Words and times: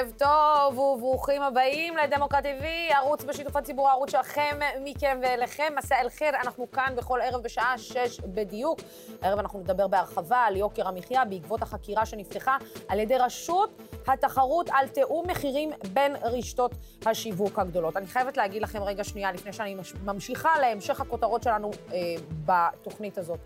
ערב 0.00 0.12
טוב 0.16 0.78
וברוכים 0.78 1.42
הבאים 1.42 1.96
לדמוקרט 1.96 2.44
TV, 2.44 2.94
ערוץ 2.94 3.24
בשיתוף 3.24 3.56
הציבור, 3.56 3.88
הערוץ 3.88 4.10
שלכם, 4.10 4.58
מכם 4.84 5.18
ואליכם. 5.22 5.72
מסע 5.76 6.00
אל 6.00 6.08
חיר, 6.08 6.28
אנחנו 6.28 6.70
כאן 6.70 6.92
בכל 6.96 7.20
ערב 7.22 7.42
בשעה 7.42 7.78
שש 7.78 8.20
בדיוק. 8.20 8.80
הערב 9.22 9.38
אנחנו 9.38 9.60
נדבר 9.60 9.88
בהרחבה 9.88 10.36
על 10.36 10.56
יוקר 10.56 10.88
המחיה 10.88 11.24
בעקבות 11.24 11.62
החקירה 11.62 12.06
שנפתחה 12.06 12.56
על 12.88 13.00
ידי 13.00 13.18
רשות 13.18 13.82
התחרות 14.06 14.70
על 14.72 14.88
תיאום 14.88 15.26
מחירים 15.30 15.70
בין 15.92 16.16
רשתות 16.22 16.72
השיווק 17.06 17.58
הגדולות. 17.58 17.96
אני 17.96 18.06
חייבת 18.06 18.36
להגיד 18.36 18.62
לכם 18.62 18.82
רגע 18.82 19.04
שנייה, 19.04 19.32
לפני 19.32 19.52
שאני 19.52 19.76
ממשיכה 20.04 20.58
להמשך 20.60 21.00
הכותרות 21.00 21.42
שלנו 21.42 21.70
אה, 21.92 21.98
בתוכנית 22.46 23.18
הזאת. 23.18 23.38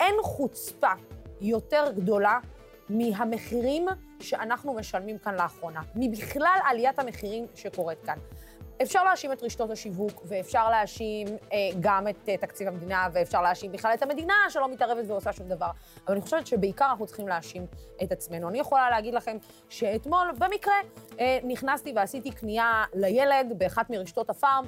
אין 0.00 0.14
חוצפה 0.22 0.92
יותר 1.40 1.92
גדולה 1.96 2.38
מהמחירים 2.88 3.86
שאנחנו 4.22 4.74
משלמים 4.74 5.18
כאן 5.18 5.34
לאחרונה, 5.34 5.80
מבכלל 5.94 6.58
עליית 6.64 6.98
המחירים 6.98 7.46
שקורית 7.54 7.98
כאן. 8.04 8.18
אפשר 8.82 9.04
להאשים 9.04 9.32
את 9.32 9.42
רשתות 9.42 9.70
השיווק, 9.70 10.22
ואפשר 10.24 10.70
להאשים 10.70 11.26
אה, 11.28 11.58
גם 11.80 12.08
את 12.08 12.28
אה, 12.28 12.36
תקציב 12.36 12.68
המדינה, 12.68 13.08
ואפשר 13.12 13.42
להאשים 13.42 13.72
בכלל 13.72 13.94
את 13.94 14.02
המדינה 14.02 14.34
שלא 14.48 14.68
מתערבת 14.68 15.04
ועושה 15.06 15.32
שום 15.32 15.48
דבר. 15.48 15.70
אבל 16.06 16.14
אני 16.14 16.20
חושבת 16.20 16.46
שבעיקר 16.46 16.86
אנחנו 16.90 17.06
צריכים 17.06 17.28
להאשים 17.28 17.66
את 18.02 18.12
עצמנו. 18.12 18.48
אני 18.48 18.58
יכולה 18.58 18.90
להגיד 18.90 19.14
לכם 19.14 19.36
שאתמול, 19.68 20.32
במקרה, 20.38 20.74
אה, 21.20 21.38
נכנסתי 21.44 21.92
ועשיתי 21.96 22.30
קנייה 22.30 22.84
לילד 22.94 23.52
באחת 23.58 23.90
מרשתות 23.90 24.30
הפארם. 24.30 24.64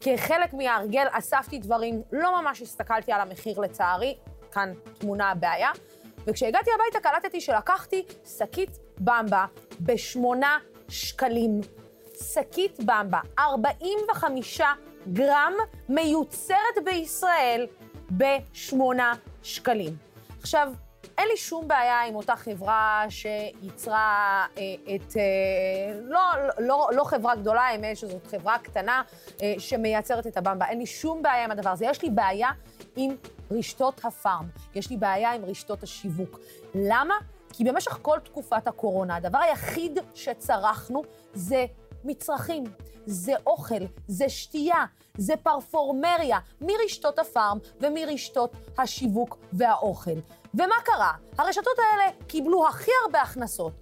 כחלק 0.00 0.54
מההרגל 0.54 1.06
אספתי 1.10 1.58
דברים, 1.58 2.02
לא 2.12 2.42
ממש 2.42 2.62
הסתכלתי 2.62 3.12
על 3.12 3.20
המחיר 3.20 3.60
לצערי, 3.60 4.16
כאן 4.52 4.72
תמונה 4.98 5.30
הבעיה. 5.30 5.70
וכשהגעתי 6.26 6.70
הביתה 6.74 7.08
קלטתי 7.08 7.40
שלקחתי 7.40 8.02
שקית 8.38 8.78
במבה 9.00 9.44
בשמונה 9.80 10.58
שקלים. 10.88 11.60
שקית 12.34 12.80
במבה, 12.80 13.20
45 13.38 14.60
גרם, 15.12 15.52
מיוצרת 15.88 16.84
בישראל 16.84 17.66
בשמונה 18.10 19.12
שקלים. 19.42 19.96
עכשיו, 20.40 20.72
אין 21.18 21.28
לי 21.28 21.36
שום 21.36 21.68
בעיה 21.68 22.00
עם 22.00 22.14
אותה 22.14 22.36
חברה 22.36 23.04
שייצרה 23.08 24.46
אה, 24.58 24.62
את... 24.94 25.16
אה, 25.16 26.00
לא, 26.02 26.20
לא, 26.58 26.90
לא 26.92 27.04
חברה 27.04 27.34
גדולה, 27.34 27.62
האמת 27.62 27.96
שזאת 27.96 28.26
חברה 28.26 28.58
קטנה 28.58 29.02
אה, 29.42 29.54
שמייצרת 29.58 30.26
את 30.26 30.36
הבמבה. 30.36 30.66
אין 30.68 30.78
לי 30.78 30.86
שום 30.86 31.22
בעיה 31.22 31.44
עם 31.44 31.50
הדבר 31.50 31.70
הזה. 31.70 31.86
יש 31.86 32.02
לי 32.02 32.10
בעיה 32.10 32.48
עם 32.96 33.16
רשתות 33.50 34.04
הפארם, 34.04 34.48
יש 34.74 34.90
לי 34.90 34.96
בעיה 34.96 35.32
עם 35.32 35.44
רשתות 35.44 35.82
השיווק. 35.82 36.38
למה? 36.74 37.14
כי 37.52 37.64
במשך 37.64 37.98
כל 38.02 38.18
תקופת 38.24 38.66
הקורונה, 38.66 39.16
הדבר 39.16 39.38
היחיד 39.38 39.98
שצרכנו 40.14 41.02
זה 41.34 41.66
מצרכים, 42.04 42.64
זה 43.06 43.32
אוכל, 43.46 43.84
זה 44.08 44.28
שתייה, 44.28 44.84
זה 45.18 45.36
פרפורמריה, 45.36 46.38
מרשתות 46.60 47.18
הפארם 47.18 47.58
ומרשתות 47.80 48.52
השיווק 48.78 49.36
והאוכל. 49.52 50.18
ומה 50.54 50.74
קרה? 50.84 51.12
הרשתות 51.38 51.78
האלה 51.78 52.10
קיבלו 52.26 52.68
הכי 52.68 52.90
הרבה 53.04 53.22
הכנסות, 53.22 53.72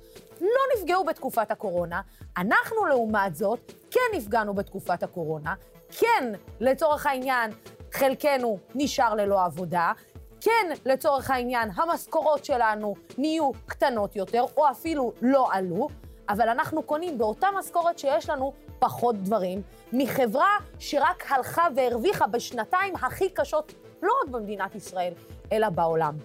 לא 0.40 0.60
נפגעו 0.76 1.04
בתקופת 1.04 1.50
הקורונה, 1.50 2.00
אנחנו 2.36 2.86
לעומת 2.86 3.36
זאת 3.36 3.72
כן 3.90 4.00
נפגענו 4.16 4.54
בתקופת 4.54 5.02
הקורונה, 5.02 5.54
כן, 5.98 6.32
לצורך 6.60 7.06
העניין, 7.06 7.50
חלקנו 7.92 8.58
נשאר 8.74 9.14
ללא 9.14 9.44
עבודה. 9.44 9.92
כן, 10.40 10.72
לצורך 10.86 11.30
העניין, 11.30 11.70
המשכורות 11.74 12.44
שלנו 12.44 12.94
נהיו 13.18 13.50
קטנות 13.66 14.16
יותר, 14.16 14.44
או 14.56 14.70
אפילו 14.70 15.12
לא 15.22 15.48
עלו, 15.52 15.88
אבל 16.28 16.48
אנחנו 16.48 16.82
קונים 16.82 17.18
באותה 17.18 17.46
משכורת 17.58 17.98
שיש 17.98 18.30
לנו 18.30 18.52
פחות 18.78 19.16
דברים, 19.16 19.62
מחברה 19.92 20.56
שרק 20.78 21.24
הלכה 21.28 21.66
והרוויחה 21.76 22.26
בשנתיים 22.26 22.96
הכי 22.96 23.30
קשות, 23.30 23.74
לא 24.02 24.12
רק 24.22 24.28
במדינת 24.28 24.74
ישראל, 24.74 25.12
אלא 25.52 25.68
בעולם. 25.68 26.16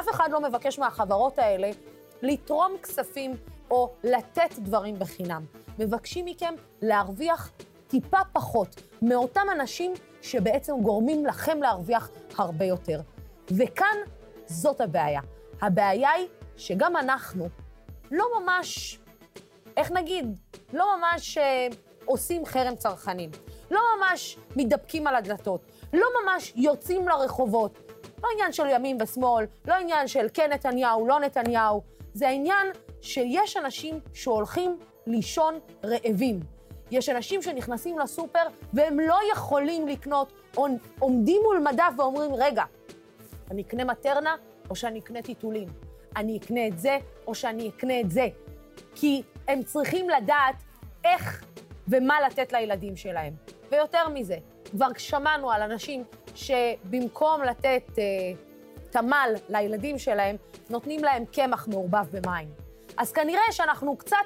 אף 0.00 0.08
אחד 0.10 0.30
לא 0.30 0.40
מבקש 0.40 0.78
מהחברות 0.78 1.38
האלה 1.38 1.70
לתרום 2.22 2.72
כספים 2.82 3.36
או 3.70 3.90
לתת 4.04 4.58
דברים 4.58 4.98
בחינם. 4.98 5.44
מבקשים 5.78 6.24
מכם 6.24 6.54
להרוויח 6.82 7.50
טיפה 7.88 8.18
פחות 8.32 8.82
מאותם 9.02 9.46
אנשים 9.52 9.92
שבעצם 10.22 10.72
גורמים 10.82 11.26
לכם 11.26 11.62
להרוויח 11.62 12.10
הרבה 12.38 12.64
יותר. 12.64 13.00
וכאן 13.50 13.96
זאת 14.46 14.80
הבעיה. 14.80 15.20
הבעיה 15.60 16.10
היא 16.10 16.28
שגם 16.56 16.96
אנחנו 16.96 17.48
לא 18.10 18.24
ממש, 18.40 18.98
איך 19.76 19.92
נגיד, 19.92 20.38
לא 20.72 20.96
ממש 20.96 21.38
אה, 21.38 21.68
עושים 22.04 22.46
חרם 22.46 22.76
צרכנים. 22.76 23.30
לא 23.70 23.80
ממש 23.98 24.38
מתדפקים 24.56 25.06
על 25.06 25.14
הדלתות. 25.14 25.60
לא 25.92 26.06
ממש 26.22 26.52
יוצאים 26.56 27.08
לרחובות. 27.08 27.78
לא 28.22 28.28
עניין 28.32 28.52
של 28.52 28.66
ימין 28.70 28.98
ושמאל, 29.02 29.46
לא 29.64 29.74
עניין 29.74 30.08
של 30.08 30.26
כן 30.34 30.52
נתניהו, 30.52 31.06
לא 31.06 31.20
נתניהו. 31.20 31.82
זה 32.14 32.28
העניין 32.28 32.66
שיש 33.00 33.56
אנשים 33.56 34.00
שהולכים 34.14 34.78
לישון 35.06 35.58
רעבים. 35.84 36.40
יש 36.90 37.08
אנשים 37.08 37.42
שנכנסים 37.42 37.98
לסופר 37.98 38.42
והם 38.72 39.00
לא 39.00 39.18
יכולים 39.32 39.88
לקנות, 39.88 40.32
עומדים 40.98 41.40
מול 41.42 41.58
מדף 41.58 41.92
ואומרים, 41.98 42.34
רגע, 42.34 42.64
אני 43.50 43.62
אקנה 43.62 43.84
מטרנה 43.84 44.36
או 44.70 44.76
שאני 44.76 44.98
אקנה 44.98 45.22
טיטולים? 45.22 45.68
אני 46.16 46.38
אקנה 46.38 46.66
את 46.66 46.78
זה 46.78 46.98
או 47.26 47.34
שאני 47.34 47.68
אקנה 47.68 48.00
את 48.00 48.10
זה? 48.10 48.28
כי 48.94 49.22
הם 49.48 49.62
צריכים 49.62 50.10
לדעת 50.10 50.54
איך 51.04 51.44
ומה 51.88 52.20
לתת 52.20 52.52
לילדים 52.52 52.96
שלהם. 52.96 53.32
ויותר 53.70 54.08
מזה, 54.08 54.36
כבר 54.70 54.88
שמענו 54.98 55.50
על 55.50 55.62
אנשים 55.62 56.04
שבמקום 56.34 57.42
לתת 57.42 57.82
אה, 57.98 58.04
תמ"ל 58.90 59.34
לילדים 59.48 59.98
שלהם, 59.98 60.36
נותנים 60.70 61.04
להם 61.04 61.24
קמח 61.24 61.68
מעורבב 61.68 62.06
במים. 62.12 62.48
אז 62.96 63.12
כנראה 63.12 63.52
שאנחנו 63.52 63.96
קצת 63.96 64.16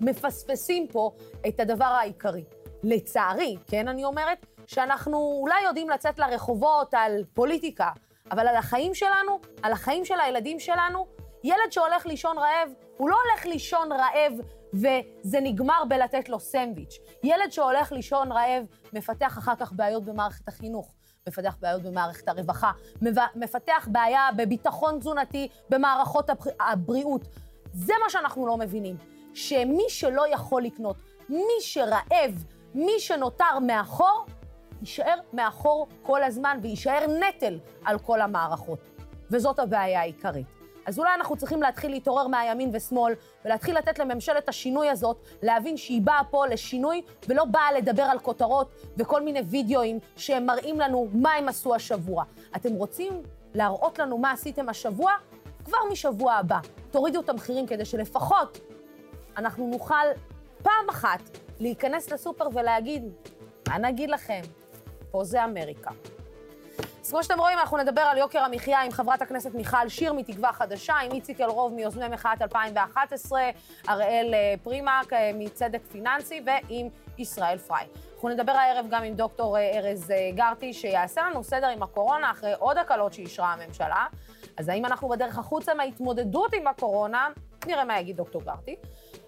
מפספסים 0.00 0.88
פה 0.88 1.10
את 1.48 1.60
הדבר 1.60 1.84
העיקרי. 1.84 2.44
לצערי, 2.82 3.56
כן, 3.66 3.88
אני 3.88 4.04
אומרת, 4.04 4.46
שאנחנו 4.66 5.38
אולי 5.40 5.62
יודעים 5.64 5.90
לצאת 5.90 6.18
לרחובות 6.18 6.94
על 6.94 7.24
פוליטיקה, 7.34 7.90
אבל 8.30 8.48
על 8.48 8.56
החיים 8.56 8.94
שלנו, 8.94 9.40
על 9.62 9.72
החיים 9.72 10.04
של 10.04 10.20
הילדים 10.20 10.60
שלנו, 10.60 11.06
ילד 11.44 11.70
שהולך 11.70 12.06
לישון 12.06 12.38
רעב, 12.38 12.70
הוא 12.96 13.10
לא 13.10 13.16
הולך 13.24 13.46
לישון 13.46 13.92
רעב 13.92 14.32
וזה 14.74 15.40
נגמר 15.40 15.82
בלתת 15.88 16.28
לו 16.28 16.40
סנדוויץ'. 16.40 16.98
ילד 17.22 17.50
שהולך 17.52 17.92
לישון 17.92 18.32
רעב 18.32 18.64
מפתח 18.92 19.38
אחר 19.38 19.54
כך 19.58 19.72
בעיות 19.72 20.04
במערכת 20.04 20.48
החינוך. 20.48 20.94
מפתח 21.28 21.56
בעיות 21.60 21.82
במערכת 21.82 22.28
הרווחה, 22.28 22.72
מפתח 23.34 23.88
בעיה 23.92 24.28
בביטחון 24.36 24.98
תזונתי 24.98 25.48
במערכות 25.70 26.30
הבריאות. 26.60 27.28
זה 27.72 27.92
מה 28.04 28.10
שאנחנו 28.10 28.46
לא 28.46 28.56
מבינים. 28.56 28.96
שמי 29.38 29.84
שלא 29.88 30.32
יכול 30.32 30.62
לקנות, 30.62 30.96
מי 31.28 31.60
שרעב, 31.60 32.44
מי 32.74 33.00
שנותר 33.00 33.58
מאחור, 33.66 34.26
יישאר 34.80 35.14
מאחור 35.32 35.88
כל 36.02 36.22
הזמן 36.22 36.58
ויישאר 36.62 37.06
נטל 37.06 37.58
על 37.84 37.98
כל 37.98 38.20
המערכות. 38.20 38.78
וזאת 39.30 39.58
הבעיה 39.58 40.00
העיקרית. 40.00 40.46
אז 40.86 40.98
אולי 40.98 41.14
אנחנו 41.14 41.36
צריכים 41.36 41.62
להתחיל 41.62 41.90
להתעורר 41.90 42.26
מהימין 42.26 42.70
ושמאל, 42.72 43.14
ולהתחיל 43.44 43.78
לתת 43.78 43.98
לממשלת 43.98 44.48
השינוי 44.48 44.90
הזאת 44.90 45.16
להבין 45.42 45.76
שהיא 45.76 46.02
באה 46.02 46.24
פה 46.30 46.46
לשינוי, 46.46 47.02
ולא 47.28 47.44
באה 47.44 47.72
לדבר 47.72 48.02
על 48.02 48.18
כותרות 48.18 48.70
וכל 48.96 49.22
מיני 49.22 49.40
וידאוים 49.40 49.98
שהם 50.16 50.46
מראים 50.46 50.80
לנו 50.80 51.08
מה 51.12 51.32
הם 51.32 51.48
עשו 51.48 51.74
השבוע. 51.74 52.24
אתם 52.56 52.72
רוצים 52.72 53.22
להראות 53.54 53.98
לנו 53.98 54.18
מה 54.18 54.32
עשיתם 54.32 54.68
השבוע? 54.68 55.12
כבר 55.64 55.78
משבוע 55.92 56.32
הבא. 56.32 56.58
תורידו 56.90 57.20
את 57.20 57.28
המחירים 57.28 57.66
כדי 57.66 57.84
שלפחות 57.84 58.58
אנחנו 59.38 59.66
נוכל 59.66 59.94
פעם 60.62 60.88
אחת 60.90 61.20
להיכנס 61.60 62.10
לסופר 62.10 62.48
ולהגיד, 62.54 63.02
מה 63.68 63.78
נגיד 63.78 64.10
לכם? 64.10 64.40
פה 65.10 65.24
זה 65.24 65.44
אמריקה. 65.44 65.90
אז 67.02 67.10
כמו 67.10 67.22
שאתם 67.22 67.38
רואים, 67.38 67.58
אנחנו 67.58 67.76
נדבר 67.76 68.00
על 68.00 68.18
יוקר 68.18 68.38
המחיה 68.38 68.82
עם 68.82 68.90
חברת 68.90 69.22
הכנסת 69.22 69.54
מיכל 69.54 69.88
שיר 69.88 70.12
מתקווה 70.12 70.52
חדשה, 70.52 70.94
עם 70.94 71.12
איציק 71.12 71.40
אלרוב 71.40 71.72
מיוזמי 71.72 72.08
מחאת 72.08 72.42
2011, 72.42 73.40
אראל 73.88 74.34
אה, 74.34 74.54
פרימק 74.62 75.12
אה, 75.12 75.30
מצדק 75.34 75.80
פיננסי 75.92 76.40
ועם 76.46 76.88
ישראל 77.18 77.58
פריי. 77.58 77.86
אנחנו 78.14 78.28
נדבר 78.28 78.52
הערב 78.52 78.86
גם 78.90 79.02
עם 79.02 79.14
דוקטור 79.14 79.58
אה, 79.58 79.78
ארז 79.78 80.12
גרטי, 80.34 80.72
שיעשה 80.72 81.22
לנו 81.30 81.44
סדר 81.44 81.66
עם 81.66 81.82
הקורונה 81.82 82.30
אחרי 82.30 82.52
עוד 82.58 82.78
הקלות 82.78 83.12
שאישרה 83.12 83.52
הממשלה. 83.52 84.06
אז 84.56 84.68
האם 84.68 84.84
אנחנו 84.84 85.08
בדרך 85.08 85.38
החוצה 85.38 85.74
מההתמודדות 85.74 86.54
עם 86.54 86.66
הקורונה? 86.66 87.28
נראה 87.66 87.84
מה 87.84 88.00
יגיד 88.00 88.16
דוקטור 88.16 88.42
גרטי. 88.42 88.76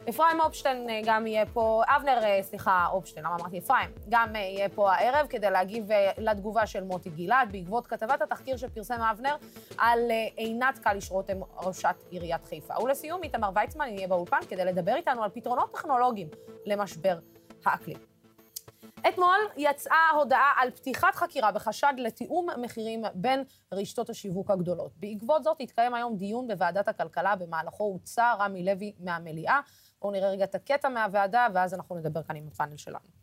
אפרים 0.09 0.41
אופשטיין 0.41 0.89
גם 1.05 1.27
יהיה 1.27 1.47
פה, 1.47 1.83
אבנר, 1.87 2.43
סליחה, 2.43 2.87
אופשטיין, 2.93 3.27
למה 3.27 3.37
אמרתי 3.41 3.59
אפרים? 3.59 3.91
גם 4.09 4.37
יהיה 4.37 4.69
פה 4.69 4.93
הערב 4.93 5.27
כדי 5.27 5.51
להגיב 5.51 5.89
לתגובה 6.19 6.67
של 6.67 6.85
מוטי 6.85 7.11
גלעד 7.11 7.53
בעקבות 7.53 7.87
כתבת 7.87 8.23
התחקיר 8.23 8.57
שפרסם 8.57 9.01
אבנר 9.01 9.37
על 9.79 10.11
עינת 10.37 10.79
קליש 10.79 11.11
רותם, 11.11 11.43
ראשת 11.57 11.95
עיריית 12.11 12.45
חיפה. 12.45 12.75
ולסיום, 12.83 13.23
איתמר 13.23 13.51
ויצמן 13.55 13.89
יהיה 13.89 14.09
באולפן 14.09 14.41
כדי 14.49 14.65
לדבר 14.65 14.95
איתנו 14.95 15.23
על 15.23 15.31
פתרונות 15.31 15.73
טכנולוגיים 15.73 16.29
למשבר 16.67 17.19
האקלים. 17.65 18.11
אתמול 19.09 19.39
יצאה 19.57 20.11
הודעה 20.15 20.53
על 20.57 20.71
פתיחת 20.71 21.15
חקירה 21.15 21.53
בחשד 21.53 21.93
לתיאום 21.97 22.47
מחירים 22.57 23.03
בין 23.15 23.45
רשתות 23.75 24.11
השיווק 24.11 24.51
הגדולות. 24.51 24.91
בעקבות 24.97 25.45
זאת 25.45 25.57
התקיים 25.61 25.95
היום 25.95 26.17
דיון 26.17 26.49
בוועדת 26.49 26.89
הכלכלה, 26.89 27.37
במהלכו 27.37 27.85
הוצא 27.85 28.35
רמי 28.39 28.65
לוי 28.65 28.93
מהמליאה. 29.01 29.61
בואו 30.03 30.13
נראה 30.13 30.31
רגע 30.31 30.45
את 30.45 30.55
הקטע 30.55 30.89
מהוועדה, 30.89 31.47
ואז 31.55 31.75
אנחנו 31.75 31.97
נדבר 31.97 32.23
כאן 32.23 32.37
עם 32.37 32.45
הפאנל 32.53 32.77
שלנו. 32.77 33.21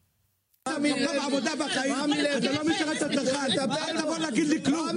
עבודה 1.25 1.51
בחיים, 1.55 1.95
אתה 2.37 2.51
לא 2.51 2.69
משרת 2.69 2.97
את 2.97 3.01
הצרכן, 3.01 3.53
אתה 3.53 3.67
בא 3.67 3.91
לבוא 3.91 4.17
להגיד 4.17 4.47
לי 4.47 4.63
כלום. 4.63 4.89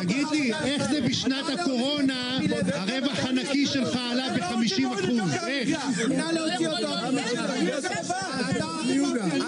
תגיד 0.00 0.26
לי, 0.30 0.52
איך 0.64 0.90
זה 0.90 1.00
בשנת 1.00 1.44
הקורונה, 1.60 2.38
הרווח 2.72 3.24
הנקי 3.24 3.66
שלך 3.66 3.98
עלה 4.10 4.28
ב-50 4.28 4.86
אחוז? 4.94 5.34
איך? 5.46 5.78
נא 6.08 6.32
להוציא 6.32 6.68
אותו. 6.68 6.88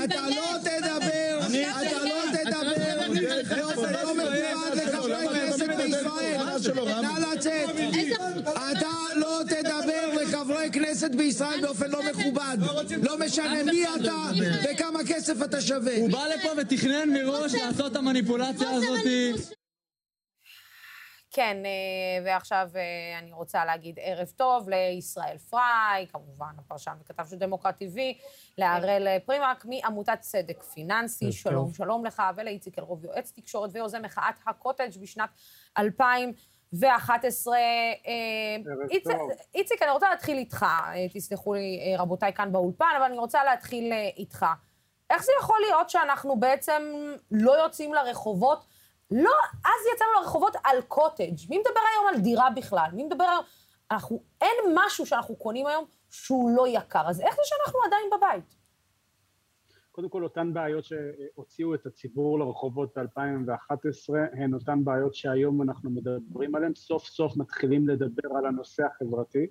אתה 0.05 0.29
לא 0.29 0.59
תדבר, 0.63 1.41
אתה 1.75 2.05
לא 2.05 2.23
תדבר 2.33 3.01
באופן 3.57 3.93
לא 3.93 4.15
מכובד 4.15 4.77
לחברי 4.77 5.29
כנסת 5.29 5.69
בישראל. 5.77 7.03
נא 7.03 7.19
לצאת. 7.33 7.71
אתה 8.55 8.89
לא 9.17 9.41
תדבר 9.47 10.23
לחברי 10.23 10.71
כנסת 11.41 11.57
בישראל 11.57 11.61
באופן 11.61 11.91
לא 11.91 12.01
מכובד. 12.11 12.57
לא 13.03 13.19
משנה 13.19 13.63
מי 13.65 13.85
אתה 13.85 14.17
וכמה 14.65 14.99
כסף 15.09 15.45
אתה 15.45 15.61
שווה. 15.61 15.97
הוא 15.97 16.11
בא 16.13 16.25
לפה 16.27 16.49
ותכנן 16.57 17.11
מראש 17.13 17.55
לעשות 17.55 17.93
את 17.93 17.97
המניפולציה 17.97 18.71
הזאת. 18.71 19.01
כן, 21.33 21.57
ועכשיו 22.25 22.69
אני 23.19 23.33
רוצה 23.33 23.65
להגיד 23.65 23.99
ערב 24.03 24.29
טוב 24.37 24.69
לישראל 24.69 25.39
פריי, 25.39 26.07
כמובן 26.13 26.53
הפרשן 26.59 26.93
וכתב 27.01 27.27
של 27.31 27.37
דמוקרט 27.37 27.83
TV, 27.83 27.99
להראל 28.59 29.19
פרימק 29.25 29.65
מעמותת 29.65 30.21
צדק 30.21 30.63
פיננסי, 30.63 31.33
שלום, 31.33 31.73
שלום 31.73 32.05
לך, 32.05 32.23
ולאיציק 32.37 32.79
אלרוב, 32.79 33.05
יועץ 33.05 33.33
תקשורת 33.37 33.71
ויוזם 33.73 34.03
מחאת 34.03 34.35
הקוטג' 34.47 34.99
בשנת 35.01 35.31
2011. 36.75 37.57
איציק, 39.55 39.83
אני 39.83 39.91
רוצה 39.91 40.11
להתחיל 40.11 40.39
איתך, 40.39 40.67
תסלחו 41.15 41.55
לי 41.55 41.97
רבותיי 41.99 42.33
כאן 42.33 42.53
באולפן, 42.53 42.93
אבל 42.97 43.05
אני 43.05 43.19
רוצה 43.19 43.45
להתחיל 43.45 43.93
איתך. 44.17 44.47
איך 45.11 45.25
זה 45.25 45.33
יכול 45.41 45.57
להיות 45.61 45.91
שאנחנו 45.91 46.41
בעצם 46.41 46.83
לא 47.31 47.53
יוצאים 47.53 47.95
לרחובות? 47.95 48.65
לא, 49.11 49.35
אז 49.65 49.95
יצאנו 49.95 50.11
לרחובות 50.21 50.57
על 50.65 50.83
קוטג'. 50.83 51.37
מי 51.51 51.59
מדבר 51.59 51.81
היום 51.93 52.15
על 52.15 52.21
דירה 52.21 52.51
בכלל? 52.51 52.89
מי 52.93 53.05
מדבר 53.05 53.25
היום... 53.25 53.45
אנחנו, 53.91 54.23
אין 54.41 54.57
משהו 54.75 55.07
שאנחנו 55.07 55.37
קונים 55.37 55.67
היום 55.67 55.85
שהוא 56.11 56.51
לא 56.51 56.69
יקר. 56.69 57.09
אז 57.09 57.21
איך 57.21 57.35
זה 57.35 57.43
שאנחנו 57.45 57.81
עדיין 57.87 58.11
בבית? 58.17 58.60
קודם 59.93 60.09
כל, 60.09 60.25
אותן 60.25 60.53
בעיות 60.53 60.85
שהוציאו 60.85 61.75
את 61.75 61.87
הציבור 61.87 62.39
לרחובות 62.39 62.99
ב-2011, 62.99 64.15
הן 64.33 64.55
אותן 64.55 64.85
בעיות 64.85 65.15
שהיום 65.15 65.63
אנחנו 65.63 65.91
מדברים 65.91 66.55
עליהן. 66.55 66.75
סוף 66.75 67.05
סוף 67.05 67.37
מתחילים 67.37 67.89
לדבר 67.89 68.29
על 68.39 68.47
הנושא 68.47 68.83
החברתי. 68.87 69.47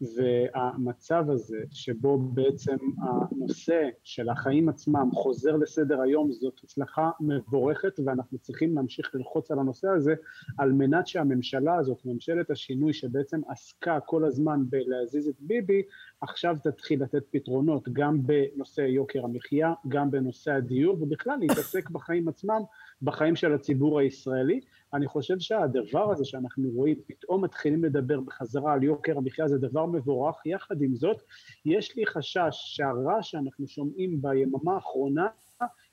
והמצב 0.00 1.24
הזה 1.30 1.58
שבו 1.70 2.18
בעצם 2.18 2.76
הנושא 2.98 3.88
של 4.04 4.28
החיים 4.28 4.68
עצמם 4.68 5.10
חוזר 5.12 5.56
לסדר 5.56 6.00
היום 6.00 6.32
זאת 6.32 6.60
הצלחה 6.64 7.10
מבורכת 7.20 8.00
ואנחנו 8.04 8.38
צריכים 8.38 8.74
להמשיך 8.74 9.14
ללחוץ 9.14 9.50
על 9.50 9.58
הנושא 9.58 9.88
הזה 9.88 10.14
על 10.58 10.72
מנת 10.72 11.06
שהממשלה 11.06 11.74
הזאת, 11.74 11.98
ממשלת 12.04 12.50
השינוי 12.50 12.92
שבעצם 12.92 13.40
עסקה 13.48 13.98
כל 14.06 14.24
הזמן 14.24 14.60
בלהזיז 14.70 15.28
את 15.28 15.36
ביבי, 15.40 15.82
עכשיו 16.20 16.56
תתחיל 16.62 17.02
לתת 17.02 17.22
פתרונות 17.30 17.88
גם 17.92 18.18
בנושא 18.26 18.80
יוקר 18.80 19.24
המחיה, 19.24 19.72
גם 19.88 20.10
בנושא 20.10 20.52
הדיור 20.52 21.02
ובכלל 21.02 21.36
להתעסק 21.40 21.90
בחיים 21.90 22.28
עצמם, 22.28 22.60
בחיים 23.02 23.36
של 23.36 23.54
הציבור 23.54 24.00
הישראלי. 24.00 24.60
אני 24.94 25.06
חושב 25.06 25.38
שהדבר 25.38 26.12
הזה 26.12 26.24
שאנחנו 26.24 26.70
רואים, 26.74 26.96
פתאום 27.06 27.44
מתחילים 27.44 27.84
לדבר 27.84 28.20
בחזרה 28.20 28.72
על 28.72 28.82
יוקר 28.82 29.18
המחיה, 29.18 29.48
זה 29.48 29.58
דבר 29.58 29.86
מבורך. 29.86 30.36
יחד 30.46 30.82
עם 30.82 30.94
זאת, 30.94 31.22
יש 31.64 31.96
לי 31.96 32.06
חשש 32.06 32.50
שהרעש 32.50 33.30
שאנחנו 33.30 33.68
שומעים 33.68 34.22
ביממה 34.22 34.74
האחרונה, 34.74 35.26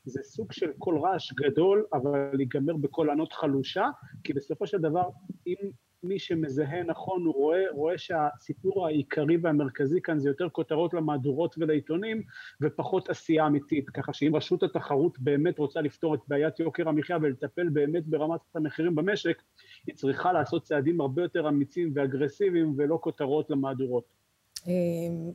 זה 0.03 0.19
סוג 0.24 0.51
של 0.51 0.74
קול 0.74 1.00
רעש 1.00 1.33
גדול, 1.33 1.86
אבל 1.94 2.39
ייגמר 2.39 2.77
בקול 2.77 3.09
ענות 3.09 3.33
חלושה, 3.33 3.86
כי 4.24 4.33
בסופו 4.33 4.68
של 4.68 4.77
דבר, 4.77 5.09
אם 5.48 5.56
מי 6.03 6.19
שמזהה 6.19 6.83
נכון, 6.83 7.25
הוא 7.25 7.33
רואה, 7.33 7.63
רואה 7.71 7.98
שהסיפור 7.98 8.88
העיקרי 8.88 9.38
והמרכזי 9.42 10.01
כאן 10.01 10.19
זה 10.19 10.30
יותר 10.30 10.50
כותרות 10.50 10.94
למהדורות 10.94 11.56
ולעיתונים, 11.57 12.21
ופחות 12.62 13.09
עשייה 13.09 13.48
אמיתית. 13.48 13.89
ככה 13.89 14.13
שאם 14.13 14.36
רשות 14.36 14.63
התחרות 14.63 15.19
באמת 15.19 15.59
רוצה 15.59 15.81
לפתור 15.81 16.15
את 16.15 16.19
בעיית 16.27 16.59
יוקר 16.59 16.89
המחיה 16.89 17.18
ולטפל 17.21 17.69
באמת 17.69 18.06
ברמת 18.06 18.39
המחירים 18.56 18.95
במשק, 18.95 19.42
היא 19.88 19.95
צריכה 19.95 20.33
לעשות 20.33 20.63
צעדים 20.63 21.01
הרבה 21.01 21.21
יותר 21.21 21.48
אמיצים 21.48 21.92
ואגרסיביים, 21.95 22.74
ולא 22.77 23.00
כותרות 23.01 23.50
למהדורות. 23.50 24.03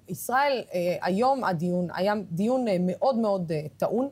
ישראל, 0.08 0.62
היום 1.02 1.44
הדיון 1.44 1.86
היה 1.94 2.14
דיון 2.30 2.64
מאוד 2.80 3.18
מאוד 3.18 3.52
טעון. 3.76 4.08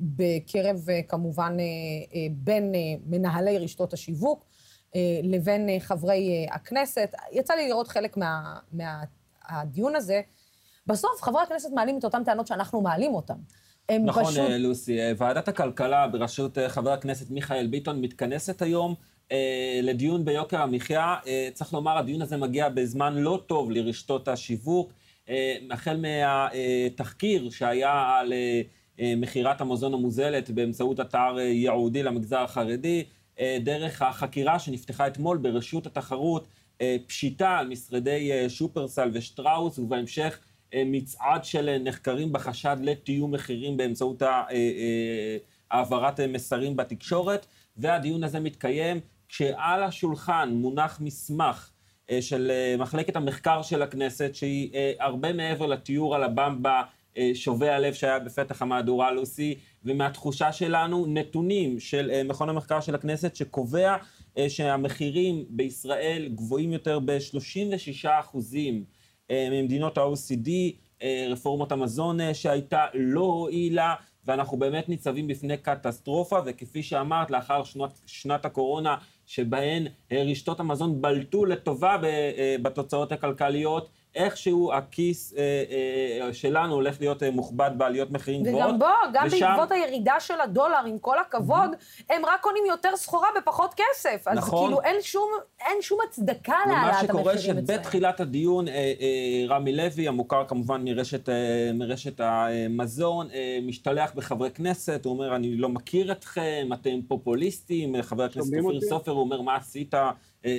בקרב, 0.00 0.76
כמובן, 1.08 1.56
בין 2.30 2.72
מנהלי 3.06 3.58
רשתות 3.58 3.92
השיווק. 3.92 4.44
לבין 5.22 5.68
חברי 5.78 6.46
הכנסת. 6.50 7.12
יצא 7.32 7.54
לי 7.54 7.68
לראות 7.68 7.88
חלק 7.88 8.16
מה, 8.16 8.56
מהדיון 8.72 9.96
הזה. 9.96 10.20
בסוף 10.86 11.22
חברי 11.22 11.42
הכנסת 11.42 11.70
מעלים 11.72 11.98
את 11.98 12.04
אותן 12.04 12.24
טענות 12.24 12.46
שאנחנו 12.46 12.80
מעלים 12.80 13.14
אותן. 13.14 13.34
הם 13.88 14.04
נכון, 14.04 14.24
פשוט... 14.24 14.50
לוסי. 14.58 14.98
ועדת 15.16 15.48
הכלכלה 15.48 16.06
בראשות 16.06 16.58
חבר 16.68 16.92
הכנסת 16.92 17.30
מיכאל 17.30 17.66
ביטון 17.66 18.00
מתכנסת 18.00 18.62
היום 18.62 18.94
אה, 19.32 19.80
לדיון 19.82 20.24
ביוקר 20.24 20.62
המחיה. 20.62 21.16
אה, 21.26 21.48
צריך 21.52 21.74
לומר, 21.74 21.98
הדיון 21.98 22.22
הזה 22.22 22.36
מגיע 22.36 22.68
בזמן 22.68 23.14
לא 23.14 23.42
טוב 23.46 23.70
לרשתות 23.70 24.28
השיווק. 24.28 24.92
אה, 25.28 25.56
החל 25.70 25.96
מהתחקיר 25.96 27.50
שהיה 27.50 28.16
על 28.18 28.32
אה, 28.32 29.14
מכירת 29.16 29.60
המזון 29.60 29.94
המוזלת 29.94 30.50
באמצעות 30.50 31.00
אתר 31.00 31.36
ייעודי 31.38 32.02
למגזר 32.02 32.40
החרדי, 32.40 32.98
אה, 33.00 33.08
דרך 33.60 34.02
החקירה 34.02 34.58
שנפתחה 34.58 35.06
אתמול 35.06 35.38
ברשות 35.38 35.86
התחרות, 35.86 36.48
אה, 36.80 36.96
פשיטה 37.06 37.58
על 37.58 37.68
משרדי 37.68 38.32
אה, 38.32 38.48
שופרסל 38.48 39.10
ושטראוס, 39.12 39.78
ובהמשך 39.78 40.38
מצעד 40.76 41.44
של 41.44 41.78
נחקרים 41.78 42.32
בחשד 42.32 42.76
לתיאום 42.82 43.34
מחירים 43.34 43.76
באמצעות 43.76 44.22
העברת 45.70 46.20
מסרים 46.20 46.76
בתקשורת, 46.76 47.46
והדיון 47.76 48.24
הזה 48.24 48.40
מתקיים 48.40 49.00
כשעל 49.28 49.82
השולחן 49.82 50.50
מונח 50.52 51.00
מסמך 51.00 51.70
של 52.20 52.52
מחלקת 52.78 53.16
המחקר 53.16 53.62
של 53.62 53.82
הכנסת, 53.82 54.34
שהיא 54.34 54.70
הרבה 55.00 55.32
מעבר 55.32 55.66
לתיאור 55.66 56.14
על 56.14 56.22
הבמבה 56.22 56.82
שובה 57.34 57.76
הלב 57.76 57.94
שהיה 57.94 58.18
בפתח 58.18 58.62
המהדורה, 58.62 59.12
לוסי, 59.12 59.54
ומהתחושה 59.84 60.52
שלנו, 60.52 61.06
נתונים 61.08 61.80
של 61.80 62.10
uh, 62.10 62.28
מכון 62.28 62.48
המחקר 62.48 62.80
של 62.80 62.94
הכנסת, 62.94 63.36
שקובע 63.36 63.96
uh, 63.96 64.40
שהמחירים 64.48 65.44
בישראל 65.48 66.28
גבוהים 66.34 66.72
יותר 66.72 66.98
ב-36 66.98 68.08
אחוזים 68.20 68.84
uh, 69.28 69.32
ממדינות 69.50 69.98
ה-OCD, 69.98 70.48
uh, 70.98 71.02
רפורמת 71.30 71.72
המזון 71.72 72.34
שהייתה 72.34 72.84
לא 72.94 73.20
הועילה, 73.20 73.94
ואנחנו 74.26 74.56
באמת 74.56 74.88
ניצבים 74.88 75.26
בפני 75.26 75.56
קטסטרופה, 75.56 76.40
וכפי 76.46 76.82
שאמרת, 76.82 77.30
לאחר 77.30 77.64
שנות, 77.64 78.00
שנת 78.06 78.44
הקורונה, 78.44 78.96
שבהן 79.26 79.86
רשתות 80.12 80.60
המזון 80.60 81.02
בלטו 81.02 81.44
לטובה 81.44 81.96
בתוצאות 82.62 83.12
הכלכליות, 83.12 83.88
איכשהו 84.14 84.72
הכיס 84.72 85.34
אה, 85.36 85.40
אה, 86.26 86.32
שלנו 86.32 86.74
הולך 86.74 87.00
להיות 87.00 87.22
אה, 87.22 87.30
מוכבד 87.30 87.70
בעליות 87.76 88.10
מחירים 88.10 88.42
גבוהות. 88.42 88.68
וגם 88.68 88.78
בוא, 88.78 88.88
גם 89.12 89.26
ושם... 89.26 89.40
בעקבות 89.40 89.72
הירידה 89.72 90.20
של 90.20 90.40
הדולר, 90.40 90.84
עם 90.86 90.98
כל 90.98 91.18
הכבוד, 91.18 91.70
הם 92.10 92.22
רק 92.26 92.40
קונים 92.40 92.64
יותר 92.68 92.96
סחורה 92.96 93.28
בפחות 93.36 93.74
כסף. 93.76 94.22
אז 94.26 94.38
נכון. 94.38 94.66
כאילו 94.66 94.80
אין 94.82 95.02
שום, 95.02 95.30
אין 95.60 95.82
שום 95.82 95.98
הצדקה 96.08 96.56
להעלאת 96.66 97.10
המחירים 97.10 97.28
אצלם. 97.28 97.30
ומה 97.30 97.32
שקורה 97.32 97.38
שבתחילת 97.38 98.20
הדיון, 98.20 98.68
אה, 98.68 98.74
אה, 98.74 99.44
רמי 99.48 99.72
לוי, 99.72 100.08
המוכר 100.08 100.44
כמובן 100.48 100.84
מרשת, 100.84 101.28
אה, 101.28 101.70
מרשת 101.74 102.20
המזון, 102.20 103.28
אה, 103.34 103.58
משתלח 103.62 104.12
בחברי 104.14 104.50
כנסת, 104.50 105.04
הוא 105.04 105.12
אומר, 105.12 105.36
אני 105.36 105.56
לא 105.56 105.68
מכיר 105.68 106.12
אתכם, 106.12 106.68
אתם 106.72 107.02
פופוליסטים, 107.08 108.02
חבר 108.02 108.24
הכנסת 108.24 108.52
אופיר 108.64 108.80
סופר, 108.80 109.12
הוא 109.12 109.20
אומר, 109.20 109.40
מה 109.40 109.56
עשית? 109.56 109.94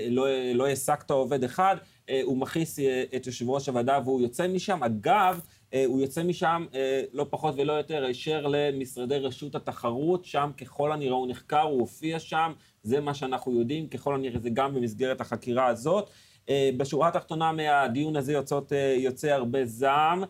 לא, 0.09 0.27
לא 0.53 0.65
העסקת 0.65 1.11
עובד 1.11 1.43
אחד, 1.43 1.75
הוא 2.23 2.37
מכעיס 2.37 2.79
את 3.15 3.27
יושב 3.27 3.49
ראש 3.49 3.69
הוועדה 3.69 3.99
והוא 4.03 4.21
יוצא 4.21 4.47
משם. 4.47 4.83
אגב, 4.83 5.41
הוא 5.85 6.01
יוצא 6.01 6.23
משם 6.23 6.65
לא 7.13 7.25
פחות 7.29 7.53
ולא 7.57 7.73
יותר 7.73 8.05
הישר 8.05 8.47
למשרדי 8.49 9.17
רשות 9.17 9.55
התחרות, 9.55 10.25
שם 10.25 10.51
ככל 10.61 10.91
הנראה 10.91 11.15
הוא 11.15 11.27
נחקר, 11.27 11.61
הוא 11.61 11.79
הופיע 11.79 12.19
שם, 12.19 12.51
זה 12.83 13.01
מה 13.01 13.13
שאנחנו 13.13 13.59
יודעים, 13.59 13.87
ככל 13.87 14.15
הנראה 14.15 14.39
זה 14.39 14.49
גם 14.49 14.75
במסגרת 14.75 15.21
החקירה 15.21 15.67
הזאת. 15.67 16.09
בשורה 16.51 17.07
התחתונה 17.07 17.51
מהדיון 17.51 18.15
הזה 18.15 18.33
יוצאות, 18.33 18.71
יוצא 18.97 19.27
הרבה 19.27 19.65
זעם. 19.65 20.23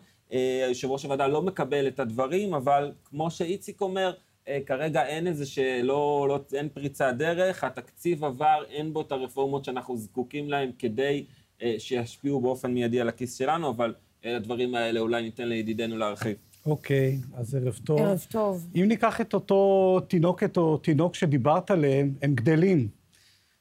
יושב 0.68 0.90
ראש 0.90 1.02
הוועדה 1.02 1.26
לא 1.26 1.42
מקבל 1.42 1.88
את 1.88 2.00
הדברים, 2.00 2.54
אבל 2.54 2.92
כמו 3.04 3.30
שאיציק 3.30 3.80
אומר, 3.80 4.08
אה, 4.08 4.14
כרגע 4.66 5.06
אין 5.06 5.26
איזה 5.26 5.46
שלא, 5.46 6.26
לא, 6.28 6.44
אין 6.54 6.68
פריצת 6.68 7.14
דרך, 7.18 7.64
התקציב 7.64 8.24
עבר, 8.24 8.64
אין 8.70 8.92
בו 8.92 9.00
את 9.00 9.12
הרפורמות 9.12 9.64
שאנחנו 9.64 9.96
זקוקים 9.96 10.50
להן 10.50 10.70
כדי 10.78 11.24
אה, 11.62 11.74
שישפיעו 11.78 12.40
באופן 12.40 12.74
מיידי 12.74 13.00
על 13.00 13.08
הכיס 13.08 13.38
שלנו, 13.38 13.70
אבל 13.70 13.94
אה, 14.24 14.36
הדברים 14.36 14.74
האלה 14.74 15.00
אולי 15.00 15.22
ניתן 15.22 15.48
לידידנו 15.48 15.98
להרחיב. 15.98 16.36
אוקיי, 16.66 17.18
okay, 17.22 17.38
אז 17.38 17.54
ערב 17.54 17.80
טוב. 17.84 18.00
ערב 18.00 18.26
טוב. 18.30 18.66
אם 18.76 18.84
ניקח 18.88 19.20
את 19.20 19.34
אותו 19.34 20.00
תינוקת 20.08 20.56
או 20.56 20.78
תינוק 20.78 21.14
שדיברת 21.14 21.70
עליהם, 21.70 22.14
הם 22.22 22.34
גדלים. 22.34 22.88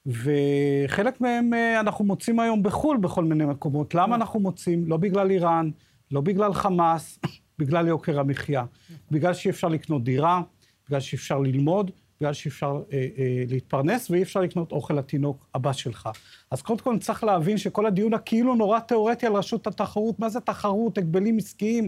וחלק 0.06 1.22
מהם 1.22 1.54
אנחנו 1.80 2.06
מוצאים 2.06 2.40
היום 2.40 2.64
בחו"ל 2.64 2.98
בכל 2.98 3.24
מיני 3.24 3.46
מקומות. 3.46 3.96
למה 3.96 4.16
אנחנו 4.16 4.40
מוצאים? 4.40 4.88
לא 4.88 4.98
בגלל 4.98 5.32
איראן, 5.32 5.70
לא 6.12 6.22
בגלל 6.22 6.54
חמאס, 6.54 7.20
בגלל 7.60 7.88
יוקר 7.88 8.20
המחיה. 8.20 8.66
בגלל 9.12 9.34
שאי 9.34 9.52
אפשר 9.52 9.68
לקנות 9.68 10.04
דירה, 10.04 10.42
בגלל 10.88 11.00
שאי 11.00 11.16
אפשר 11.16 11.40
ללמוד, 11.40 11.92
בגלל 12.20 12.34
שאי 12.34 12.50
אפשר 12.50 12.82
אה, 12.94 13.08
אה, 13.18 13.44
להתפרנס 13.48 14.10
ואי 14.10 14.24
אפשר 14.24 14.42
לקנות 14.42 14.72
אוכל 14.72 14.94
לתינוק 14.94 15.46
הבא 15.56 15.74
שלך. 15.74 16.10
אז 16.52 16.62
קודם 16.62 16.80
כל 16.80 16.98
צריך 17.00 17.24
להבין 17.24 17.58
שכל 17.58 17.86
הדיון 17.86 18.14
הכאילו 18.14 18.56
נורא 18.56 18.80
תיאורטי 18.80 19.26
על 19.26 19.34
רשות 19.34 19.68
התחרות, 19.68 20.20
מה 20.20 20.30
זה 20.30 20.40
תחרות, 20.40 20.98
הגבלים 20.98 21.38
עסקיים, 21.38 21.88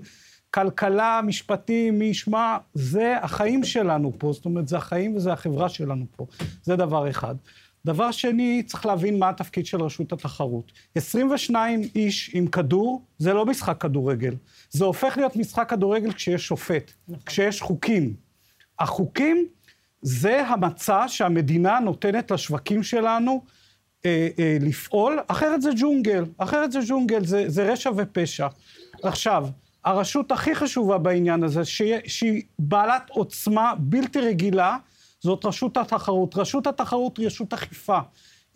כלכלה, 0.51 1.21
משפטים, 1.23 1.99
מי 1.99 2.05
ישמע, 2.05 2.57
זה 2.73 3.17
החיים 3.21 3.63
שלנו 3.63 4.13
פה, 4.17 4.33
זאת 4.33 4.45
אומרת, 4.45 4.67
זה 4.67 4.77
החיים 4.77 5.15
וזה 5.15 5.33
החברה 5.33 5.69
שלנו 5.69 6.05
פה. 6.15 6.25
זה 6.63 6.75
דבר 6.75 7.09
אחד. 7.09 7.35
דבר 7.85 8.11
שני, 8.11 8.63
צריך 8.65 8.85
להבין 8.85 9.19
מה 9.19 9.29
התפקיד 9.29 9.65
של 9.65 9.81
רשות 9.81 10.13
התחרות. 10.13 10.71
22 10.95 11.81
איש 11.95 12.31
עם 12.33 12.47
כדור, 12.47 13.01
זה 13.17 13.33
לא 13.33 13.45
משחק 13.45 13.81
כדורגל. 13.81 14.35
זה 14.69 14.85
הופך 14.85 15.17
להיות 15.17 15.35
משחק 15.35 15.69
כדורגל 15.69 16.11
כשיש 16.11 16.47
שופט, 16.47 16.91
נכון. 17.07 17.23
כשיש 17.25 17.61
חוקים. 17.61 18.26
החוקים 18.79 19.47
זה 20.01 20.47
המצע 20.47 21.07
שהמדינה 21.07 21.79
נותנת 21.79 22.31
לשווקים 22.31 22.83
שלנו 22.83 23.43
אה, 24.05 24.27
אה, 24.39 24.57
לפעול, 24.61 25.19
אחרת 25.27 25.61
זה 25.61 25.69
ג'ונגל, 25.77 26.25
אחרת 26.37 26.71
זה 26.71 26.79
ג'ונגל, 26.87 27.25
זה, 27.25 27.43
זה 27.47 27.71
רשע 27.71 27.91
ופשע. 27.95 28.47
עכשיו, 29.03 29.47
הרשות 29.85 30.31
הכי 30.31 30.55
חשובה 30.55 30.97
בעניין 30.97 31.43
הזה, 31.43 31.65
שהיא, 31.65 31.95
שהיא 32.07 32.41
בעלת 32.59 33.09
עוצמה 33.09 33.73
בלתי 33.79 34.19
רגילה, 34.19 34.77
זאת 35.19 35.45
רשות 35.45 35.77
התחרות. 35.77 36.37
רשות 36.37 36.67
התחרות 36.67 37.17
היא 37.17 37.27
רשות 37.27 37.53
אכיפה. 37.53 37.99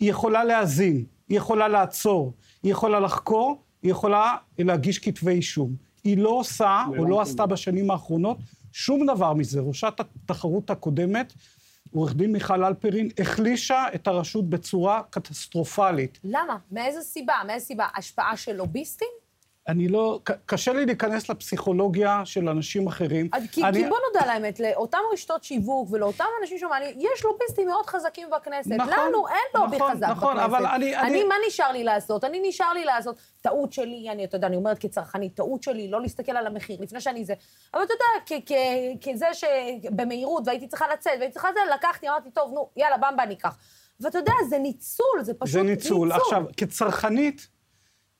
היא 0.00 0.10
יכולה 0.10 0.44
להאזין, 0.44 1.04
היא 1.28 1.36
יכולה 1.36 1.68
לעצור, 1.68 2.32
היא 2.62 2.72
יכולה 2.72 3.00
לחקור, 3.00 3.62
היא 3.82 3.90
יכולה 3.90 4.36
להגיש 4.58 4.98
כתבי 4.98 5.30
אישום. 5.30 5.74
היא 6.04 6.18
לא 6.18 6.28
עושה, 6.28 6.84
או 6.98 7.04
לא 7.04 7.20
עשתה 7.20 7.46
בשנים 7.46 7.90
האחרונות, 7.90 8.38
שום 8.72 9.06
דבר 9.06 9.34
מזה. 9.34 9.60
ראשת 9.60 9.94
התחרות 9.98 10.70
הקודמת, 10.70 11.32
עורך 11.92 12.14
דין 12.14 12.32
מיכל 12.32 12.64
אלפרין, 12.64 13.08
החלישה 13.18 13.84
את 13.94 14.06
הרשות 14.06 14.50
בצורה 14.50 15.02
קטסטרופלית. 15.10 16.18
למה? 16.24 16.56
מאיזה 16.72 17.00
סיבה? 17.00 17.34
מאיזה 17.46 17.66
סיבה? 17.66 17.86
השפעה 17.96 18.36
של 18.36 18.52
לוביסטים? 18.52 19.21
אני 19.68 19.88
לא, 19.88 20.20
קשה 20.46 20.72
לי 20.72 20.86
להיכנס 20.86 21.28
לפסיכולוגיה 21.28 22.22
של 22.24 22.48
אנשים 22.48 22.86
אחרים. 22.86 23.28
כי, 23.52 23.64
אני... 23.64 23.82
כי 23.82 23.88
בוא 23.88 23.98
נודע 24.08 24.26
לאמת, 24.26 24.60
לאותם 24.60 24.98
רשתות 25.12 25.44
שיווק 25.44 25.88
ולאותם 25.90 26.24
אנשים 26.42 26.58
שמעניינים, 26.58 27.00
יש 27.00 27.24
לוביסטים 27.24 27.68
מאוד 27.68 27.86
חזקים 27.86 28.28
בכנסת. 28.30 28.70
נכון, 28.70 28.92
לנו 28.92 29.28
אין 29.28 29.62
לובי 29.62 29.76
נכון, 29.76 29.90
חזק 29.90 30.06
נכון, 30.10 30.36
בכנסת. 30.36 30.48
אבל 30.48 30.66
אני, 30.66 30.96
אני... 30.96 31.08
אני, 31.08 31.24
מה 31.24 31.34
נשאר 31.48 31.72
לי 31.72 31.84
לעשות? 31.84 32.24
אני 32.24 32.40
נשאר 32.48 32.72
לי 32.72 32.84
לעשות, 32.84 33.16
טעות 33.40 33.72
שלי, 33.72 34.10
אני, 34.10 34.24
אתה 34.24 34.36
יודע, 34.36 34.46
אני 34.46 34.56
אומרת 34.56 34.78
כצרכנית, 34.78 35.34
טעות 35.34 35.62
שלי, 35.62 35.88
לא 35.88 36.00
להסתכל 36.00 36.32
על 36.32 36.46
המחיר 36.46 36.80
לפני 36.80 37.00
שאני 37.00 37.24
זה. 37.24 37.34
אבל 37.74 37.82
אתה 37.82 37.92
יודע, 37.92 38.40
כזה 39.02 39.26
שבמהירות, 39.34 40.42
והייתי 40.46 40.68
צריכה 40.68 40.84
לצאת, 40.92 41.12
והייתי 41.18 41.32
צריכה 41.32 41.48
זה, 41.54 41.60
לקחתי, 41.74 42.08
אמרתי, 42.08 42.30
טוב, 42.30 42.52
נו, 42.54 42.68
יאללה, 42.76 42.96
במבה 42.96 43.26
ניקח. 43.26 43.58
ואתה 44.00 44.18
יודע, 44.18 44.32
זה 44.48 44.58
ניצול, 44.58 45.22
זה 45.22 45.34
פשוט 45.34 45.56
ניצול. 45.56 45.66
זה 45.66 45.70
ניצול. 45.70 46.12
עכשיו, 46.12 46.42
כצרכנית, 46.56 47.48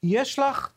יש 0.03 0.39
לך 0.39 0.73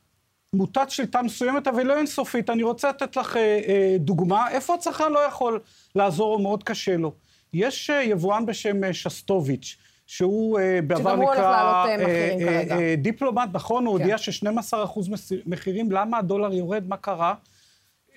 מוטת 0.56 0.90
שליטה 0.90 1.22
מסוימת, 1.22 1.68
אבל 1.68 1.84
לא 1.84 1.98
אינסופית. 1.98 2.50
אני 2.50 2.64
רוצה 2.64 2.90
לתת 2.90 3.18
לך 3.18 3.38
אה, 3.38 3.62
אה, 3.68 3.96
דוגמה, 4.00 4.52
איפה 4.52 4.74
הצרכן 4.74 5.12
לא 5.12 5.20
יכול 5.20 5.60
לעזור, 5.96 6.34
או 6.34 6.40
מאוד 6.40 6.64
קשה 6.64 6.98
לו. 6.98 7.14
יש 7.54 7.90
אה, 7.90 8.04
יבואן 8.04 8.46
בשם 8.46 8.84
אה, 8.84 8.94
שסטוביץ', 8.94 9.78
שהוא 10.08 10.60
אה, 10.60 10.80
בעבר 10.88 11.02
נקרא... 11.02 11.12
שגם 11.14 11.22
הוא 11.22 11.28
הולך 11.28 11.40
לעלות 11.40 11.88
אה, 11.88 12.64
אה, 12.72 12.96
דיפלומט, 12.98 13.50
נכון, 13.54 13.82
כן. 13.82 13.88
הוא 13.88 13.98
הודיע 13.98 14.18
ש-12% 14.18 15.00
מחירים, 15.46 15.92
למה 15.92 16.18
הדולר 16.18 16.54
יורד, 16.54 16.88
מה 16.88 16.98
קרה? 16.98 17.34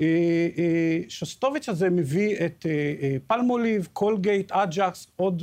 אה, 0.01 0.49
אה, 0.59 0.99
שסטוביץ' 1.09 1.69
הזה 1.69 1.91
מביא 1.91 2.37
את 2.37 2.67
אה, 2.69 2.95
אה, 3.03 3.17
פלמוליב, 3.27 3.89
קולגייט, 3.93 4.53
אג'קס, 4.53 5.07
עוד, 5.17 5.43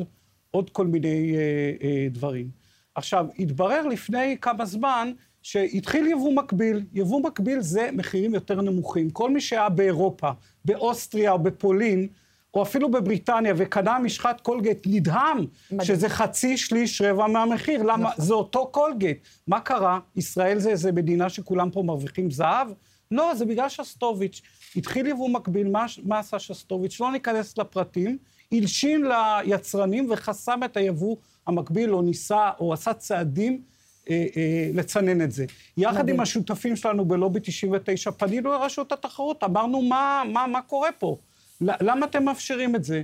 עוד 0.52 0.70
כל 0.70 0.88
מיני 0.88 1.36
אה, 1.36 1.72
אה, 1.88 2.08
דברים. 2.12 2.50
עכשיו, 2.96 3.26
התברר 3.40 3.88
לפני 3.88 4.38
כמה 4.42 4.66
זמן 4.66 5.12
שהתחיל 5.46 6.08
יבוא 6.08 6.34
מקביל. 6.34 6.84
יבוא 6.94 7.22
מקביל 7.22 7.62
זה 7.62 7.90
מחירים 7.94 8.34
יותר 8.34 8.62
נמוכים. 8.62 9.10
כל 9.10 9.32
מי 9.32 9.42
שהיה 9.42 9.70
באירופה, 9.70 10.30
באוסטריה 10.66 11.32
או 11.32 11.40
בפולין, 11.40 12.08
או 12.54 12.64
אפילו 12.64 12.92
בבריטניה, 12.92 13.54
וקנה 13.58 14.00
משחת 14.00 14.42
קולגייט, 14.42 14.88
נדהם 14.88 15.38
מדהים. 15.72 15.86
שזה 15.86 16.10
חצי, 16.10 16.58
שליש, 16.58 17.02
רבע 17.02 17.28
מהמחיר. 17.28 17.84
למה? 17.84 18.10
נכון. 18.10 18.26
זה 18.26 18.34
אותו 18.34 18.68
קולגייט. 18.68 19.18
מה 19.48 19.60
קרה? 19.60 20.00
ישראל 20.16 20.60
זה 20.60 20.70
איזה 20.70 20.92
מדינה 20.92 21.30
שכולם 21.30 21.72
פה 21.72 21.84
מרוויחים 21.84 22.32
זהב? 22.32 22.68
לא, 23.12 23.36
זה 23.36 23.46
בגלל 23.46 23.70
שסטוביץ'. 23.70 24.42
התחיל 24.76 25.08
יבוא 25.08 25.30
מקביל, 25.30 25.70
מה, 25.70 25.86
מה 26.04 26.20
עשה 26.20 26.40
שסטוביץ'? 26.40 27.02
לא 27.02 27.12
ניכנס 27.12 27.58
לפרטים. 27.58 28.18
הלשין 28.52 29.06
ליצרנים 29.06 30.08
וחסם 30.10 30.60
את 30.66 30.78
היבוא 30.78 31.16
המקביל, 31.48 31.94
או 31.94 32.02
ניסה, 32.02 32.50
או 32.60 32.74
עשה 32.74 32.94
צעדים 32.94 33.62
אה, 34.10 34.26
אה, 34.38 34.70
לצנן 34.74 35.22
את 35.22 35.32
זה. 35.32 35.46
יחד 35.78 36.00
מדהים. 36.00 36.16
עם 36.16 36.22
השותפים 36.22 36.76
שלנו 36.76 37.06
בלובי 37.06 37.40
99, 37.44 38.12
פנינו 38.12 38.52
לרשות 38.52 38.92
התחרות, 38.92 39.44
אמרנו, 39.44 39.82
מה, 39.82 40.24
מה, 40.34 40.48
מה 40.48 40.62
קורה 40.62 40.90
פה? 40.92 41.18
למה 41.62 42.06
אתם 42.06 42.24
מאפשרים 42.24 42.76
את 42.76 42.84
זה? 42.84 43.02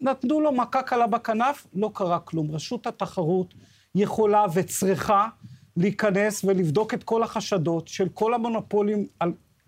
נתנו 0.00 0.40
לו 0.40 0.52
מכה 0.52 0.82
קלה 0.82 1.06
בכנף, 1.06 1.66
לא 1.74 1.90
קרה 1.94 2.18
כלום. 2.18 2.50
רשות 2.50 2.86
התחרות 2.86 3.54
יכולה 3.94 4.44
וצריכה 4.54 5.28
להיכנס 5.76 6.44
ולבדוק 6.44 6.94
את 6.94 7.04
כל 7.04 7.22
החשדות 7.22 7.88
של 7.88 8.08
כל 8.14 8.34
המונופולים, 8.34 9.06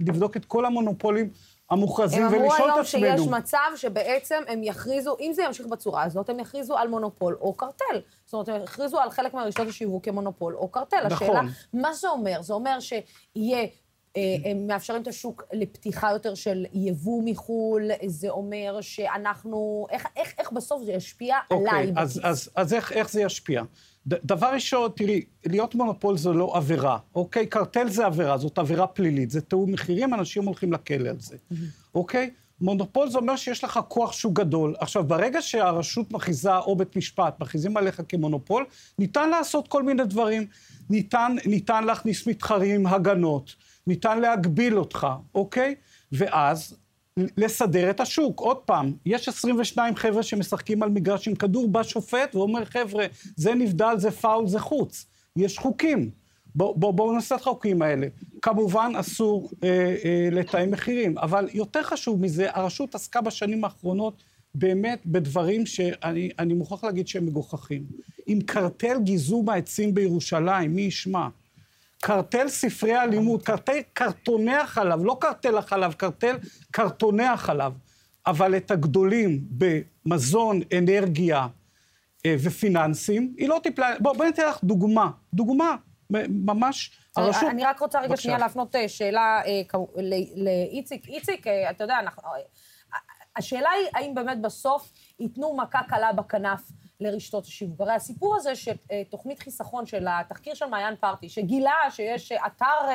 לבדוק 0.00 0.36
את 0.36 0.44
כל 0.44 0.64
המונופולים 0.64 1.30
המוכרזים 1.70 2.26
ולשאול 2.26 2.40
את 2.40 2.48
עצמנו. 2.48 3.06
הם 3.06 3.12
אמרו 3.12 3.24
היום 3.24 3.26
שיש 3.26 3.28
מצב 3.28 3.58
שבעצם 3.76 4.42
הם 4.48 4.62
יכריזו, 4.62 5.16
אם 5.20 5.32
זה 5.34 5.42
ימשיך 5.42 5.66
בצורה 5.66 6.02
הזאת, 6.02 6.28
הם 6.28 6.40
יכריזו 6.40 6.76
על 6.76 6.88
מונופול 6.88 7.36
או 7.40 7.54
קרטל. 7.54 8.00
זאת 8.32 8.48
אומרת, 8.48 8.60
הם 8.60 8.64
יכריזו 8.64 8.98
על 9.00 9.10
חלק 9.10 9.34
מהרשתות 9.34 9.68
השיווק 9.68 10.04
כמונופול 10.04 10.56
או 10.56 10.68
קרטל. 10.68 11.06
נכון. 11.06 11.28
השאלה, 11.28 11.42
מה 11.72 11.94
זה 11.94 12.08
אומר? 12.08 12.42
זה 12.42 12.54
אומר 12.54 12.78
שיהיה... 12.80 13.66
אה, 14.16 14.50
הם 14.50 14.66
מאפשרים 14.66 15.02
את 15.02 15.08
השוק 15.08 15.42
לפתיחה 15.52 16.10
יותר 16.10 16.34
של 16.34 16.66
יבוא 16.72 17.22
מחו"ל, 17.24 17.90
זה 18.06 18.28
אומר 18.28 18.78
שאנחנו... 18.80 19.86
איך, 19.90 20.06
איך, 20.16 20.34
איך 20.38 20.52
בסוף 20.52 20.82
זה 20.82 20.92
ישפיע 20.92 21.36
אוקיי, 21.50 21.68
עליי 21.70 21.92
אז, 21.96 22.10
בכיס? 22.16 22.24
אז, 22.24 22.50
אז 22.54 22.74
איך, 22.74 22.92
איך 22.92 23.10
זה 23.10 23.22
ישפיע? 23.22 23.62
דבר 24.06 24.46
ראשון, 24.54 24.90
תראי, 24.96 25.24
להיות 25.46 25.74
מונופול 25.74 26.18
זו 26.18 26.32
לא 26.32 26.56
עבירה, 26.56 26.98
אוקיי? 27.14 27.46
קרטל 27.46 27.88
זה 27.88 28.06
עבירה, 28.06 28.38
זאת 28.38 28.58
עבירה 28.58 28.86
פלילית, 28.86 29.30
זה 29.30 29.40
תיאום 29.40 29.72
מחירים, 29.72 30.14
אנשים 30.14 30.44
הולכים 30.44 30.72
לכלא 30.72 31.08
על 31.08 31.20
זה, 31.20 31.36
אוקיי? 31.94 32.30
מונופול 32.62 33.10
זה 33.10 33.18
אומר 33.18 33.36
שיש 33.36 33.64
לך 33.64 33.80
כוח 33.88 34.12
שוק 34.12 34.32
גדול. 34.32 34.74
עכשיו, 34.78 35.04
ברגע 35.04 35.42
שהרשות 35.42 36.12
מכריזה, 36.12 36.56
או 36.56 36.76
בית 36.76 36.96
משפט, 36.96 37.40
מכריזים 37.40 37.76
עליך 37.76 38.02
כמונופול, 38.08 38.64
ניתן 38.98 39.30
לעשות 39.30 39.68
כל 39.68 39.82
מיני 39.82 40.04
דברים. 40.04 40.46
ניתן, 40.90 41.36
ניתן 41.46 41.84
להכניס 41.84 42.26
מתחרים, 42.26 42.86
הגנות, 42.86 43.54
ניתן 43.86 44.20
להגביל 44.20 44.78
אותך, 44.78 45.06
אוקיי? 45.34 45.74
ואז 46.12 46.76
לסדר 47.36 47.90
את 47.90 48.00
השוק. 48.00 48.40
עוד 48.40 48.56
פעם, 48.56 48.92
יש 49.06 49.28
22 49.28 49.96
חבר'ה 49.96 50.22
שמשחקים 50.22 50.82
על 50.82 50.88
מגרש 50.88 51.28
עם 51.28 51.34
כדור, 51.34 51.68
בא 51.68 51.82
שופט 51.82 52.34
ואומר, 52.34 52.64
חבר'ה, 52.64 53.06
זה 53.36 53.54
נבדל, 53.54 53.94
זה 53.96 54.10
פאול, 54.10 54.48
זה 54.48 54.58
חוץ. 54.58 55.06
יש 55.36 55.58
חוקים. 55.58 56.21
בואו 56.54 56.74
בוא, 56.74 56.92
בוא 56.92 57.14
נעשה 57.14 57.34
את 57.34 57.40
החוקים 57.40 57.82
האלה. 57.82 58.06
כמובן, 58.42 58.92
אסור 58.96 59.50
אה, 59.64 59.68
אה, 60.04 60.28
לתאם 60.32 60.70
מחירים, 60.70 61.18
אבל 61.18 61.48
יותר 61.52 61.82
חשוב 61.82 62.20
מזה, 62.20 62.46
הרשות 62.50 62.94
עסקה 62.94 63.20
בשנים 63.20 63.64
האחרונות 63.64 64.22
באמת 64.54 65.00
בדברים 65.06 65.66
שאני 65.66 66.54
מוכרח 66.54 66.84
להגיד 66.84 67.08
שהם 67.08 67.26
מגוחכים. 67.26 67.82
עם 68.26 68.40
קרטל 68.40 68.98
גיזום 69.02 69.48
העצים 69.48 69.94
בירושלים, 69.94 70.74
מי 70.74 70.82
ישמע? 70.82 71.28
קרטל 72.02 72.48
ספרי 72.48 72.92
הלימוד, 72.92 73.42
קרטל 73.42 73.78
קרטוני 73.92 74.56
החלב, 74.56 75.04
לא 75.04 75.16
קרטל 75.20 75.58
החלב, 75.58 75.92
קרטל 75.92 76.36
קרטוני 76.70 77.24
החלב. 77.24 77.72
אבל 78.26 78.56
את 78.56 78.70
הגדולים 78.70 79.40
במזון, 79.50 80.60
אנרגיה 80.78 81.46
אה, 82.26 82.36
ופיננסים, 82.42 83.34
היא 83.36 83.48
לא 83.48 83.60
טיפלה... 83.62 83.94
בואו 84.00 84.14
בוא 84.14 84.24
ניתן 84.24 84.48
לך 84.48 84.64
דוגמה, 84.64 85.10
דוגמה, 85.34 85.76
ממש 86.28 86.90
הרשות... 87.16 87.48
אני 87.50 87.64
רק 87.64 87.80
רוצה 87.80 88.00
רגע 88.00 88.16
שנייה 88.16 88.38
להפנות 88.38 88.76
אה, 88.76 88.88
שאלה 88.88 89.42
אה, 89.46 89.62
לאיציק. 90.36 91.08
איציק, 91.08 91.46
אתה 91.70 91.84
יודע, 91.84 91.98
אנחנו... 91.98 92.22
השאלה 93.36 93.70
היא, 93.70 93.88
האם 93.94 94.14
באמת 94.14 94.40
בסוף 94.40 94.92
ייתנו 95.20 95.56
מכה 95.56 95.80
קלה 95.88 96.12
בכנף 96.12 96.60
לרשתות 97.00 97.44
השיווק. 97.44 97.80
הרי 97.80 97.92
הסיפור 97.92 98.36
הזה 98.36 98.54
של 98.54 98.72
תוכנית 99.10 99.40
חיסכון 99.40 99.86
של 99.86 100.06
התחקיר 100.10 100.54
של 100.54 100.66
מעיין 100.66 100.96
פרטי, 100.96 101.28
שגילה 101.28 101.74
שיש 101.90 102.32
אתר 102.32 102.88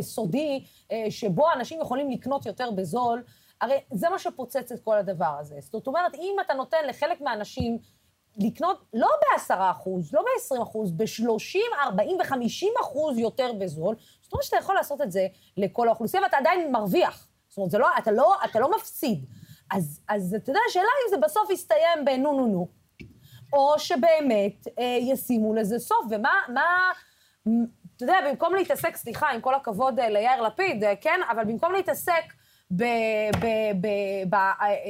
סודי 0.00 0.64
שבו 1.10 1.52
אנשים 1.52 1.80
יכולים 1.80 2.10
לקנות 2.10 2.46
יותר 2.46 2.70
בזול, 2.70 3.22
הרי 3.60 3.76
זה 3.92 4.08
מה 4.08 4.18
שפוצץ 4.18 4.72
את 4.72 4.80
כל 4.84 4.98
הדבר 4.98 5.36
הזה. 5.40 5.56
זאת 5.60 5.86
אומרת, 5.86 6.14
אם 6.14 6.36
אתה 6.46 6.54
נותן 6.54 6.78
לחלק 6.88 7.20
מהאנשים 7.20 7.78
לקנות 8.38 8.84
לא 8.94 9.08
ב-10 9.20 9.54
אחוז, 9.70 10.12
לא 10.12 10.22
ב-20 10.22 10.62
אחוז, 10.62 10.92
ב-30, 10.92 11.58
40 11.84 12.16
ו-50 12.16 12.80
אחוז 12.80 13.18
יותר 13.18 13.52
בזול, 13.52 13.96
זאת 14.20 14.32
אומרת 14.32 14.44
שאתה 14.44 14.56
יכול 14.56 14.74
לעשות 14.74 15.00
את 15.00 15.12
זה 15.12 15.26
לכל 15.56 15.88
האוכלוסייה 15.88 16.22
ואתה 16.22 16.36
עדיין 16.36 16.72
מרוויח. 16.72 17.26
זאת 17.48 17.58
אומרת, 17.58 17.74
לא, 17.74 17.88
אתה, 17.98 18.12
לא, 18.12 18.34
אתה 18.44 18.60
לא 18.60 18.70
מפסיד. 18.76 19.24
אז, 19.70 20.00
אז 20.08 20.34
אתה 20.34 20.50
יודע, 20.50 20.60
השאלה 20.68 20.84
אם 20.84 21.10
זה 21.10 21.16
בסוף 21.26 21.50
יסתיים 21.50 22.04
בנו 22.04 22.32
נו 22.32 22.46
נו, 22.46 22.68
או 23.52 23.78
שבאמת 23.78 24.68
אה, 24.78 24.98
ישימו 25.00 25.54
לזה 25.54 25.78
סוף, 25.78 26.06
ומה, 26.10 26.32
מה, 26.48 26.92
אתה 27.96 28.04
יודע, 28.04 28.16
במקום 28.28 28.54
להתעסק, 28.54 28.96
סליחה, 28.96 29.30
עם 29.30 29.40
כל 29.40 29.54
הכבוד 29.54 30.00
אה, 30.00 30.08
ליאיר 30.08 30.42
לפיד, 30.42 30.84
אה, 30.84 30.96
כן, 30.96 31.20
אבל 31.30 31.44
במקום 31.44 31.72
להתעסק 31.72 32.24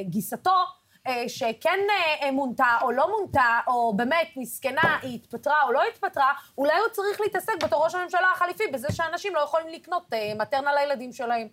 בגיסתו, 0.01 0.55
שכן 1.27 1.79
אה, 2.21 2.31
מונתה 2.31 2.77
או 2.81 2.91
לא 2.91 3.09
מונתה, 3.09 3.59
או 3.67 3.93
באמת 3.97 4.27
מסכנה, 4.35 4.97
היא 5.01 5.15
התפטרה 5.15 5.55
או 5.63 5.71
לא 5.71 5.83
התפטרה, 5.83 6.33
אולי 6.57 6.79
הוא 6.79 6.89
צריך 6.91 7.21
להתעסק 7.21 7.63
בתור 7.63 7.83
ראש 7.83 7.95
הממשלה 7.95 8.31
החליפי 8.35 8.63
בזה 8.73 8.87
שאנשים 8.91 9.35
לא 9.35 9.39
יכולים 9.39 9.67
לקנות 9.67 10.13
אה, 10.13 10.33
מטרנה 10.37 10.73
לילדים 10.73 11.13
שלהם. 11.13 11.47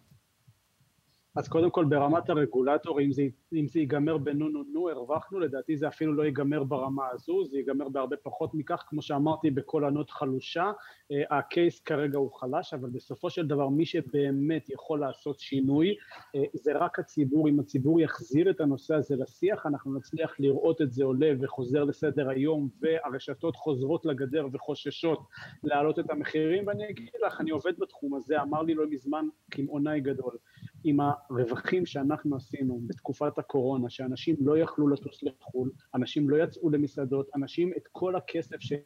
אז 1.38 1.49
קודם 1.49 1.71
כל 1.71 1.85
ברמת 1.85 2.30
הרגולטור, 2.30 3.00
אם 3.00 3.12
זה, 3.12 3.23
אם 3.52 3.66
זה 3.68 3.80
ייגמר 3.80 4.18
בנו 4.18 4.49
נו 4.49 4.62
נו, 4.73 4.90
הרווחנו, 4.90 5.40
לדעתי 5.40 5.76
זה 5.76 5.88
אפילו 5.88 6.14
לא 6.14 6.23
ייגמר 6.23 6.64
ברמה 6.64 7.02
הזו, 7.12 7.45
זה 7.45 7.57
ייגמר 7.57 7.88
בהרבה 7.88 8.16
פחות 8.23 8.54
מכך, 8.54 8.85
כמו 8.88 9.02
שאמרתי, 9.02 9.50
בקול 9.50 9.85
ענות 9.85 10.11
חלושה. 10.11 10.73
אה, 11.12 11.38
הקייס 11.38 11.80
כרגע 11.80 12.18
הוא 12.18 12.33
חלש, 12.33 12.75
אבל 12.75 12.90
בסופו 12.90 13.30
של 13.30 13.47
דבר 13.47 13.68
מי 13.68 13.87
שבאמת 13.87 14.71
יכול 14.71 15.00
לעשות 15.00 15.40
שינוי 15.40 15.95
אה, 16.35 16.42
זה 16.54 16.73
רק 16.76 16.99
הציבור. 16.99 17.49
אם 17.49 17.61
הציבור 17.61 18.00
יחזיר 18.00 18.50
את 18.50 18.61
הנושא 18.61 18.95
הזה 18.95 19.16
לשיח, 19.16 19.66
אנחנו 19.66 19.95
נצליח 19.95 20.40
לראות 20.40 20.83
את 20.83 20.92
זה 20.92 21.04
עולה 21.04 21.33
וחוזר 21.40 21.85
לסדר 21.85 22.28
היום, 22.28 22.68
והרשתות 22.80 23.57
חוזרות 23.57 24.07
לגדר 24.07 24.47
וחוששות 24.52 25.21
להעלות 25.64 25.99
את 25.99 26.11
המחירים, 26.11 26.66
ואני 26.66 26.90
אגיד 26.90 27.11
לך, 27.26 27.40
אני 27.40 27.50
עובד 27.50 27.78
בתחום 27.78 28.14
הזה, 28.14 28.42
אמר 28.42 28.62
לי 28.62 28.75
לא 28.75 28.85
מזמן 28.87 29.26
קמעונאי 29.50 30.00
גדול. 30.00 30.37
עם 30.85 30.99
הרווחים 31.00 31.87
שאנחנו 31.87 32.37
עשינו 32.37 32.80
בתקופת 32.87 33.38
הקורונה, 33.38 33.90
שאנשים 33.90 34.37
לא 34.40 34.58
יכלו 34.58 34.88
לטוס 34.88 35.23
לחו"ל, 35.23 35.70
אנשים 35.94 36.30
לא 36.30 36.42
יצאו 36.42 36.70
למסעדות, 36.70 37.28
אנשים 37.35 37.73
את 37.76 37.88
כל 37.92 38.16
הכסף 38.16 38.56
שהם... 38.61 38.80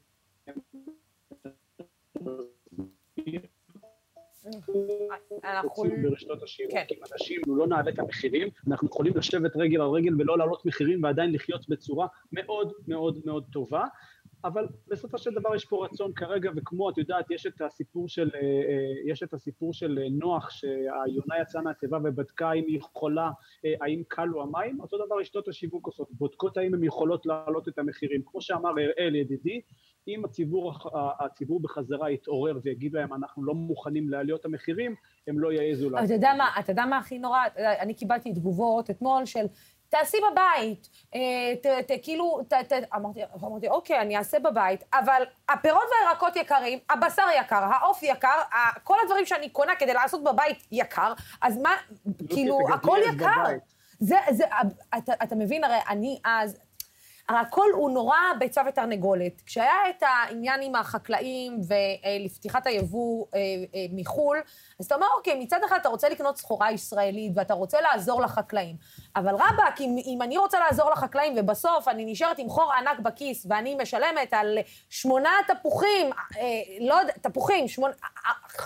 אנחנו... 5.44 5.84
ברשתות 6.02 6.42
השיווק, 6.42 6.72
כן. 6.72 6.84
אם 6.90 6.96
אנשים 7.12 7.40
לא 7.46 7.66
נעלה 7.66 7.90
את 7.90 7.98
המחירים, 7.98 8.48
אנחנו 8.68 8.88
יכולים 8.88 9.16
לשבת 9.16 9.56
רגל 9.56 9.80
על 9.80 9.88
רגל 9.88 10.14
ולא 10.20 10.38
להעלות 10.38 10.66
מחירים 10.66 11.02
ועדיין 11.02 11.32
לחיות 11.32 11.68
בצורה 11.68 12.06
מאוד 12.32 12.72
מאוד 12.88 13.20
מאוד 13.24 13.44
טובה. 13.52 13.84
אבל 14.44 14.66
בסופו 14.88 15.18
של 15.18 15.30
דבר 15.34 15.54
יש 15.54 15.64
פה 15.64 15.84
רצון 15.84 16.12
כרגע, 16.12 16.50
וכמו 16.56 16.90
את 16.90 16.98
יודעת, 16.98 17.30
יש 17.30 17.46
את 17.46 17.60
הסיפור 17.60 18.08
של, 18.08 18.30
אה, 18.34 18.40
אה, 18.40 19.10
יש 19.12 19.22
את 19.22 19.34
הסיפור 19.34 19.72
של 19.72 19.98
אה, 20.02 20.08
נוח, 20.10 20.50
שהיונה 20.50 21.40
יצאה 21.42 21.62
מהתיבה 21.62 21.98
ובדקה 22.04 22.52
אם 22.52 22.64
היא 22.66 22.78
יכולה, 22.78 23.30
האם 23.80 24.02
קלו 24.08 24.42
המים, 24.42 24.80
אותו 24.80 25.06
דבר 25.06 25.18
רשתות 25.20 25.48
השיווק 25.48 25.86
עושות, 25.86 26.08
בודקות 26.10 26.56
האם 26.56 26.74
הן 26.74 26.84
יכולות 26.84 27.26
להעלות 27.26 27.68
את 27.68 27.78
המחירים. 27.78 28.22
כמו 28.26 28.40
שאמר 28.40 28.70
אראל 28.70 29.14
ידידי, 29.14 29.60
אם 30.08 30.24
הציבור, 30.24 30.72
הציבור 31.20 31.60
בחזרה 31.60 32.10
יתעורר 32.10 32.58
ויגיד 32.62 32.92
להם 32.92 33.14
אנחנו 33.14 33.44
לא 33.44 33.54
מוכנים 33.54 34.08
להעלות 34.08 34.44
המחירים, 34.44 34.94
הם 35.26 35.38
לא 35.38 35.52
יעזו 35.52 35.90
לעשות. 35.90 36.04
אתה 36.04 36.14
יודע 36.14 36.34
מה, 36.38 36.50
אתה 36.60 36.72
יודע 36.72 36.86
מה 36.86 36.98
הכי 36.98 37.18
נורא? 37.18 37.38
אני 37.56 37.94
קיבלתי 37.94 38.34
תגובות 38.34 38.90
אתמול 38.90 39.26
של 39.26 39.46
תעשי 39.92 40.16
בבית, 40.32 40.88
אה, 41.14 41.20
ת, 41.62 41.66
ת, 41.66 41.92
כאילו, 42.02 42.40
ת, 42.48 42.52
ת, 42.52 42.72
אמרתי, 42.96 43.20
אמרתי, 43.44 43.68
אוקיי, 43.68 44.00
אני 44.00 44.16
אעשה 44.16 44.38
בבית, 44.38 44.84
אבל 44.94 45.22
הפירות 45.48 45.84
והירקות 45.90 46.36
יקרים, 46.36 46.78
הבשר 46.90 47.22
יקר, 47.40 47.64
העוף 47.64 48.02
יקר, 48.02 48.40
כל 48.84 48.96
הדברים 49.02 49.26
שאני 49.26 49.48
קונה 49.48 49.76
כדי 49.76 49.92
לעשות 49.92 50.24
בבית 50.24 50.66
יקר, 50.72 51.12
אז 51.42 51.58
מה, 51.58 51.70
כאילו, 52.28 52.58
הכל 52.74 52.98
יקר. 53.14 53.44
זה, 54.00 54.16
זה, 54.30 54.44
אתה, 54.98 55.12
אתה 55.22 55.34
מבין, 55.34 55.64
הרי 55.64 55.78
אני 55.88 56.18
אז, 56.24 56.58
הכל 57.40 57.66
הוא 57.74 57.90
נורא 57.90 58.16
ביצה 58.38 58.62
ותרנגולת. 58.68 59.42
כשהיה 59.46 59.90
את 59.90 60.02
העניין 60.02 60.62
עם 60.62 60.74
החקלאים 60.74 61.60
ולפתיחת 61.68 62.66
היבוא 62.66 63.26
אה, 63.34 63.38
אה, 63.74 63.86
מחו"ל, 63.92 64.38
אז 64.80 64.86
אתה 64.86 64.94
אומר, 64.94 65.06
אוקיי, 65.18 65.34
מצד 65.34 65.60
אחד 65.64 65.78
אתה 65.80 65.88
רוצה 65.88 66.08
לקנות 66.08 66.36
סחורה 66.36 66.72
ישראלית 66.72 67.32
ואתה 67.34 67.54
רוצה 67.54 67.80
לעזור 67.80 68.22
לחקלאים, 68.22 68.76
אבל 69.16 69.34
רבאק, 69.34 69.80
אם, 69.80 69.96
אם 70.06 70.22
אני 70.22 70.38
רוצה 70.38 70.60
לעזור 70.60 70.90
לחקלאים 70.90 71.34
ובסוף 71.36 71.88
אני 71.88 72.04
נשארת 72.04 72.38
עם 72.38 72.48
חור 72.48 72.72
ענק 72.72 72.98
בכיס 72.98 73.46
ואני 73.48 73.74
משלמת 73.74 74.32
על 74.32 74.58
שמונה 74.90 75.30
תפוחים, 75.48 76.10
אה, 76.12 76.42
לא 76.80 76.94
יודע, 76.94 77.12
תפוחים, 77.12 77.68
שמונה, 77.68 77.94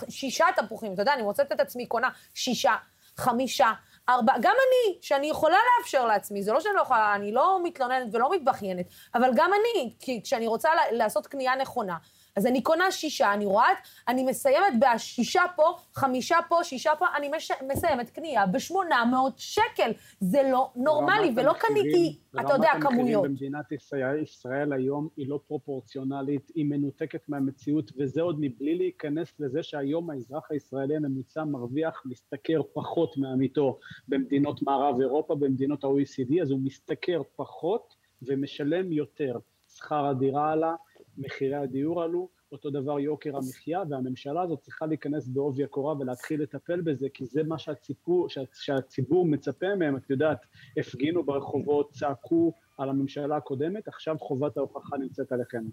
שישה 0.09 0.45
תפוחים, 0.55 0.93
אתה 0.93 1.01
יודע, 1.01 1.13
אני 1.13 1.21
מוצאת 1.21 1.51
את 1.51 1.59
עצמי 1.59 1.85
קונה 1.85 2.09
שישה, 2.33 2.75
חמישה, 3.17 3.71
ארבע, 4.09 4.33
גם 4.41 4.53
אני, 4.53 4.97
שאני 5.01 5.29
יכולה 5.29 5.57
לאפשר 5.79 6.05
לעצמי, 6.05 6.43
זה 6.43 6.53
לא 6.53 6.59
שאני 6.59 6.73
לא 6.75 6.81
יכולה, 6.81 7.15
אני 7.15 7.31
לא 7.31 7.59
מתלוננת 7.63 8.07
ולא 8.11 8.31
מתבכיינת, 8.31 8.85
אבל 9.15 9.29
גם 9.35 9.51
אני, 9.53 9.93
כי 9.99 10.21
כשאני 10.23 10.47
רוצה 10.47 10.69
לעשות 10.91 11.27
קנייה 11.27 11.55
נכונה, 11.55 11.97
אז 12.37 12.45
אני 12.45 12.61
קונה 12.61 12.91
שישה, 12.91 13.33
אני 13.33 13.45
רואה, 13.45 13.67
אני 14.07 14.23
מסיימת 14.23 14.73
בשישה 14.79 15.41
פה, 15.55 15.63
חמישה 15.93 16.37
פה, 16.49 16.63
שישה 16.63 16.91
פה, 16.99 17.05
אני 17.17 17.29
מש, 17.37 17.51
מסיימת 17.67 18.09
קנייה 18.09 18.45
בשמונה 18.45 19.05
מאות 19.11 19.33
שקל. 19.37 19.91
זה 20.19 20.49
לא 20.51 20.69
נורמלי, 20.75 21.31
ולא 21.35 21.53
קניתי, 21.53 22.19
אתה 22.39 22.53
יודע, 22.53 22.71
כמויות. 22.81 22.85
רמת 22.85 22.99
המחירים 22.99 23.21
במדינת 23.21 23.71
ישראל, 23.71 24.23
ישראל 24.23 24.73
היום 24.73 25.07
היא 25.17 25.29
לא 25.29 25.39
פרופורציונלית, 25.47 26.51
היא 26.55 26.65
מנותקת 26.65 27.29
מהמציאות, 27.29 27.91
וזה 27.97 28.21
עוד 28.21 28.37
מבלי 28.39 28.75
להיכנס 28.75 29.39
לזה 29.39 29.63
שהיום 29.63 30.09
האזרח 30.09 30.51
הישראלי 30.51 30.95
הממוצע 30.95 31.43
מרוויח, 31.43 32.01
משתכר 32.05 32.61
פחות 32.73 33.17
מעמיתו 33.17 33.79
במדינות 34.07 34.61
מערב 34.61 34.99
אירופה, 35.01 35.35
במדינות 35.35 35.83
ה-OECD, 35.83 36.41
אז 36.41 36.51
הוא 36.51 36.59
משתכר 36.59 37.21
פחות 37.35 37.95
ומשלם 38.21 38.91
יותר. 38.91 39.39
שכר 39.69 40.05
הדירה 40.05 40.51
עלה, 40.51 40.75
מחירי 41.17 41.55
הדיור 41.55 42.03
עלו, 42.03 42.29
אותו 42.51 42.69
דבר 42.69 42.99
יוקר 42.99 43.37
המחיה, 43.37 43.81
והממשלה 43.89 44.41
הזאת 44.41 44.59
צריכה 44.61 44.85
להיכנס 44.85 45.27
בעובי 45.27 45.63
הקורה 45.63 45.95
ולהתחיל 45.99 46.41
לטפל 46.41 46.81
בזה, 46.81 47.07
כי 47.13 47.25
זה 47.25 47.43
מה 47.43 47.57
שהציבור, 47.57 48.27
שהציבור 48.53 49.25
מצפה 49.25 49.75
מהם, 49.79 49.97
את 49.97 50.09
יודעת, 50.09 50.45
הפגינו 50.77 51.23
ברחובות, 51.23 51.91
צעקו 51.91 52.53
על 52.77 52.89
הממשלה 52.89 53.37
הקודמת, 53.37 53.87
עכשיו 53.87 54.15
חובת 54.19 54.57
ההוכחה 54.57 54.97
נמצאת 54.97 55.31
עליכם. 55.31 55.63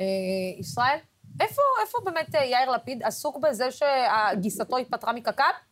אה, 0.00 0.04
ישראל, 0.58 0.98
איפה, 1.40 1.62
איפה 1.82 1.98
באמת 2.04 2.34
אה, 2.34 2.44
יאיר 2.44 2.70
לפיד 2.70 3.02
עסוק 3.02 3.38
בזה 3.42 3.68
שגיסתו 3.70 4.78
התפטרה 4.78 5.12
מקק"ל? 5.12 5.71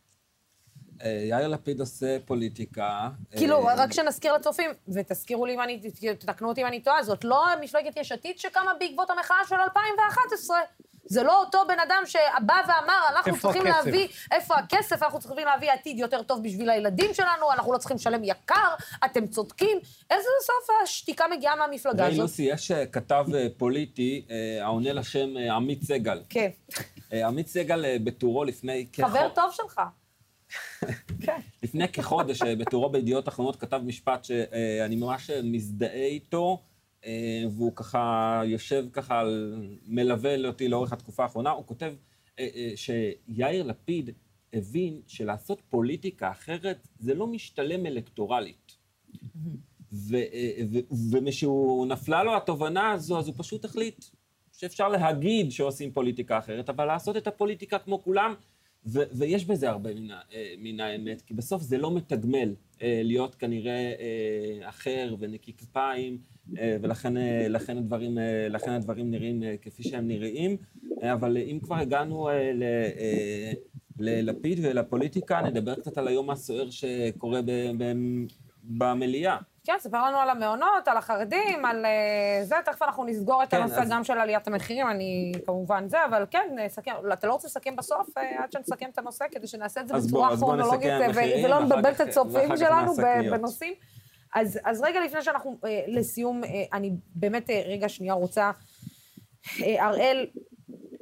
אה, 1.03 1.23
יאיר 1.29 1.47
לפיד 1.47 1.79
עושה 1.79 2.17
פוליטיקה. 2.25 3.09
כאילו, 3.37 3.69
אה, 3.69 3.75
רק 3.77 3.93
שנזכיר 3.93 4.33
לצופים, 4.33 4.69
ותזכירו 4.93 5.45
לי 5.45 5.55
אם 5.55 5.61
אני, 5.61 5.81
תתקנו 6.19 6.49
אותי 6.49 6.61
אם 6.61 6.67
אני 6.67 6.79
טועה, 6.81 7.03
זאת 7.03 7.23
לא 7.23 7.45
מפלגת 7.61 7.97
יש 7.97 8.11
עתיד 8.11 8.39
שקמה 8.39 8.71
בעקבות 8.79 9.09
המחאה 9.09 9.37
של 9.49 9.55
2011. 9.55 10.57
זה 11.05 11.23
לא 11.23 11.39
אותו 11.39 11.59
בן 11.67 11.79
אדם 11.79 12.03
שבא 12.05 12.61
ואמר, 12.67 12.99
אנחנו 13.09 13.37
צריכים 13.39 13.61
הכסף? 13.61 13.85
להביא, 13.85 14.07
איפה 14.31 14.55
הכסף, 14.55 15.03
אנחנו 15.03 15.19
צריכים 15.19 15.45
להביא 15.45 15.71
עתיד 15.71 15.99
יותר 15.99 16.23
טוב 16.23 16.43
בשביל 16.43 16.69
הילדים 16.69 17.13
שלנו, 17.13 17.51
אנחנו 17.51 17.73
לא 17.73 17.77
צריכים 17.77 17.97
לשלם 17.97 18.23
יקר, 18.23 18.75
אתם 19.05 19.27
צודקים. 19.27 19.79
איזה 20.11 20.29
סוף 20.41 20.75
השתיקה 20.83 21.25
מגיעה 21.31 21.55
מהמפלגה 21.55 22.07
הזאת? 22.07 22.19
לוסי, 22.19 22.43
יש 22.43 22.71
אה, 22.71 22.85
כתב 22.85 23.25
פוליטי 23.57 24.25
העונה 24.61 24.93
לשם 24.93 25.37
עמית 25.37 25.83
סגל. 25.83 26.21
כן. 26.29 26.49
עמית 27.11 27.47
סגל 27.47 27.97
בטורו 28.03 28.43
לפני... 28.43 28.87
חבר 29.01 29.29
טוב 29.29 29.51
שלך. 29.51 29.81
כן. 31.25 31.39
לפני 31.63 31.87
כחודש, 31.87 32.41
אה, 32.41 32.55
בתורו 32.55 32.89
בידיעות 32.89 33.27
אחרונות, 33.27 33.55
כתב 33.55 33.81
משפט 33.85 34.23
שאני 34.23 34.95
ממש 34.95 35.29
מזדהה 35.43 36.05
איתו, 36.05 36.63
והוא 37.51 37.75
ככה 37.75 38.41
יושב 38.45 38.85
ככה, 38.93 39.23
מלווה 39.87 40.47
אותי 40.47 40.67
לאורך 40.67 40.93
התקופה 40.93 41.23
האחרונה. 41.23 41.49
הוא 41.49 41.67
כותב 41.67 41.93
שיאיר 42.75 43.63
לפיד 43.63 44.09
הבין 44.53 45.01
שלעשות 45.07 45.61
פוליטיקה 45.69 46.31
אחרת 46.31 46.87
זה 46.99 47.13
לא 47.13 47.27
משתלם 47.27 47.85
אלקטורלית. 47.85 48.77
ומשהוא 51.11 51.87
נפלה 51.87 52.23
לו 52.23 52.37
התובנה 52.37 52.91
הזו, 52.91 53.19
אז 53.19 53.27
הוא 53.27 53.35
פשוט 53.37 53.65
החליט 53.65 54.05
שאפשר 54.51 54.89
להגיד 54.89 55.51
שעושים 55.51 55.91
פוליטיקה 55.91 56.37
אחרת, 56.37 56.69
אבל 56.69 56.85
לעשות 56.85 57.17
את 57.17 57.27
הפוליטיקה 57.27 57.79
כמו 57.79 58.03
כולם, 58.03 58.33
ו- 58.85 59.09
ויש 59.11 59.45
בזה 59.45 59.69
הרבה 59.69 59.93
מן, 59.93 60.11
אה, 60.11 60.53
מן 60.57 60.79
האמת, 60.79 61.21
כי 61.21 61.33
בסוף 61.33 61.61
זה 61.61 61.77
לא 61.77 61.95
מתגמל 61.95 62.53
אה, 62.81 63.01
להיות 63.03 63.35
כנראה 63.35 63.93
אה, 63.99 64.69
אחר 64.69 65.15
ונקי 65.19 65.53
כפיים, 65.53 66.17
ולכן 66.81 67.13
לכן 67.49 67.77
הדברים, 67.77 68.17
לכן 68.49 68.71
הדברים 68.71 69.11
נראים 69.11 69.43
כפי 69.61 69.83
שהם 69.83 70.07
נראים. 70.07 70.57
אבל 71.01 71.37
אם 71.37 71.59
כבר 71.63 71.75
הגענו 71.75 72.29
ל... 72.53 72.63
ללפיד 73.99 74.59
ולפוליטיקה, 74.61 75.41
נדבר 75.41 75.75
קצת 75.75 75.97
על 75.97 76.07
היום 76.07 76.29
הסוער 76.29 76.69
שקורה 76.69 77.41
ב- 77.41 77.71
ב- 77.77 78.25
במליאה. 78.63 79.37
כן, 79.63 79.73
ספר 79.79 80.05
לנו 80.05 80.17
על 80.17 80.29
המעונות, 80.29 80.87
על 80.87 80.97
החרדים, 80.97 81.65
על 81.65 81.85
uh, 81.85 82.45
זה, 82.45 82.55
תכף 82.65 82.81
אנחנו 82.81 83.03
נסגור 83.03 83.43
את 83.43 83.49
כן, 83.49 83.57
הנושא 83.57 83.81
אז... 83.81 83.89
גם 83.89 84.03
של 84.03 84.17
עליית 84.17 84.47
המחירים, 84.47 84.87
אני 84.87 85.31
כמובן 85.45 85.89
זה, 85.89 86.05
אבל 86.05 86.25
כן, 86.31 86.55
נסכם, 86.65 86.91
אתה 87.13 87.27
לא 87.27 87.33
רוצה 87.33 87.47
לסכם 87.47 87.75
בסוף, 87.75 88.09
uh, 88.09 88.43
עד 88.43 88.51
שנסכם 88.51 88.89
את 88.93 88.97
הנושא, 88.97 89.25
כדי 89.31 89.47
שנעשה 89.47 89.81
את 89.81 89.87
זה 89.87 89.93
בצורה 89.93 90.37
כרונולוגית, 90.37 90.91
ולא 91.43 91.59
נבלבל 91.59 91.91
את 91.91 91.99
הצופים 91.99 92.57
שלנו 92.57 92.93
בנושאים. 93.31 93.73
אז, 94.35 94.59
אז 94.65 94.81
רגע 94.81 94.99
לפני 95.05 95.21
שאנחנו, 95.21 95.57
לסיום, 95.87 96.41
אני 96.73 96.91
באמת 97.15 97.49
רגע 97.65 97.89
שנייה 97.89 98.13
רוצה, 98.13 98.51
הראל, 99.59 100.27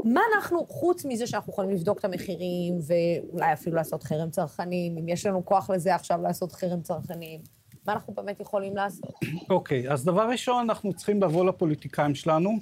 מה 0.03 0.21
אנחנו, 0.35 0.65
חוץ 0.65 1.05
מזה 1.05 1.27
שאנחנו 1.27 1.53
יכולים 1.53 1.69
לבדוק 1.69 1.99
את 1.99 2.05
המחירים, 2.05 2.79
ואולי 2.87 3.53
אפילו 3.53 3.75
לעשות 3.75 4.03
חרם 4.03 4.29
צרכנים, 4.29 4.97
אם 4.97 5.09
יש 5.09 5.25
לנו 5.25 5.45
כוח 5.45 5.69
לזה 5.69 5.95
עכשיו 5.95 6.21
לעשות 6.21 6.51
חרם 6.51 6.81
צרכנים, 6.81 7.41
מה 7.89 7.93
אנחנו 7.93 8.13
באמת 8.13 8.39
יכולים 8.39 8.75
לעשות? 8.75 9.13
אוקיי, 9.49 9.89
okay, 9.89 9.93
אז 9.93 10.05
דבר 10.05 10.29
ראשון, 10.29 10.69
אנחנו 10.69 10.93
צריכים 10.93 11.23
לבוא 11.23 11.45
לפוליטיקאים 11.45 12.15
שלנו, 12.15 12.59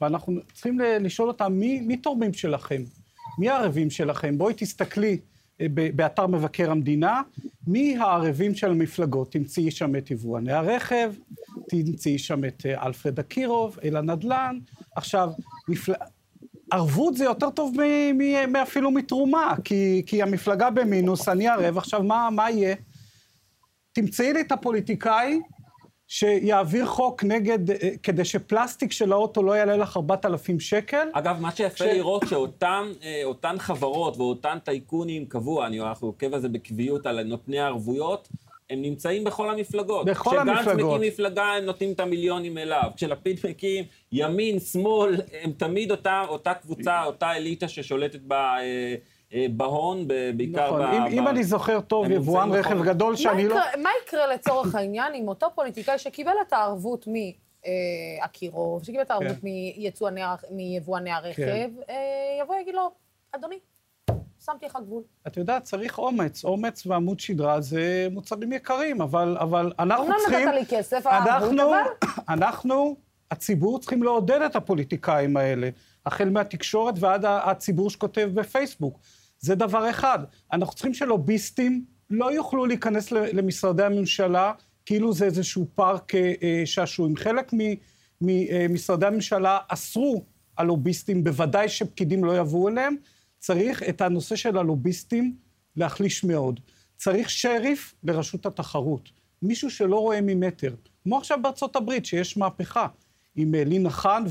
ואנחנו 0.00 0.40
צריכים 0.52 0.80
לשאול 0.80 1.28
אותם, 1.28 1.52
מי, 1.52 1.80
מי 1.80 1.96
תורמים 1.96 2.32
שלכם? 2.32 2.82
מי 3.38 3.48
הערבים 3.48 3.90
שלכם? 3.90 4.38
בואי 4.38 4.54
תסתכלי 4.56 5.18
אה, 5.60 5.66
באתר 5.96 6.26
מבקר 6.26 6.70
המדינה, 6.70 7.22
מי 7.66 7.96
הערבים 7.96 8.54
של 8.54 8.70
המפלגות? 8.70 9.32
תמצאי 9.32 9.70
שם 9.70 9.96
את 9.96 10.10
יבואני 10.10 10.52
הרכב, 10.52 11.12
תמצאי 11.68 12.18
שם 12.18 12.44
את 12.44 12.66
אה, 12.66 12.86
אלפרד 12.86 13.18
אקירוב, 13.18 13.78
אל 13.84 13.96
הנדל"ן. 13.96 14.58
עכשיו, 14.96 15.30
מפל... 15.68 15.92
ערבות 16.70 17.16
זה 17.16 17.24
יותר 17.24 17.50
טוב 17.50 17.76
מאפילו 18.48 18.90
מתרומה, 18.90 19.54
כי, 19.64 20.02
כי 20.06 20.22
המפלגה 20.22 20.70
במינוס, 20.70 21.28
אני 21.28 21.48
ערב, 21.48 21.78
עכשיו 21.78 22.02
מה, 22.02 22.28
מה 22.30 22.50
יהיה? 22.50 22.74
תמצאי 23.92 24.32
לי 24.32 24.40
את 24.40 24.52
הפוליטיקאי 24.52 25.40
שיעביר 26.08 26.86
חוק 26.86 27.24
נגד, 27.24 27.70
אה, 27.70 27.76
כדי 28.02 28.24
שפלסטיק 28.24 28.92
של 28.92 29.12
האוטו 29.12 29.42
לא 29.42 29.52
יעלה 29.52 29.76
לך 29.76 29.96
4,000 29.96 30.60
שקל. 30.60 31.08
אגב, 31.12 31.40
מה 31.40 31.50
שיפה 31.50 31.76
ש... 31.76 31.82
לראות 31.82 32.24
שאותן 32.28 33.54
אה, 33.54 33.58
חברות 33.58 34.16
ואותן 34.16 34.58
טייקונים 34.64 35.26
קבוע, 35.26 35.66
אני 35.66 35.78
עוקב 36.00 36.34
על 36.34 36.40
זה 36.40 36.48
בקביעות, 36.48 37.06
על 37.06 37.22
נותני 37.22 37.60
הערבויות, 37.60 38.28
הם 38.70 38.82
נמצאים 38.82 39.24
בכל 39.24 39.50
המפלגות. 39.50 40.06
בכל 40.06 40.38
המפלגות. 40.38 40.66
כשגנץ 40.66 40.84
מקים 40.84 41.08
מפלגה, 41.08 41.44
הם 41.44 41.64
נותנים 41.64 41.92
את 41.92 42.00
המיליונים 42.00 42.58
אליו. 42.58 42.90
כשלפיד 42.96 43.40
מקים 43.48 43.84
ימין, 44.12 44.60
שמאל, 44.60 45.20
הם 45.42 45.52
תמיד 45.52 45.90
אותה, 45.90 46.22
אותה 46.28 46.54
קבוצה, 46.54 47.04
אותה 47.04 47.32
אליטה 47.32 47.68
ששולטת 47.68 48.20
ב... 48.26 48.32
אה, 48.32 48.94
בהון, 49.50 50.08
בעיקר 50.36 50.66
נכון. 50.66 50.80
ב... 50.80 50.84
אם, 50.84 51.04
ב... 51.04 51.12
אם 51.12 51.28
אני 51.28 51.44
זוכר 51.44 51.80
טוב, 51.80 52.10
יבואן 52.10 52.52
רכב 52.52 52.74
נכון. 52.74 52.86
גדול 52.86 53.16
שאני 53.16 53.48
לא... 53.48 53.56
מה 53.82 53.90
יקרה 54.02 54.26
לצורך 54.26 54.74
העניין 54.74 55.14
עם 55.14 55.28
אותו 55.28 55.46
פוליטיקאי 55.54 55.98
שקיבל 55.98 56.32
את 56.48 56.52
הערבות 56.52 57.06
מאקירוב, 57.06 58.80
אה, 58.80 58.84
שקיבל 58.84 59.02
את 59.02 59.10
הערבות 59.10 59.36
כן. 59.42 60.54
מיבואני 60.56 61.10
הרכב, 61.10 61.42
כן. 61.42 61.70
יבוא 62.42 62.54
ויגיד 62.54 62.74
לו, 62.74 62.90
אדוני, 63.32 63.58
שמתי 64.44 64.66
לך 64.66 64.78
גבול. 64.82 65.02
את 65.26 65.36
יודעת, 65.36 65.64
צריך 65.64 65.98
אומץ. 65.98 66.44
אומץ 66.44 66.86
ועמוד 66.86 67.20
שדרה 67.20 67.60
זה 67.60 68.08
מוצרים 68.10 68.52
יקרים, 68.52 69.00
אבל, 69.00 69.36
אבל 69.40 69.72
אנחנו 69.78 70.06
צריכים... 70.18 70.48
אומנם 70.48 70.58
נתת 70.58 70.70
לי 70.70 70.78
כסף, 70.78 71.06
הערבות, 71.06 71.60
אבל... 71.60 72.08
אנחנו, 72.28 72.96
הציבור, 73.30 73.78
צריכים 73.78 74.02
לעודד 74.02 74.42
את 74.42 74.56
הפוליטיקאים 74.56 75.36
האלה, 75.36 75.68
החל 76.06 76.28
מהתקשורת 76.28 76.94
ועד 76.98 77.24
הציבור 77.24 77.90
שכותב 77.90 78.30
בפייסבוק. 78.34 78.98
זה 79.42 79.54
דבר 79.54 79.90
אחד. 79.90 80.18
אנחנו 80.52 80.74
צריכים 80.74 80.94
שלוביסטים 80.94 81.84
לא 82.10 82.32
יוכלו 82.32 82.66
להיכנס 82.66 83.12
למשרדי 83.12 83.82
הממשלה 83.82 84.52
כאילו 84.86 85.12
זה 85.12 85.24
איזשהו 85.24 85.66
פארק 85.74 86.14
אה, 86.14 86.32
אה, 86.42 86.62
שעשועים. 86.64 87.16
חלק 87.16 87.52
ממשרדי 88.20 89.06
הממשלה 89.06 89.58
אסרו 89.68 90.24
על 90.56 90.66
לוביסטים, 90.66 91.24
בוודאי 91.24 91.68
שפקידים 91.68 92.24
לא 92.24 92.38
יבואו 92.38 92.68
אליהם. 92.68 92.96
צריך 93.38 93.82
את 93.82 94.00
הנושא 94.00 94.36
של 94.36 94.58
הלוביסטים 94.58 95.36
להחליש 95.76 96.24
מאוד. 96.24 96.60
צריך 96.96 97.30
שריף 97.30 97.94
לרשות 98.04 98.46
התחרות. 98.46 99.08
מישהו 99.42 99.70
שלא 99.70 99.96
רואה 99.96 100.20
ממטר. 100.20 100.74
כמו 101.04 101.18
עכשיו 101.18 101.38
בארצות 101.42 101.76
הברית, 101.76 102.06
שיש 102.06 102.36
מהפכה. 102.36 102.86
עם 103.36 103.54
אה, 103.54 103.64
לינה 103.64 103.90
חאן 103.90 104.24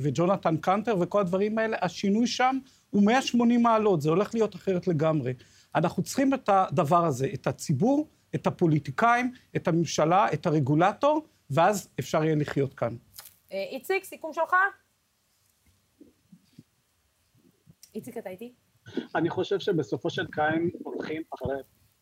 וג'ונתן 0.00 0.56
קנטר 0.56 0.96
וכל 1.00 1.20
הדברים 1.20 1.58
האלה, 1.58 1.76
השינוי 1.80 2.26
שם 2.26 2.58
הוא 2.90 3.02
180 3.06 3.62
מעלות, 3.62 4.00
זה 4.00 4.10
הולך 4.10 4.34
להיות 4.34 4.54
אחרת 4.54 4.88
לגמרי. 4.88 5.32
אנחנו 5.74 6.02
צריכים 6.02 6.34
את 6.34 6.48
הדבר 6.48 7.04
הזה, 7.04 7.28
את 7.34 7.46
הציבור, 7.46 8.08
את 8.34 8.46
הפוליטיקאים, 8.46 9.32
את 9.56 9.68
הממשלה, 9.68 10.32
את 10.32 10.46
הרגולטור, 10.46 11.26
ואז 11.50 11.88
אפשר 12.00 12.24
יהיה 12.24 12.34
לחיות 12.34 12.74
כאן. 12.74 12.96
אה, 13.52 13.64
איציק, 13.70 14.04
סיכום 14.04 14.32
שלך? 14.32 14.54
איציק, 17.94 18.18
אתה 18.18 18.30
איתי? 18.30 18.52
אני 19.14 19.30
חושב 19.30 19.60
שבסופו 19.60 20.10
של 20.10 20.26
קיים 20.26 20.70
הולכים 20.82 21.22
אחרי 21.34 21.54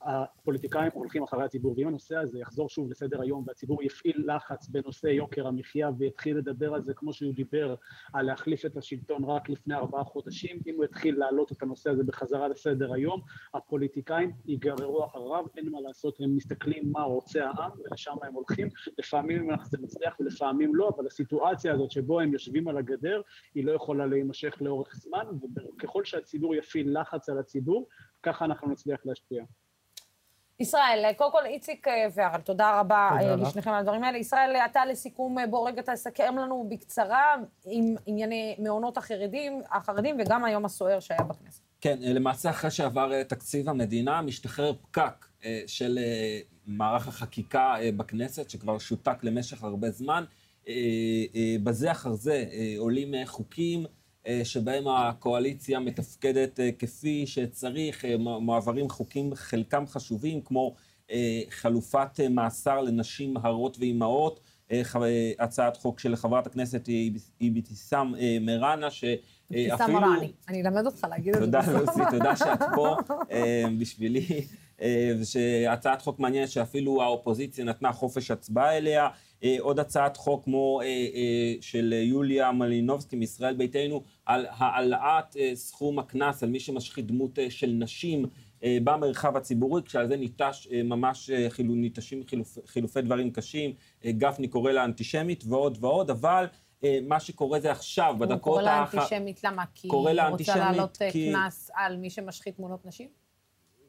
הפוליטיקאים 0.09 0.91
הולכים 0.95 1.23
אחרי 1.23 1.45
הציבור, 1.45 1.75
ואם 1.77 1.89
הנושא 1.89 2.17
הזה 2.17 2.39
יחזור 2.39 2.69
שוב 2.69 2.91
לסדר 2.91 3.21
היום 3.23 3.45
והציבור 3.47 3.83
יפעיל 3.83 4.25
לחץ 4.27 4.69
בנושא 4.69 5.07
יוקר 5.07 5.47
המחיה 5.47 5.91
ויתחיל 5.99 6.37
לדבר 6.37 6.75
על 6.75 6.83
זה 6.83 6.95
כמו 6.95 7.13
שהוא 7.13 7.35
דיבר 7.35 7.75
על 8.13 8.27
להחליף 8.27 8.67
את 8.67 8.77
השלטון 8.77 9.25
רק 9.25 9.49
לפני 9.49 9.75
ארבעה 9.75 10.05
חודשים, 10.05 10.61
אם 10.67 10.75
הוא 10.77 10.85
יתחיל 10.85 11.19
להעלות 11.19 11.53
את 11.53 11.63
הנושא 11.63 11.91
הזה 11.91 12.05
בחזרה 12.05 12.49
לסדר 12.49 12.93
היום, 12.93 13.21
הפוליטיקאים 13.55 14.33
ייגררו 14.47 15.05
אחריו, 15.05 15.45
אין 15.57 15.69
מה 15.69 15.81
לעשות, 15.81 16.21
הם 16.21 16.37
מסתכלים 16.37 16.93
מה 16.93 17.03
רוצה 17.03 17.45
העם 17.45 17.71
ולשם 17.79 18.17
הם 18.23 18.35
הולכים, 18.35 18.69
לפעמים 18.99 19.49
זה 19.65 19.79
מצליח 19.81 20.21
ולפעמים 20.21 20.75
לא, 20.75 20.91
אבל 20.97 21.07
הסיטואציה 21.07 21.73
הזאת 21.73 21.91
שבו 21.91 22.21
הם 22.21 22.33
יושבים 22.33 22.69
על 22.69 22.79
הגדר 22.79 23.23
היא 23.55 23.65
לא 23.65 23.73
יכולה 23.73 24.07
להימשך 24.07 24.57
לאורך 24.61 24.95
זמן, 24.95 25.25
וככל 25.77 26.05
שהציבור 26.05 26.55
יפעיל 26.55 27.01
לחץ 27.01 27.29
על 27.29 27.39
הציבור, 27.39 27.89
ככה 28.23 28.45
אנחנו 28.45 28.71
נצליח 28.71 29.01
להשפיע. 29.05 29.45
ישראל, 30.61 31.13
קודם 31.17 31.33
כל 31.33 31.47
איציק 31.47 31.89
אה, 31.89 32.07
והרל, 32.15 32.41
תודה 32.41 32.81
רבה 32.81 33.11
אה, 33.21 33.37
לשניכם 33.37 33.71
על 33.71 33.81
הדברים 33.81 34.05
האלה. 34.05 34.19
ישראל, 34.19 34.57
אתה 34.71 34.87
לסיכום, 34.87 35.39
אה, 35.39 35.47
בוא 35.47 35.69
רגע 35.69 35.83
תסכם 35.83 36.39
לנו 36.39 36.67
בקצרה 36.69 37.35
עם 37.67 37.95
ענייני 38.07 38.57
מעונות 38.59 38.97
החרדים, 38.97 39.63
החרדים 39.73 40.17
וגם 40.21 40.45
היום 40.45 40.65
הסוער 40.65 41.01
שהיה 41.01 41.23
בכנסת. 41.23 41.63
כן, 41.81 41.99
למעשה 42.01 42.51
אחרי 42.51 42.71
שעבר 42.71 43.23
תקציב 43.23 43.69
המדינה, 43.69 44.23
משתחרר 44.23 44.73
פקק 44.83 45.27
של 45.67 45.99
מערך 46.67 47.09
החקיקה 47.09 47.75
בכנסת, 47.97 48.51
שכבר 48.51 48.79
שותק 48.79 49.25
למשך 49.25 49.65
הרבה 49.65 49.91
זמן. 49.91 50.25
בזה 51.63 51.91
אחר 51.91 52.13
זה 52.13 52.45
עולים 52.79 53.15
חוקים. 53.25 53.85
אה, 54.29 54.45
שבהם 54.45 54.89
הקואליציה 54.89 55.81
מתפקדת 55.81 56.61
אה, 56.61 56.71
כפי 56.79 57.27
שצריך, 57.27 58.05
אה, 58.05 58.17
מועברים 58.19 58.89
חוקים 58.91 59.35
חלקם 59.35 59.85
חשובים, 59.87 60.41
כמו 60.41 60.75
חלופת 61.51 62.21
מאסר 62.31 62.81
לנשים 62.81 63.37
הרות 63.37 63.77
ואימהות, 63.79 64.41
הצעת 65.39 65.77
חוק 65.77 66.01
של 66.01 66.17
חברת 66.17 66.47
הכנסת 66.47 66.89
אבתיסאם 67.43 68.15
מראענה, 68.41 68.91
שאפילו... 68.91 69.75
אבתיסאם 69.75 69.95
מראעני, 69.95 70.33
אני 70.49 70.63
אלמד 70.63 70.87
אותך 70.87 71.07
להגיד 71.11 71.35
את 71.37 71.41
זה 71.41 71.47
בסוף. 71.47 71.65
תודה, 71.65 71.81
לוסי, 71.81 72.01
תודה 72.11 72.37
שאת 72.37 72.63
פה 72.75 72.97
בשבילי. 73.79 74.47
שהצעת 75.25 76.03
חוק 76.03 76.19
מעניינת 76.19 76.49
שאפילו 76.49 77.03
האופוזיציה 77.03 77.65
נתנה 77.65 77.93
חופש 77.93 78.31
הצבעה 78.31 78.77
אליה. 78.77 79.09
אה, 79.45 79.57
עוד 79.61 79.79
הצעת 79.79 80.17
חוק 80.17 80.45
כמו 80.45 80.81
אה, 80.81 80.87
אה, 80.87 81.55
של 81.61 81.93
יוליה 81.93 82.53
מלינובסקי 82.53 83.17
מישראל 83.17 83.55
ביתנו, 83.55 84.03
על 84.27 84.47
העלאת 84.51 85.37
סכום 85.55 85.99
הקנס 85.99 86.43
על 86.43 86.49
מי 86.49 86.61
שמשחית 86.61 87.07
דמות 87.07 87.39
של 87.49 87.71
נשים 87.71 88.27
במרחב 88.63 89.37
הציבורי, 89.37 89.83
כשעל 89.83 90.09
זה 90.09 90.17
ניטש 90.17 90.69
ממש, 90.85 91.31
ניטשים 91.59 92.23
חילופ, 92.27 92.59
חילופי 92.67 93.03
דברים 93.03 93.31
קשים, 93.31 93.73
גפני 94.07 94.49
קורא 94.49 94.73
לה 94.73 94.85
אנטישמית 94.85 95.45
ועוד 95.47 95.79
ועוד, 95.81 96.11
אבל 96.11 96.47
מה 97.03 97.21
שקורה 97.21 97.61
זה 97.61 97.71
עכשיו, 97.71 98.15
בדקות... 98.19 98.37
הוא 98.37 98.41
קורא 98.41 98.63
לה 98.63 98.83
אנטישמית, 98.83 99.45
למה? 99.45 99.65
כי 99.75 99.89
היא 99.89 100.23
רוצה 100.31 100.57
להעלות 100.57 100.99
קנס 101.13 101.71
על 101.75 101.97
מי 101.97 102.11
שמשחית 102.11 102.57
תמונות 102.57 102.87
נשים? 102.87 103.09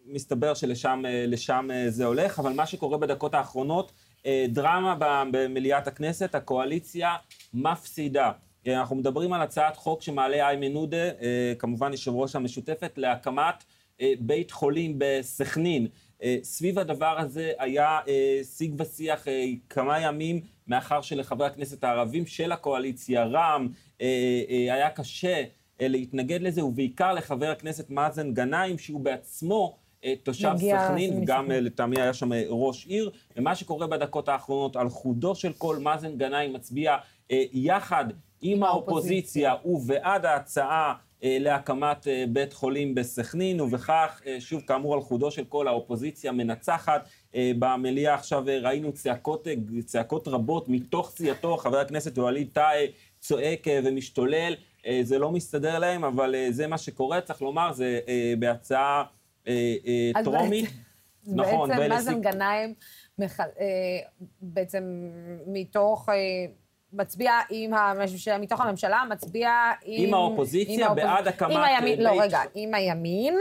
מסתבר 0.05 0.53
שלשם 0.53 1.69
זה 1.89 2.05
הולך, 2.05 2.39
אבל 2.39 2.53
מה 2.53 2.65
שקורה 2.65 2.97
בדקות 2.97 3.33
האחרונות, 3.33 3.91
דרמה 4.27 4.95
במליאת 5.31 5.87
הכנסת, 5.87 6.35
הקואליציה 6.35 7.15
מפסידה. 7.53 8.31
אנחנו 8.67 8.95
מדברים 8.95 9.33
על 9.33 9.41
הצעת 9.41 9.77
חוק 9.77 10.01
שמעלה 10.01 10.47
איימן 10.47 10.75
עודה, 10.75 11.09
כמובן 11.59 11.91
יושב 11.91 12.11
ראש 12.15 12.35
המשותפת, 12.35 12.93
להקמת 12.97 13.63
בית 14.19 14.51
חולים 14.51 14.95
בסכנין. 14.97 15.87
סביב 16.43 16.79
הדבר 16.79 17.19
הזה 17.19 17.51
היה 17.59 17.99
שיג 18.57 18.81
ושיח 18.81 19.27
כמה 19.69 19.99
ימים, 20.01 20.41
מאחר 20.67 21.01
שלחברי 21.01 21.47
הכנסת 21.47 21.83
הערבים 21.83 22.25
של 22.25 22.51
הקואליציה, 22.51 23.23
רע"מ, 23.23 23.67
היה 24.69 24.89
קשה 24.89 25.43
להתנגד 25.79 26.41
לזה, 26.41 26.65
ובעיקר 26.65 27.13
לחבר 27.13 27.51
הכנסת 27.51 27.89
מאזן 27.89 28.33
גנאים, 28.33 28.77
שהוא 28.77 29.01
בעצמו 29.01 29.77
תושב 30.23 30.51
סכנין, 30.57 31.23
וגם 31.23 31.51
לטעמי 31.51 32.01
היה 32.01 32.13
שם 32.13 32.29
ראש 32.49 32.85
עיר, 32.85 33.11
ומה 33.37 33.55
שקורה 33.55 33.87
בדקות 33.87 34.29
האחרונות 34.29 34.75
על 34.75 34.89
חודו 34.89 35.35
של 35.35 35.53
כל 35.53 35.77
מאזן 35.77 36.17
גנאים 36.17 36.53
מצביע 36.53 36.97
יחד 37.53 38.05
עם 38.41 38.63
האופוזיציה 38.63 39.53
ובעד 39.65 40.25
ההצעה 40.25 40.93
להקמת 41.21 42.07
בית 42.29 42.53
חולים 42.53 42.95
בסכנין, 42.95 43.61
ובכך, 43.61 44.21
שוב, 44.39 44.61
כאמור, 44.61 44.93
על 44.93 45.01
חודו 45.01 45.31
של 45.31 45.43
כל 45.43 45.67
האופוזיציה 45.67 46.31
מנצחת. 46.31 47.09
במליאה. 47.59 48.13
עכשיו 48.13 48.43
ראינו 48.61 48.91
צעקות, 48.91 49.47
צעקות 49.85 50.27
רבות 50.27 50.69
מתוך 50.69 51.09
סיעתו, 51.09 51.57
חבר 51.57 51.77
הכנסת 51.77 52.17
ווליד 52.17 52.49
טאהא 52.53 52.85
צועק 53.19 53.67
ומשתולל, 53.83 54.55
זה 55.01 55.19
לא 55.19 55.31
מסתדר 55.31 55.79
להם, 55.79 56.03
אבל 56.03 56.35
זה 56.49 56.67
מה 56.67 56.77
שקורה, 56.77 57.21
צריך 57.21 57.41
לומר, 57.41 57.71
זה 57.71 57.99
בהצעה 58.39 59.03
טרומית. 60.23 60.69
נכון, 61.27 61.69
בעצם 61.69 61.89
מאזן 61.89 62.21
גנאים, 62.21 62.73
בעצם 64.41 65.09
מתוך... 65.47 66.09
מצביע 66.93 67.33
עם, 67.49 67.71
מתוך 68.39 68.61
הממשלה, 68.61 69.03
מצביע 69.09 69.51
עם... 69.83 70.07
עם 70.07 70.13
האופוזיציה, 70.13 70.87
עם 70.87 70.95
בעד 70.95 71.27
הקמת... 71.27 71.51
עם 71.51 71.63
הימין. 71.63 72.01
לא, 72.01 72.21
רגע, 72.21 72.39
עם 72.55 72.73
הימין, 72.73 73.37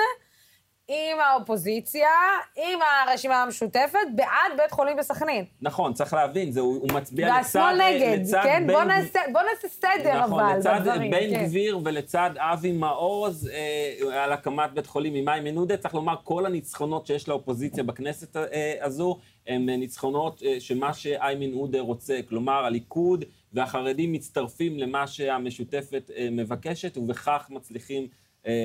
עם 0.89 1.21
האופוזיציה, 1.21 2.09
עם 2.57 2.79
הרשימה 2.83 3.43
המשותפת, 3.43 3.99
בעד 4.15 4.57
בית 4.57 4.71
חולים 4.71 4.97
בסכנין. 4.97 5.45
נכון, 5.63 5.93
צריך 5.93 6.15
להבין, 6.15 6.51
זה, 6.51 6.61
הוא 6.61 6.89
מצביע 6.93 7.27
לצד... 7.27 7.37
והשמאל 7.37 7.81
נגד, 7.83 8.19
לצד 8.21 8.41
כן? 8.43 8.67
בין... 8.67 8.77
בוא, 8.77 8.85
נעשה, 8.85 9.21
בוא 9.33 9.41
נעשה 9.43 9.69
סדר, 9.69 10.21
נכון, 10.27 10.45
אבל, 10.45 10.59
לצד 10.59 10.79
בדברים. 10.81 11.11
בן 11.11 11.31
כן. 11.31 11.45
גביר 11.45 11.79
ולצד 11.85 12.31
אבי 12.37 12.73
מעוז 12.73 13.49
אה, 13.49 14.25
על 14.25 14.33
הקמת 14.33 14.73
בית 14.75 14.87
חולים 14.87 15.15
עם 15.15 15.29
איימן 15.29 15.57
עודה. 15.57 15.77
צריך 15.77 15.95
לומר, 15.95 16.15
כל 16.25 16.47
הניצחונות 16.47 17.07
שיש 17.07 17.29
לאופוזיציה 17.29 17.85
בכנסת 17.85 18.37
אה, 18.37 18.75
הזו, 18.83 19.19
הם 19.47 19.71
ניצחונות 19.71 20.43
אה, 20.43 20.61
שמה 20.61 20.95
שאיימן 20.95 21.53
עודה 21.53 21.81
רוצה. 21.81 22.21
כלומר, 22.29 22.65
הליכוד 22.65 23.25
והחרדים 23.53 24.13
מצטרפים 24.13 24.79
למה 24.79 25.07
שהמשותפת 25.07 26.11
אה, 26.17 26.29
מבקשת, 26.31 26.97
ובכך 26.97 27.47
מצליחים 27.51 28.03
אה, 28.03 28.09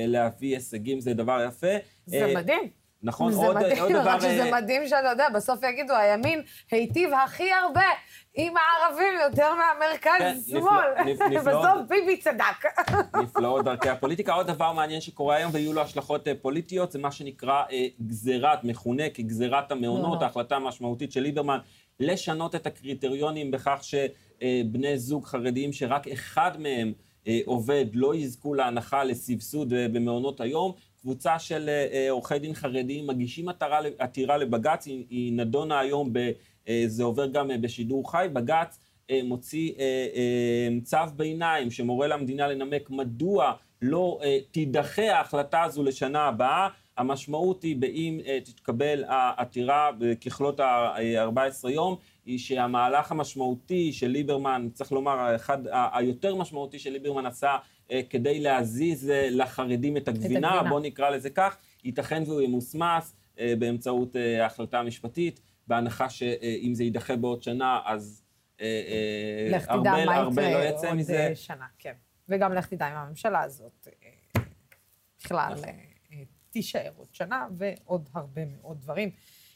להביא 0.06 0.54
הישגים, 0.54 1.00
זה 1.00 1.14
דבר 1.14 1.44
יפה. 1.48 1.66
זה 2.06 2.24
אה, 2.26 2.34
מדהים. 2.34 2.68
נכון, 3.02 3.32
זה 3.32 3.38
עוד, 3.38 3.56
מדהים, 3.56 3.82
עוד 3.82 3.92
דבר... 4.00 4.10
רק 4.10 4.20
שזה 4.20 4.44
אה, 4.44 4.60
מדהים 4.60 4.88
שאתה 4.88 5.08
יודע, 5.10 5.28
בסוף 5.34 5.60
יגידו, 5.62 5.94
הימין 5.94 6.42
היטיב 6.70 7.10
הכי 7.24 7.52
הרבה 7.52 7.82
עם 8.34 8.54
הערבים 8.56 9.14
יותר 9.24 9.50
כן, 9.52 9.58
מהמרכז-שמאל. 9.58 10.60
נפלא- 11.04 11.28
נפלאות. 11.28 11.44
בסוף 11.48 11.88
ביבי 11.88 12.16
צדק. 12.16 12.64
נפלאות 13.22 13.64
דרכי 13.64 13.88
הפוליטיקה. 13.88 14.32
עוד 14.32 14.46
דבר 14.46 14.72
מעניין 14.72 15.00
שקורה 15.00 15.36
היום, 15.36 15.50
ויהיו 15.54 15.72
לו 15.72 15.80
השלכות 15.82 16.28
אה, 16.28 16.32
פוליטיות, 16.42 16.92
זה 16.92 16.98
מה 16.98 17.12
שנקרא 17.12 17.62
אה, 17.72 17.86
גזירת, 18.06 18.64
מכונה 18.64 19.10
כגזירת 19.14 19.72
המעונות, 19.72 20.00
מעונות. 20.02 20.22
ההחלטה 20.22 20.56
המשמעותית 20.56 21.12
של 21.12 21.20
ליברמן, 21.20 21.58
לשנות 22.00 22.54
את 22.54 22.66
הקריטריונים 22.66 23.50
בכך 23.50 23.80
שבני 23.82 24.98
זוג 24.98 25.26
חרדיים 25.26 25.72
שרק 25.72 26.08
אחד 26.08 26.60
מהם 26.60 26.88
אה, 26.88 27.03
עובד, 27.44 27.86
לא 27.94 28.14
יזכו 28.14 28.54
להנחה 28.54 29.04
לסבסוד 29.04 29.72
אה, 29.72 29.88
במעונות 29.88 30.40
היום. 30.40 30.72
קבוצה 31.00 31.38
של 31.38 31.68
אה, 31.68 31.86
אה, 31.92 32.10
עורכי 32.10 32.38
דין 32.38 32.54
חרדיים 32.54 33.06
מגישים 33.06 33.48
עתרה, 33.48 33.80
עתירה 33.98 34.36
לבג"ץ, 34.36 34.86
היא, 34.86 35.04
היא 35.10 35.32
נדונה 35.32 35.78
היום, 35.78 36.12
ב, 36.12 36.30
אה, 36.68 36.84
זה 36.86 37.04
עובר 37.04 37.26
גם 37.26 37.50
אה, 37.50 37.58
בשידור 37.58 38.10
חי, 38.10 38.26
בג"ץ 38.32 38.78
אה, 39.10 39.20
מוציא 39.24 39.72
אה, 39.78 40.06
אה, 40.14 40.68
צו 40.82 40.96
ביניים 41.16 41.70
שמורה 41.70 42.06
למדינה 42.06 42.48
לנמק 42.48 42.90
מדוע 42.90 43.52
לא 43.82 44.18
אה, 44.22 44.38
תידחה 44.50 45.12
ההחלטה 45.12 45.62
הזו 45.62 45.82
לשנה 45.82 46.22
הבאה. 46.22 46.68
המשמעות 46.96 47.62
היא, 47.62 47.76
באם 47.76 48.20
אה, 48.26 48.38
תתקבל 48.44 49.04
העתירה 49.08 49.90
ככלות 50.26 50.60
ה-14 50.60 51.68
יום, 51.70 51.96
היא 52.24 52.38
שהמהלך 52.38 53.12
המשמעותי 53.12 53.92
של 53.92 54.08
ליברמן, 54.08 54.68
צריך 54.72 54.92
לומר, 54.92 55.18
האחד 55.18 55.58
היותר 55.92 56.34
משמעותי 56.34 56.78
של 56.78 56.90
ליברמן 56.90 57.26
עשה 57.26 57.56
אה, 57.90 58.00
כדי 58.10 58.40
להזיז 58.40 59.10
אה, 59.10 59.28
לחרדים 59.30 59.96
את 59.96 60.08
הגבינה, 60.08 60.52
הגבינה. 60.52 60.70
בוא 60.70 60.80
נקרא 60.80 61.10
לזה 61.10 61.30
כך, 61.30 61.56
ייתכן 61.84 62.22
והוא 62.26 62.40
ימוסמס 62.40 63.16
באמצעות 63.58 64.16
ההחלטה 64.40 64.78
המשפטית, 64.78 65.40
בהנחה 65.66 66.10
שאם 66.10 66.74
זה 66.74 66.84
יידחה 66.84 67.16
בעוד 67.16 67.42
שנה, 67.42 67.80
אז 67.84 68.24
אה, 68.60 68.66
אה, 68.66 69.56
לך 69.56 69.64
תדע 69.64 69.72
הרבה, 69.72 70.04
מה 70.04 70.14
הרבה 70.14 70.42
לא 70.42 70.48
יקרה 70.48 70.64
יצא 70.64 70.88
עוד 70.88 70.96
מזה. 70.96 71.32
שנה, 71.34 71.66
כן. 71.78 71.92
וגם 72.28 72.52
לך 72.52 72.66
תדע 72.66 72.92
אם 72.92 72.96
הממשלה 72.96 73.42
הזאת 73.42 73.88
בכלל 75.24 75.52
נכון. 75.52 75.93
תישאר 76.54 76.92
עוד 76.96 77.14
שנה, 77.14 77.46
ועוד 77.56 78.08
הרבה 78.14 78.44
מאוד 78.44 78.80
דברים. 78.80 79.10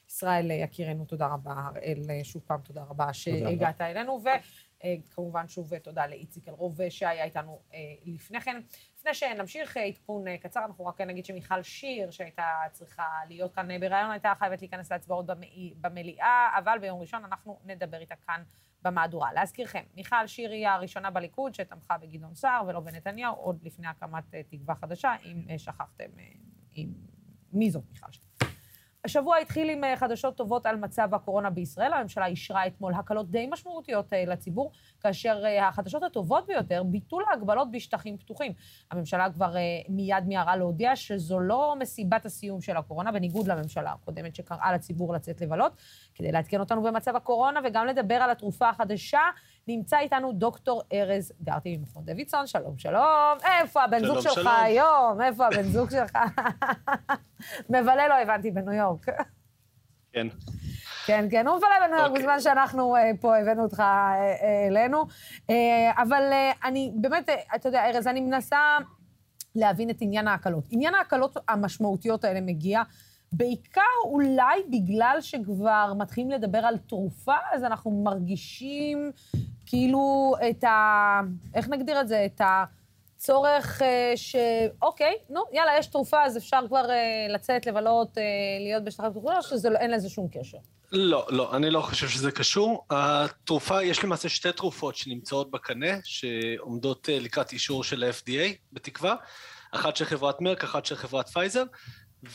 ישראל 0.09 0.51
אה, 0.51 0.57
יקירנו, 0.57 1.05
תודה 1.05 1.27
רבה. 1.27 1.53
הראל, 1.57 2.03
אה, 2.11 2.25
שוב 2.25 2.43
פעם, 2.47 2.61
תודה 2.61 2.83
רבה 2.83 3.13
שהגעת 3.13 3.81
אלינו, 3.81 4.23
וכמובן 4.25 5.49
שוב 5.49 5.75
אה, 5.75 5.79
תודה 5.79 6.07
לאיציק 6.07 6.49
אלרוב 6.49 6.89
שהיה 6.89 7.25
איתנו 7.25 7.61
לפני 8.07 8.41
כן. 8.41 8.61
לפני 8.99 9.15
שנמשיך 9.15 9.77
עדכון 9.77 10.37
קצר, 10.37 10.65
אנחנו 10.65 10.87
רק 10.87 11.01
נגיד 11.01 11.25
שמיכל 11.25 11.63
שיר, 11.63 12.11
שהייתה 12.11 12.47
צריכה 12.73 13.07
להיות 13.29 13.55
כאן 13.55 13.81
בריאיון, 13.81 14.11
הייתה 14.11 14.33
חייבת 14.39 14.61
להיכנס 14.61 14.93
להצבעות 14.93 15.27
במליאה, 15.81 16.51
אבל 16.59 16.79
ביום 16.81 17.01
ראשון 17.01 17.25
אנחנו 17.25 17.61
נדבר 17.65 18.01
איתה 18.01 18.15
כאן 18.27 18.43
במהדורה. 18.83 19.33
להזכירכם, 19.33 19.83
מיכל 19.95 20.27
שיר 20.27 20.51
היא 20.51 20.69
הראשונה 20.69 21.11
בליכוד 21.11 21.55
שתמכה 21.55 21.99
בגדעון 21.99 22.35
סער 22.35 22.65
ולא 22.67 22.81
בנתניהו, 22.81 23.35
עוד 23.35 23.63
לפני 23.63 23.87
הקמת 23.87 24.35
תקווה 24.51 24.75
חדשה, 24.75 25.13
אם 25.25 25.59
שכחתם 25.59 26.11
עם... 26.81 26.93
מי 27.53 27.71
זאת 27.71 27.83
מיכל 27.93 28.13
שיר. 28.13 28.23
השבוע 29.05 29.37
התחיל 29.37 29.71
עם 29.71 29.85
אה, 29.85 29.97
חדשות 29.97 30.37
טובות 30.37 30.67
על 30.67 30.77
מצב 30.77 31.15
הקורונה 31.15 31.51
בישראל. 31.51 31.93
הממשלה 31.93 32.27
אישרה 32.27 32.67
אתמול 32.67 32.95
הקלות 32.95 33.31
די 33.31 33.47
משמעותיות 33.51 34.13
אה, 34.13 34.25
לציבור, 34.27 34.73
כאשר 35.01 35.43
אה, 35.45 35.69
החדשות 35.69 36.03
הטובות 36.03 36.47
ביותר, 36.47 36.83
ביטול 36.83 37.25
ההגבלות 37.31 37.71
בשטחים 37.71 38.19
פתוחים. 38.19 38.53
הממשלה 38.91 39.31
כבר 39.31 39.55
מיד 39.89 40.25
מיהרה 40.27 40.57
להודיע 40.57 40.97
שזו 40.97 41.41
לא 41.41 41.75
מסיבת 41.79 42.27
הסיום 42.27 42.61
של 42.61 42.77
הקורונה, 42.77 43.13
בניגוד 43.13 43.49
לממשלה 43.49 43.93
הקודמת 43.93 44.35
שקראה 44.35 44.73
לציבור 44.73 45.15
לצאת 45.15 45.41
לבלות. 45.41 45.73
כדי 46.15 46.33
לעדכן 46.33 46.61
אותנו 46.61 46.83
במצב 46.83 47.17
הקורונה 47.17 47.61
וגם 47.65 47.87
לדבר 47.87 48.15
על 48.15 48.31
התרופה 48.31 48.69
החדשה, 48.69 49.21
נמצא 49.69 49.99
איתנו 49.99 50.33
דוקטור 50.33 50.83
ארז 50.93 51.33
גרטי 51.43 51.77
ממכון 51.77 52.05
דוידסון. 52.05 52.47
שלום, 52.47 52.79
שלום. 52.79 53.39
איפה 53.61 53.83
הבן 53.85 53.99
זוג 53.99 54.21
שלום, 54.21 54.23
שלך 54.23 54.35
שלום. 54.35 54.55
היום? 54.63 55.23
איפה 55.23 55.47
הבן 55.47 55.63
זוג 55.63 55.91
שלך? 55.91 56.19
מבלה 57.71 58.09
לא 58.09 58.15
הבנתי 58.15 58.51
בניו 58.51 58.73
יורק. 58.73 59.07
כן. 60.13 60.27
כן, 61.07 61.27
כן, 61.31 61.47
הוא 61.47 61.57
מבלה 61.57 61.69
בניו 61.87 61.99
יורק 61.99 62.11
אוקיי. 62.11 62.23
בזמן 62.23 62.41
שאנחנו 62.41 62.97
אה, 62.97 63.11
פה 63.21 63.37
הבאנו 63.37 63.63
אותך 63.63 63.81
אה, 63.81 63.85
אה, 63.85 64.67
אלינו. 64.69 65.05
אה, 65.51 65.91
אבל 66.03 66.23
אה, 66.33 66.53
אני 66.65 66.93
באמת, 66.95 67.29
אה, 67.29 67.35
אתה 67.55 67.69
יודע, 67.69 67.89
ארז, 67.89 68.07
אני 68.07 68.21
מנסה 68.21 68.59
להבין 69.55 69.91
את 69.91 69.97
עניין 70.01 70.29
ההקלות. 70.29 70.65
עניין 70.71 70.95
ההקלות 70.95 71.37
המשמעותיות 71.49 72.25
האלה 72.25 72.41
מגיע 72.41 72.83
בעיקר 73.33 73.83
אולי 74.05 74.63
בגלל 74.71 75.17
שכבר 75.21 75.93
מתחילים 75.99 76.31
לדבר 76.31 76.59
על 76.59 76.79
תרופה, 76.79 77.35
אז 77.53 77.65
אנחנו 77.65 77.91
מרגישים 78.05 79.13
כאילו 79.69 80.35
את 80.51 80.65
ה... 80.65 81.21
איך 81.55 81.69
נגדיר 81.69 82.01
את 82.01 82.09
זה? 82.09 82.27
את 82.27 82.41
הצורך 83.17 83.83
אה, 83.83 84.13
ש... 84.17 84.37
אוקיי, 84.83 85.15
נו, 85.31 85.41
יאללה, 85.53 85.79
יש 85.79 85.87
תרופה, 85.87 86.23
אז 86.23 86.37
אפשר 86.37 86.61
כבר 86.69 86.91
אה, 86.91 87.27
לצאת, 87.29 87.67
לבלות, 87.67 88.19
אה, 88.19 88.23
להיות 88.61 88.85
בשטחים 88.85 89.11
פתוחים, 89.11 89.31
או 89.37 89.43
שאין 89.43 89.91
לזה 89.91 90.09
שום 90.09 90.29
קשר? 90.29 90.59
לא, 90.93 91.27
לא, 91.31 91.57
אני 91.57 91.71
לא 91.71 91.81
חושב 91.81 92.09
שזה 92.09 92.31
קשור. 92.31 92.87
התרופה, 92.91 93.83
יש 93.83 94.05
למעשה 94.05 94.29
שתי 94.29 94.53
תרופות 94.53 94.97
שנמצאות 94.97 95.51
בקנה, 95.51 95.99
שעומדות 96.05 97.09
אה, 97.09 97.19
לקראת 97.21 97.53
אישור 97.53 97.85
של 97.85 98.05
ה-FDA, 98.05 98.55
בתקווה. 98.73 99.15
אחת 99.73 99.97
של 99.97 100.05
חברת 100.05 100.41
מרק, 100.41 100.65
אחת 100.65 100.87
של 100.87 100.95
חברת 100.95 101.29
פייזר. 101.29 101.65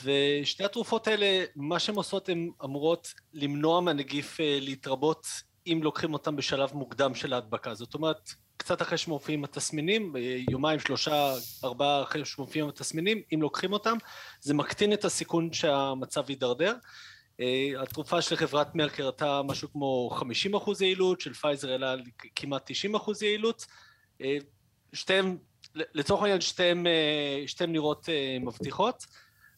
ושתי 0.04 0.64
התרופות 0.64 1.08
האלה, 1.08 1.44
מה 1.56 1.80
שהן 1.80 1.96
עושות, 1.96 2.30
הן 2.30 2.50
אמורות 2.64 3.14
למנוע 3.34 3.82
מהנגיף 3.82 4.38
להתרבות 4.40 5.28
אם 5.68 5.80
לוקחים 5.84 6.14
אותם 6.14 6.36
בשלב 6.36 6.74
מוקדם 6.74 7.16
של 7.16 7.34
ההדבקה. 7.34 7.74
זאת 7.74 7.94
אומרת, 7.94 8.30
קצת 8.58 8.82
אחרי 8.82 8.98
שמופיעים 8.98 9.44
התסמינים, 9.44 10.16
יומיים, 10.50 10.80
שלושה, 10.80 11.34
ארבעה 11.64 12.04
אחרי 12.04 12.26
שמופיעים 12.26 12.70
התסמינים, 12.70 13.22
אם 13.34 13.42
לוקחים 13.42 13.74
אותם, 13.74 13.98
זה 14.42 14.54
מקטין 14.54 14.94
את 14.94 15.06
הסיכון 15.06 15.54
שהמצב 15.54 16.30
יידרדר. 16.30 16.76
אה, 17.40 17.72
התרופה 17.80 18.22
של 18.22 18.36
חברת 18.36 18.76
מרק 18.76 19.00
הראתה 19.00 19.42
משהו 19.42 19.72
כמו 19.72 20.10
50 20.14 20.56
אחוז 20.56 20.82
יעילות, 20.82 21.22
של 21.22 21.34
פייזר 21.34 21.72
העלה 21.72 21.96
כמעט 22.36 22.62
90 22.66 22.96
אחוז 22.96 23.24
יעילות. 23.24 23.66
אה, 24.22 24.38
שתיהן, 24.94 25.38
לצורך 25.76 26.22
העניין 26.22 26.42
שתיהן, 26.42 26.86
שתיהן 27.48 27.72
נראות 27.72 28.10
מבטיחות. 28.42 29.06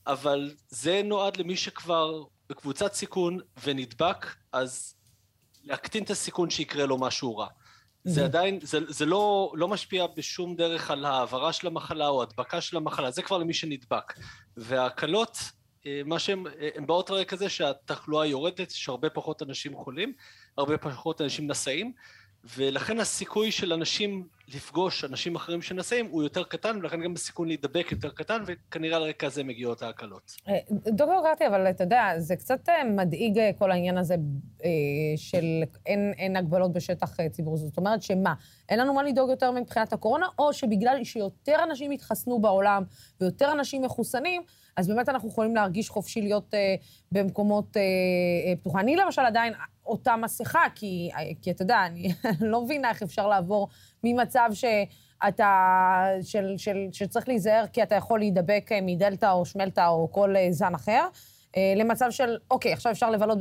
אבל 0.07 0.51
זה 0.69 1.01
נועד 1.03 1.37
למי 1.37 1.55
שכבר 1.57 2.23
בקבוצת 2.49 2.93
סיכון 2.93 3.39
ונדבק, 3.63 4.35
אז 4.51 4.94
להקטין 5.65 6.03
את 6.03 6.09
הסיכון 6.09 6.49
שיקרה 6.49 6.85
לו 6.85 6.97
משהו 6.97 7.37
רע. 7.37 7.47
זה 8.03 8.21
mm-hmm. 8.21 8.23
עדיין, 8.23 8.59
זה, 8.61 8.79
זה 8.87 9.05
לא, 9.05 9.53
לא 9.55 9.67
משפיע 9.67 10.07
בשום 10.17 10.55
דרך 10.55 10.91
על 10.91 11.05
העברה 11.05 11.53
של 11.53 11.67
המחלה 11.67 12.07
או 12.07 12.21
הדבקה 12.21 12.61
של 12.61 12.77
המחלה, 12.77 13.11
זה 13.11 13.21
כבר 13.21 13.37
למי 13.37 13.53
שנדבק. 13.53 14.13
וההקלות, 14.57 15.37
אה, 15.85 16.01
מה 16.05 16.19
שהן, 16.19 16.47
אה, 16.47 16.69
הן 16.75 16.85
באות 16.85 17.09
על 17.09 17.15
רקע 17.15 17.35
זה 17.35 17.49
שהתחלואה 17.49 18.25
יורדת, 18.25 18.71
יש 18.71 18.89
הרבה 18.89 19.09
פחות 19.09 19.41
אנשים 19.41 19.75
חולים, 19.75 20.13
הרבה 20.57 20.77
פחות 20.77 21.21
אנשים 21.21 21.51
נשאים, 21.51 21.93
ולכן 22.57 22.99
הסיכוי 22.99 23.51
של 23.51 23.73
אנשים 23.73 24.27
לפגוש 24.53 25.05
אנשים 25.05 25.35
אחרים 25.35 25.61
שנשאים 25.61 26.05
הוא 26.11 26.23
יותר 26.23 26.43
קטן, 26.43 26.79
ולכן 26.81 27.03
גם 27.03 27.13
הסיכון 27.13 27.47
להידבק 27.47 27.87
יותר 27.91 28.09
קטן, 28.09 28.43
וכנראה 28.45 28.97
על 28.97 29.03
רקע 29.03 29.27
הזה 29.27 29.43
מגיעות 29.43 29.81
ההקלות. 29.81 30.35
אה, 30.47 30.59
דוקטור 30.69 31.23
גרטי, 31.23 31.47
אבל 31.47 31.69
אתה 31.69 31.83
יודע, 31.83 32.13
זה 32.17 32.35
קצת 32.35 32.69
אה, 32.69 32.83
מדאיג 32.83 33.39
אה, 33.39 33.51
כל 33.57 33.71
העניין 33.71 33.97
הזה 33.97 34.15
של 35.15 35.45
אין, 35.85 36.13
אין 36.17 36.35
הגבלות 36.35 36.73
בשטח 36.73 37.17
ציבור. 37.31 37.57
זאת 37.57 37.77
אומרת 37.77 38.01
שמה, 38.01 38.33
אין 38.69 38.79
לנו 38.79 38.93
מה 38.93 39.03
לדאוג 39.03 39.29
יותר 39.29 39.51
מבחינת 39.51 39.93
הקורונה, 39.93 40.27
או 40.39 40.53
שבגלל 40.53 41.03
שיותר 41.03 41.63
אנשים 41.63 41.91
התחסנו 41.91 42.41
בעולם 42.41 42.83
ויותר 43.21 43.51
אנשים 43.51 43.81
מחוסנים, 43.81 44.41
אז 44.75 44.87
באמת 44.87 45.09
אנחנו 45.09 45.29
יכולים 45.29 45.55
להרגיש 45.55 45.89
חופשי 45.89 46.21
להיות 46.21 46.53
אה, 46.53 46.75
במקומות 47.11 47.77
אה, 47.77 47.81
אה, 47.81 48.55
פתוחים. 48.55 48.79
אני 48.79 48.95
למשל 48.95 49.21
עדיין 49.21 49.53
אותה 49.85 50.15
מסכה, 50.15 50.63
כי, 50.75 51.09
כי 51.41 51.51
אתה 51.51 51.61
יודע, 51.61 51.85
אני 51.85 52.13
לא 52.51 52.61
מבינה 52.61 52.89
איך 52.89 53.03
אפשר 53.03 53.27
לעבור 53.27 53.69
ממצב 54.03 54.49
שאתה, 54.53 56.07
של, 56.21 56.53
של, 56.57 56.77
שצריך 56.91 57.27
להיזהר 57.27 57.67
כי 57.73 57.83
אתה 57.83 57.95
יכול 57.95 58.19
להידבק 58.19 58.69
מדלתא 58.81 59.31
או 59.31 59.45
שמלתא 59.45 59.87
או 59.87 60.11
כל 60.11 60.35
זן 60.49 60.75
אחר, 60.75 61.07
למצב 61.75 62.11
של, 62.11 62.37
אוקיי, 62.51 62.73
עכשיו 62.73 62.91
אפשר 62.91 63.09
לבלות 63.09 63.37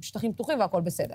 בשטחים 0.00 0.32
פתוחים 0.32 0.60
והכול 0.60 0.80
בסדר. 0.80 1.14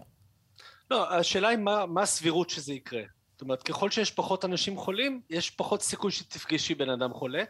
לא, 0.92 1.14
השאלה 1.14 1.48
היא 1.48 1.58
מה, 1.58 1.86
מה 1.86 2.02
הסבירות 2.02 2.50
שזה 2.50 2.74
יקרה. 2.74 3.02
זאת 3.32 3.42
אומרת, 3.42 3.64
ככל 3.64 3.90
שיש 3.90 4.12
פחות 4.12 4.46
אנשים 4.46 4.78
חולים, 4.78 5.22
יש 5.30 5.50
פחות 5.50 5.82
סיכוי 5.82 6.12
שתפגשי 6.12 6.76
בן 6.76 6.90
אדם 6.90 7.14
חולה. 7.14 7.44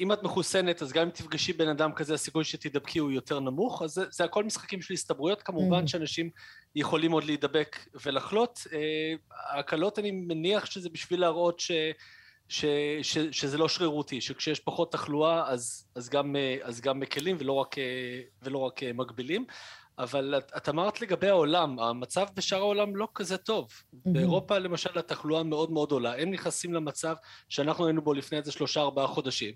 אם 0.00 0.12
את 0.12 0.22
מחוסנת, 0.22 0.82
אז 0.82 0.92
גם 0.92 1.02
אם 1.02 1.10
תפגשי 1.10 1.52
בן 1.52 1.68
אדם 1.68 1.92
כזה, 1.92 2.14
הסיכוי 2.14 2.44
שתידבקי 2.44 2.98
הוא 2.98 3.10
יותר 3.10 3.40
נמוך, 3.40 3.82
אז 3.82 3.90
זה, 3.90 4.04
זה 4.10 4.24
הכל 4.24 4.44
משחקים 4.44 4.82
של 4.82 4.94
הסתברויות, 4.94 5.42
כמובן 5.42 5.84
mm. 5.84 5.88
שאנשים 5.88 6.30
יכולים 6.74 7.12
עוד 7.12 7.24
להידבק 7.24 7.76
ולחלות. 8.04 8.66
אה, 8.72 9.14
ההקלות, 9.50 9.98
אני 9.98 10.10
מניח 10.10 10.66
שזה 10.66 10.88
בשביל 10.88 11.20
להראות 11.20 11.60
ש, 11.60 11.70
ש, 12.48 12.64
ש, 13.02 13.18
שזה 13.18 13.58
לא 13.58 13.68
שרירותי, 13.68 14.20
שכשיש 14.20 14.60
פחות 14.60 14.92
תחלואה 14.92 15.48
אז, 15.48 15.88
אז, 15.94 16.08
גם, 16.08 16.36
אה, 16.36 16.56
אז 16.62 16.80
גם 16.80 17.00
מקלים 17.00 17.36
ולא 17.38 17.52
רק, 17.52 17.78
אה, 17.78 18.20
ולא 18.42 18.58
רק 18.58 18.82
מגבילים. 18.82 19.46
אבל 19.98 20.34
את, 20.38 20.52
את 20.56 20.68
אמרת 20.68 21.00
לגבי 21.00 21.28
העולם, 21.28 21.78
המצב 21.78 22.26
בשאר 22.34 22.58
העולם 22.58 22.96
לא 22.96 23.08
כזה 23.14 23.36
טוב. 23.36 23.68
Mm-hmm. 23.68 23.98
באירופה 24.04 24.58
למשל 24.58 24.98
התחלואה 24.98 25.42
מאוד 25.42 25.70
מאוד 25.70 25.92
עולה, 25.92 26.18
הם 26.18 26.30
נכנסים 26.30 26.74
למצב 26.74 27.14
שאנחנו 27.48 27.86
היינו 27.86 28.02
בו 28.02 28.14
לפני 28.14 28.38
איזה 28.38 28.52
שלושה 28.52 28.80
ארבעה 28.80 29.06
חודשים. 29.06 29.54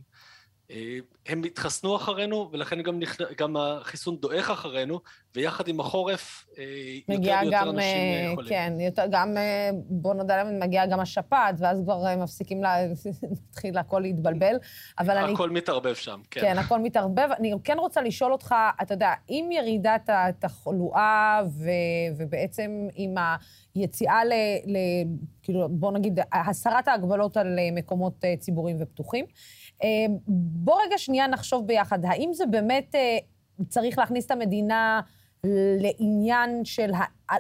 אה, 0.71 0.99
הם 1.27 1.43
התחסנו 1.45 1.97
אחרינו, 1.97 2.49
ולכן 2.53 2.83
גם, 2.83 2.99
נכ... 2.99 3.17
גם 3.37 3.57
החיסון 3.57 4.17
דועך 4.17 4.51
אחרינו, 4.51 5.01
ויחד 5.35 5.69
עם 5.69 5.81
החורף, 5.81 6.47
אה, 6.59 6.65
יותר 7.09 7.23
ויותר 7.23 7.51
גם, 7.51 7.69
אנשים 7.69 7.81
אה, 7.81 8.33
חולים. 8.35 8.51
כן, 8.51 8.73
יותר, 8.81 9.05
גם, 9.11 9.37
בוא 9.73 10.15
נודע 10.15 10.37
להם, 10.37 10.61
מגיעה 10.61 10.87
גם 10.87 11.01
השפעת, 11.01 11.55
ואז 11.59 11.81
כבר 11.85 12.17
מפסיקים, 12.17 12.63
לה... 12.63 12.77
מתחיל 13.51 13.79
הכל 13.79 14.01
להתבלבל. 14.01 14.57
אבל 14.99 15.17
הכל 15.19 15.25
אני... 15.25 15.35
הכל 15.35 15.51
מתערבב 15.51 15.95
שם, 15.95 16.21
כן. 16.31 16.41
כן, 16.41 16.59
הכל 16.59 16.79
מתערבב. 16.79 17.29
אני 17.39 17.55
כן 17.65 17.79
רוצה 17.79 18.03
לשאול 18.03 18.33
אותך, 18.33 18.55
אתה 18.83 18.95
יודע, 18.95 19.13
עם 19.29 19.53
ירידת 19.53 20.09
התחלואה, 20.09 21.41
ו... 21.59 21.71
ובעצם 22.17 22.89
עם 22.95 23.15
היציאה 23.75 24.25
ל... 24.25 24.33
ל... 24.67 24.77
כאילו, 25.43 25.69
בוא 25.69 25.93
נגיד, 25.93 26.21
הסרת 26.33 26.89
ההגבלות 26.89 27.37
על 27.37 27.59
מקומות 27.73 28.25
ציבוריים 28.39 28.77
ופתוחים, 28.81 29.25
בוא 30.29 30.83
רגע 30.87 30.99
שנייה 30.99 31.27
נחשוב 31.27 31.67
ביחד, 31.67 32.05
האם 32.05 32.31
זה 32.35 32.47
באמת 32.47 32.95
אה, 32.95 33.19
צריך 33.69 33.99
להכניס 33.99 34.27
את 34.27 34.31
המדינה 34.31 35.01
לעניין 35.81 36.65
של, 36.65 36.91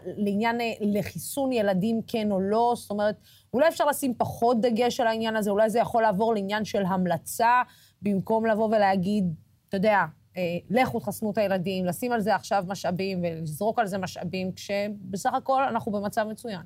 לעניין 0.05 0.61
אה, 0.61 0.72
לחיסון 0.81 1.53
ילדים 1.53 2.00
כן 2.07 2.33
או 2.33 2.40
לא? 2.40 2.72
זאת 2.76 2.90
אומרת, 2.90 3.16
אולי 3.55 3.68
אפשר 3.68 3.87
לשים 3.87 4.14
פחות 4.14 4.61
דגש 4.61 5.00
על 5.00 5.07
העניין 5.07 5.37
הזה, 5.37 5.50
אולי 5.50 5.70
זה 5.70 5.79
יכול 5.79 6.03
לעבור 6.03 6.35
לעניין 6.35 6.64
של 6.64 6.83
המלצה, 6.85 7.62
במקום 8.03 8.46
לבוא 8.46 8.66
ולהגיד, 8.66 9.35
אתה 9.68 9.76
יודע, 9.76 10.05
אה, 10.37 10.42
לכו 10.70 11.00
תחסנו 11.00 11.31
את 11.31 11.38
הילדים, 11.38 11.85
לשים 11.85 12.12
על 12.12 12.20
זה 12.20 12.35
עכשיו 12.35 12.64
משאבים 12.68 13.22
ולזרוק 13.22 13.79
על 13.79 13.87
זה 13.87 13.98
משאבים, 13.98 14.53
כשבסך 14.53 15.35
הכל 15.35 15.62
אנחנו 15.62 15.92
במצב 15.92 16.26
מצוין. 16.31 16.62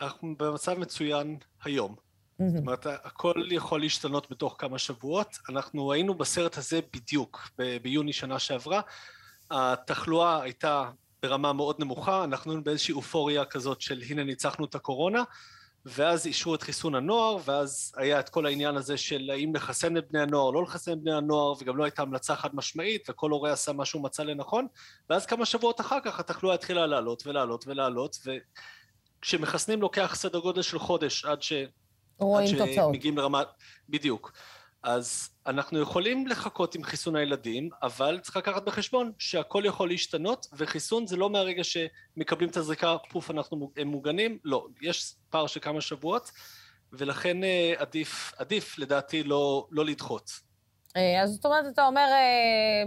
אנחנו 0.00 0.34
במצב 0.38 0.78
מצוין 0.78 1.36
היום. 1.64 1.94
זאת 2.48 2.60
אומרת, 2.60 2.86
הכל 2.86 3.34
יכול 3.50 3.80
להשתנות 3.80 4.30
בתוך 4.30 4.56
כמה 4.58 4.78
שבועות. 4.78 5.38
אנחנו 5.48 5.92
היינו 5.92 6.14
בסרט 6.14 6.58
הזה 6.58 6.80
בדיוק, 6.92 7.48
ב- 7.58 7.76
ביוני 7.82 8.12
שנה 8.12 8.38
שעברה. 8.38 8.80
התחלואה 9.50 10.42
הייתה 10.42 10.90
ברמה 11.22 11.52
מאוד 11.52 11.76
נמוכה, 11.78 12.24
אנחנו 12.24 12.50
היינו 12.50 12.64
באיזושהי 12.64 12.92
אופוריה 12.92 13.44
כזאת 13.44 13.80
של 13.80 14.02
הנה 14.08 14.24
ניצחנו 14.24 14.64
את 14.64 14.74
הקורונה, 14.74 15.22
ואז 15.86 16.26
אישרו 16.26 16.54
את 16.54 16.62
חיסון 16.62 16.94
הנוער, 16.94 17.38
ואז 17.44 17.92
היה 17.96 18.20
את 18.20 18.28
כל 18.28 18.46
העניין 18.46 18.76
הזה 18.76 18.96
של 18.96 19.30
האם 19.32 19.56
לחסן 19.56 19.96
את 19.96 20.10
בני 20.10 20.20
הנוער, 20.20 20.50
לא 20.50 20.62
לחסן 20.62 20.92
את 20.92 20.98
בני 21.02 21.14
הנוער, 21.14 21.52
וגם 21.60 21.76
לא 21.76 21.84
הייתה 21.84 22.02
המלצה 22.02 22.36
חד 22.36 22.50
משמעית, 22.54 23.10
וכל 23.10 23.30
הורה 23.30 23.52
עשה 23.52 23.72
מה 23.72 23.84
שהוא 23.84 24.02
מצא 24.02 24.22
לנכון, 24.22 24.66
ואז 25.10 25.26
כמה 25.26 25.46
שבועות 25.46 25.80
אחר 25.80 25.98
כך 26.04 26.20
התחלואה 26.20 26.54
התחילה 26.54 26.86
לעלות 26.86 27.26
ולעלות 27.26 27.64
ולעלות, 27.66 28.16
וכשמחסנים 29.20 29.82
לוקח 29.82 30.14
סדר 30.14 30.38
גודל 30.38 30.62
של 30.62 30.78
חודש 30.78 31.24
עד 31.24 31.42
ש... 31.42 31.52
רואים 32.22 32.50
תוצאות. 32.50 32.68
עד 32.68 32.74
שמגיעים 32.74 33.18
לרמה... 33.18 33.42
בדיוק. 33.88 34.32
אז 34.82 35.28
אנחנו 35.46 35.80
יכולים 35.80 36.26
לחכות 36.26 36.74
עם 36.74 36.82
חיסון 36.82 37.16
הילדים, 37.16 37.70
אבל 37.82 38.20
צריך 38.22 38.36
לקחת 38.36 38.62
בחשבון 38.62 39.12
שהכל 39.18 39.62
יכול 39.66 39.88
להשתנות, 39.88 40.46
וחיסון 40.56 41.06
זה 41.06 41.16
לא 41.16 41.30
מהרגע 41.30 41.62
שמקבלים 41.64 42.48
את 42.48 42.56
הזריקה, 42.56 42.96
פוף, 43.10 43.30
אנחנו 43.30 43.70
מוגנים, 43.86 44.38
לא, 44.44 44.66
יש 44.82 45.14
פער 45.30 45.46
של 45.46 45.60
כמה 45.60 45.80
שבועות, 45.80 46.30
ולכן 46.92 47.44
אה, 47.44 47.72
עדיף, 47.78 48.32
עדיף 48.38 48.78
לדעתי 48.78 49.22
לא, 49.22 49.66
לא 49.70 49.84
לדחות. 49.84 50.30
אה, 50.96 51.22
אז 51.22 51.30
זאת 51.30 51.46
אומרת, 51.46 51.64
אתה 51.72 51.86
אומר, 51.86 52.06
אה, 52.12 52.82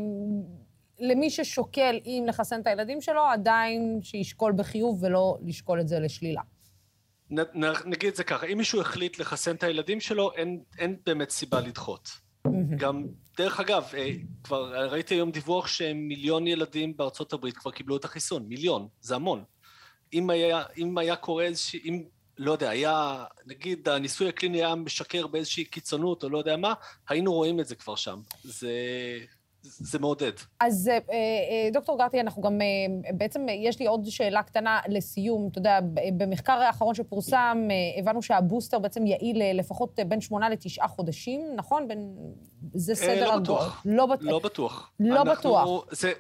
למי 1.00 1.30
ששוקל 1.30 2.00
אם 2.06 2.26
לחסן 2.28 2.62
את 2.62 2.68
הילדים 2.68 3.02
שלו, 3.02 3.22
עדיין 3.22 4.00
שישקול 4.02 4.52
בחיוב 4.52 5.04
ולא 5.04 5.38
לשקול 5.46 5.82
את 5.82 5.88
זה 5.88 6.00
לשלילה. 6.00 6.42
נגיד 7.86 8.10
את 8.10 8.16
זה 8.16 8.24
ככה, 8.24 8.46
אם 8.46 8.58
מישהו 8.58 8.82
החליט 8.82 9.20
לחסן 9.20 9.56
את 9.56 9.64
הילדים 9.64 10.00
שלו, 10.00 10.32
אין, 10.36 10.60
אין 10.78 10.96
באמת 11.06 11.30
סיבה 11.30 11.60
לדחות. 11.62 12.10
גם, 12.78 13.06
דרך 13.38 13.60
אגב, 13.60 13.84
אה, 13.98 14.12
כבר 14.44 14.90
ראיתי 14.92 15.16
היום 15.16 15.32
דיווח 15.32 15.68
שמיליון 15.68 16.48
ילדים 16.48 16.98
בארצות 16.98 17.34
הברית 17.34 17.58
כבר 17.58 17.72
קיבלו 17.72 17.98
את 17.98 18.06
החיסון, 18.06 18.44
מיליון, 18.48 18.88
זה 19.02 19.16
המון. 19.16 19.44
אם 20.14 20.30
היה, 20.30 20.64
אם 20.78 20.98
היה 20.98 21.16
קורה 21.16 21.44
איזושהי, 21.44 21.80
אם, 21.86 22.04
לא 22.38 22.52
יודע, 22.52 22.70
היה, 22.70 23.26
נגיד 23.46 23.90
הניסוי 23.90 24.30
הקליני 24.30 24.58
היה 24.58 24.76
משקר 24.76 25.28
באיזושהי 25.28 25.66
קיצונות 25.66 26.24
או 26.24 26.30
לא 26.30 26.38
יודע 26.38 26.58
מה, 26.58 26.74
היינו 27.10 27.34
רואים 27.34 27.60
את 27.60 27.66
זה 27.68 27.76
כבר 27.76 27.96
שם. 27.96 28.20
זה, 28.44 28.72
זה 29.70 30.00
מעודד. 30.00 30.32
אז 30.60 30.88
אה, 30.88 30.98
אה, 31.12 31.70
דוקטור 31.74 31.98
גרטי, 31.98 32.22
אנחנו 32.22 32.42
גם, 32.42 32.62
אה, 32.62 33.12
בעצם 33.14 33.46
יש 33.50 33.80
לי 33.80 33.88
עוד 33.88 34.06
שאלה 34.06 34.44
קטנה 34.44 34.80
לסיום. 34.88 35.48
אתה 35.52 35.60
יודע, 35.60 35.80
במחקר 36.18 36.54
האחרון 36.54 36.96
שפורסם, 36.96 37.68
הבנו 38.00 38.22
שהבוסטר 38.22 38.80
בעצם 38.80 39.06
יעיל 39.06 39.60
לפחות 39.60 40.00
בין 40.08 40.22
שמונה 40.22 40.50
לתשעה 40.50 40.88
חודשים, 40.88 41.42
נכון? 41.56 41.88
בין... 41.88 42.16
זה 42.74 42.96
סדר... 42.96 43.26
לא 43.26 43.40
בטוח. 43.40 43.82
לא 43.86 44.06
בטוח. 44.06 44.32
לא 44.32 44.40
בטוח. 44.40 44.92
לא 45.00 45.24
בטוח. 45.24 45.86
זה... 45.92 46.12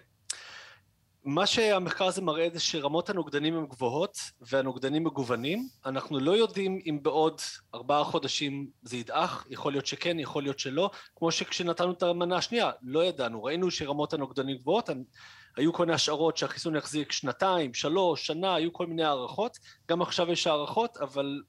מה 1.25 1.45
שהמחקר 1.45 2.05
הזה 2.05 2.21
מראה 2.21 2.47
זה 2.53 2.59
שרמות 2.59 3.09
הנוגדנים 3.09 3.57
הן 3.57 3.65
גבוהות 3.65 4.17
והנוגדנים 4.41 5.03
מגוונים. 5.03 5.67
אנחנו 5.85 6.19
לא 6.19 6.31
יודעים 6.31 6.79
אם 6.85 6.99
בעוד 7.01 7.41
ארבעה 7.75 8.03
חודשים 8.03 8.67
זה 8.81 8.97
ידעך, 8.97 9.45
יכול 9.49 9.71
להיות 9.71 9.85
שכן, 9.85 10.19
יכול 10.19 10.43
להיות 10.43 10.59
שלא. 10.59 10.89
כמו 11.15 11.31
שכשנתנו 11.31 11.91
את 11.91 12.03
המנה 12.03 12.37
השנייה, 12.37 12.71
לא 12.81 13.05
ידענו. 13.05 13.43
ראינו 13.43 13.71
שרמות 13.71 14.13
הנוגדנים 14.13 14.57
גבוהות, 14.57 14.89
היו 15.57 15.73
כל 15.73 15.83
מיני 15.83 15.95
השערות 15.95 16.37
שהחיסון 16.37 16.75
יחזיק 16.75 17.11
שנתיים, 17.11 17.73
שלוש, 17.73 18.27
שנה, 18.27 18.55
היו 18.55 18.73
כל 18.73 18.87
מיני 18.87 19.03
הערכות. 19.03 19.57
גם 19.89 20.01
עכשיו 20.01 20.31
יש 20.31 20.47
הערכות, 20.47 20.97
אבל 20.97 21.41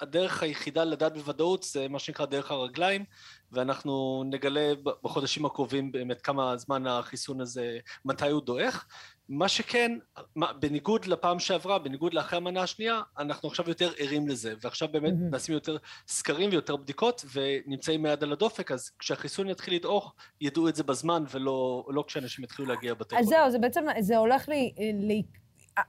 הדרך 0.00 0.42
היחידה 0.42 0.84
לדעת 0.84 1.14
בוודאות 1.14 1.62
זה 1.62 1.88
מה 1.88 1.98
שנקרא 1.98 2.26
דרך 2.26 2.50
הרגליים, 2.50 3.04
ואנחנו 3.52 4.24
נגלה 4.26 4.72
בחודשים 5.02 5.46
הקרובים 5.46 5.92
באמת 5.92 6.20
כמה 6.20 6.56
זמן 6.56 6.86
החיסון 6.86 7.40
הזה, 7.40 7.78
מתי 8.04 8.30
הוא 8.30 8.42
דועך. 8.42 8.86
מה 9.28 9.48
שכן, 9.48 9.98
בניגוד 10.60 11.06
לפעם 11.06 11.38
שעברה, 11.38 11.78
בניגוד 11.78 12.14
לאחרי 12.14 12.36
המנה 12.36 12.62
השנייה, 12.62 13.00
אנחנו 13.18 13.48
עכשיו 13.48 13.68
יותר 13.68 13.92
ערים 13.98 14.28
לזה, 14.28 14.54
ועכשיו 14.60 14.88
באמת 14.88 15.12
mm-hmm. 15.12 15.30
נעשים 15.30 15.54
יותר 15.54 15.76
סקרים 16.08 16.50
ויותר 16.50 16.76
בדיקות, 16.76 17.24
ונמצאים 17.32 18.02
מיד 18.02 18.22
על 18.22 18.32
הדופק, 18.32 18.72
אז 18.72 18.90
כשהחיסון 18.98 19.48
יתחיל 19.48 19.74
לדעוך, 19.74 20.14
ידעו 20.40 20.68
את 20.68 20.76
זה 20.76 20.82
בזמן, 20.82 21.24
ולא 21.30 21.84
לא 21.88 22.04
כשאנשים 22.06 22.44
יתחילו 22.44 22.68
להגיע 22.68 22.94
בתי 22.94 23.14
חולים. 23.14 23.24
אז 23.24 23.28
זהו, 23.28 23.50
זה 23.50 23.58
בעצם, 23.58 23.84
זה 24.00 24.16
הולך 24.16 24.48
לי, 24.48 24.72
לי 24.94 25.22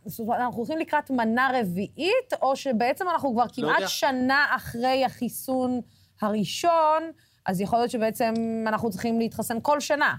זאת 0.06 0.20
אומרת, 0.20 0.40
אנחנו 0.40 0.58
הולכים 0.58 0.78
לקראת 0.78 1.10
מנה 1.10 1.52
רביעית, 1.60 2.34
או 2.42 2.56
שבעצם 2.56 3.10
אנחנו 3.10 3.34
כבר 3.34 3.44
לא 3.44 3.50
כמעט 3.54 3.82
לא 3.82 3.88
שנה 3.88 4.46
אחרי 4.56 5.06
החיסון 5.06 5.82
הראשון, 6.22 7.12
אז 7.46 7.62
יכול 7.62 7.80
להיות 7.80 7.92
שבעצם 7.92 8.34
אנחנו 8.68 8.90
צריכים 8.90 9.20
להתחסן 9.20 9.58
כל 9.62 9.80
שנה, 9.80 10.16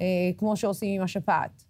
אה, 0.00 0.04
כמו 0.38 0.56
שעושים 0.56 1.00
עם 1.00 1.04
השפעת. 1.04 1.62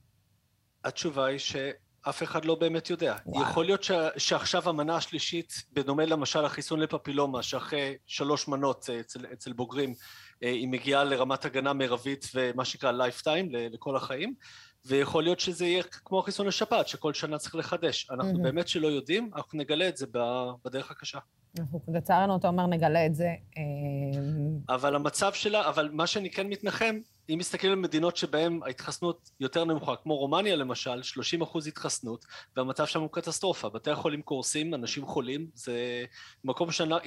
התשובה 0.85 1.27
היא 1.27 1.39
שאף 1.39 2.23
אחד 2.23 2.45
לא 2.45 2.55
באמת 2.55 2.91
יודע. 2.91 3.17
וואו. 3.27 3.43
יכול 3.43 3.65
להיות 3.65 3.83
ש... 3.83 3.91
שעכשיו 4.17 4.69
המנה 4.69 4.97
השלישית, 4.97 5.63
בדומה 5.73 6.05
למשל 6.05 6.45
החיסון 6.45 6.81
לפפילומה, 6.81 7.43
שאחרי 7.43 7.97
שלוש 8.07 8.49
מנות 8.49 8.91
אה, 8.91 9.01
אצל, 9.01 9.27
אצל 9.33 9.53
בוגרים, 9.53 9.95
היא 10.41 10.69
מגיעה 10.69 11.05
לרמת 11.05 11.45
הגנה 11.45 11.73
מרבית 11.73 12.31
ומה 12.35 12.65
שנקרא 12.65 12.93
lifetime, 12.93 13.49
לכל 13.53 13.97
החיים. 13.97 14.35
ויכול 14.87 15.23
להיות 15.23 15.41
שזה 15.41 15.67
יהיה 15.67 15.83
כמו 15.83 16.19
החיסון 16.19 16.47
לשפעת, 16.47 16.89
שכל 16.89 17.15
שנה 17.15 17.39
צריך 17.39 17.55
לחדש. 17.55 18.11
אנחנו 18.11 18.39
mm-hmm. 18.39 18.43
באמת 18.43 18.69
שלא 18.69 18.89
יודעים, 18.89 19.31
אנחנו 19.37 19.59
נגלה 19.59 19.89
את 19.89 19.97
זה 19.97 20.07
בדרך 20.65 20.91
הקשה. 20.91 21.19
לצערנו, 21.89 22.37
אתה 22.37 22.49
אומר, 22.49 22.67
נגלה 22.67 23.07
את 23.07 23.15
זה. 23.15 23.29
אה, 23.59 24.75
אבל 24.75 24.95
המצב 24.95 25.33
שלה, 25.33 25.69
אבל 25.69 25.91
מה 25.93 26.07
שאני 26.07 26.31
כן 26.31 26.47
מתנחם, 26.47 26.99
אם 27.31 27.39
מסתכלים 27.39 27.73
על 27.73 27.79
מדינות 27.79 28.17
שבהן 28.17 28.61
ההתחסנות 28.65 29.31
יותר 29.41 29.65
נמוכה, 29.65 29.97
כמו 29.97 30.17
רומניה 30.17 30.57
למשל, 30.57 31.03
30 31.03 31.43
אחוז 31.43 31.67
התחסנות, 31.67 32.25
והמצב 32.57 32.87
שם 32.87 33.01
הוא 33.01 33.11
קטסטרופה. 33.13 33.69
בתי 33.69 33.91
החולים 33.91 34.23
קורסים, 34.23 34.75
אנשים 34.75 35.07
חולים, 35.07 35.47
זה 35.55 36.05
מקום 36.45 36.71
שנה, 36.71 36.99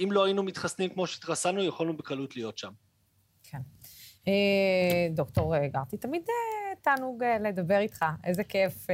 אם, 0.00 0.12
לא 0.12 0.24
היינו 0.24 0.42
מתחסנים 0.42 0.90
כמו 0.90 1.06
שהתחסנו, 1.06 1.62
יכולנו 1.62 1.96
בקלות 1.96 2.36
להיות 2.36 2.58
שם. 2.58 2.72
כן. 3.42 3.60
אה, 4.28 5.08
דוקטור 5.10 5.66
גרטי, 5.66 5.96
תמיד 5.96 6.22
אה, 6.28 6.74
תענוג 6.82 7.24
לדבר 7.24 7.78
איתך, 7.78 8.04
איזה 8.24 8.44
כיף. 8.44 8.86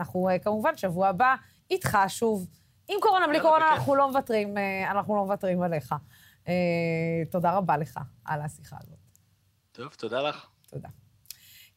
אנחנו 0.00 0.28
כמובן, 0.42 0.76
שבוע 0.76 1.08
הבא, 1.08 1.34
איתך 1.70 1.98
שוב. 2.08 2.48
עם 2.88 2.96
קורונה, 3.00 3.26
בלי 3.26 3.40
קורונה, 3.40 3.72
אנחנו 3.74 3.94
לא 3.94 4.08
מוותרים, 4.08 4.54
אנחנו 4.90 5.16
לא 5.16 5.24
מוותרים 5.24 5.62
עליך. 5.62 5.94
תודה 7.30 7.52
רבה 7.52 7.76
לך 7.76 8.00
על 8.24 8.40
השיחה 8.40 8.76
הזאת. 8.80 8.98
טוב, 9.72 9.88
תודה 9.88 10.22
לך. 10.22 10.46
תודה. 10.70 10.88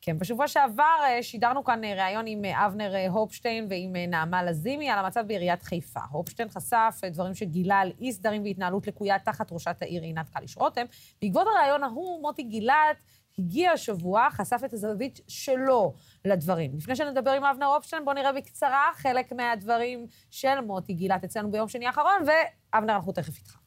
כן, 0.02 0.18
בשבוע 0.18 0.48
שעבר 0.48 0.98
אה, 1.04 1.24
שידרנו 1.24 1.64
כאן 1.64 1.84
אה, 1.84 1.94
ראיון 2.06 2.26
עם 2.28 2.46
אה, 2.46 2.66
אבנר 2.66 3.08
הופשטיין 3.10 3.68
ועם 3.70 3.96
נעמה 3.96 4.44
לזימי 4.44 4.90
על 4.90 5.00
המצב 5.00 5.24
בעיריית 5.28 5.64
חיפה. 5.64 6.00
הופשטיין 6.12 6.50
חשף 6.50 7.02
דברים 7.12 7.34
שגילה 7.34 7.80
על 7.80 7.92
אי 8.00 8.12
סדרים 8.12 8.44
והתנהלות 8.44 8.88
לקויה 8.88 9.20
תחת 9.20 9.52
ראשת 9.52 9.76
העיר 9.82 10.02
עינת 10.02 10.30
קליש 10.30 10.58
רותם. 10.58 10.86
בעקבות 11.22 11.48
הראיון 11.48 11.84
ההוא, 11.84 12.22
מוטי 12.22 12.44
גילת 12.44 12.98
הגיע 13.40 13.72
השבוע, 13.72 14.28
חשף 14.32 14.62
את 14.66 14.74
הזווית 14.74 15.20
שלו 15.28 15.94
לדברים. 16.26 16.72
לפני 16.78 16.96
שנדבר 16.96 17.32
עם 17.32 17.44
אבנר 17.44 17.66
הופשטיין, 17.66 18.06
בואו 18.06 18.16
נראה 18.16 18.34
בקצרה 18.34 18.90
חלק 18.96 19.32
מהדברים 19.32 20.08
של 20.30 20.62
מוטי 20.62 20.94
גילת 20.94 21.24
אצלנו 21.24 21.52
ביום 21.52 21.68
שני 21.68 21.88
האחרון, 21.88 22.22
ואבנר, 22.74 22.96
אנחנו 22.96 23.12
תכף 23.12 23.38
איתך. 23.38 23.58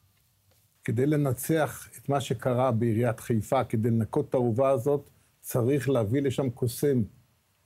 כדי 0.83 1.05
לנצח 1.05 1.89
את 1.97 2.09
מה 2.09 2.21
שקרה 2.21 2.71
בעיריית 2.71 3.19
חיפה, 3.19 3.63
כדי 3.63 3.89
לנקות 3.89 4.29
את 4.29 4.33
האהובה 4.33 4.69
הזאת, 4.69 5.09
צריך 5.45 5.89
להביא 5.89 6.21
לשם 6.21 6.49
קוסם. 6.49 7.03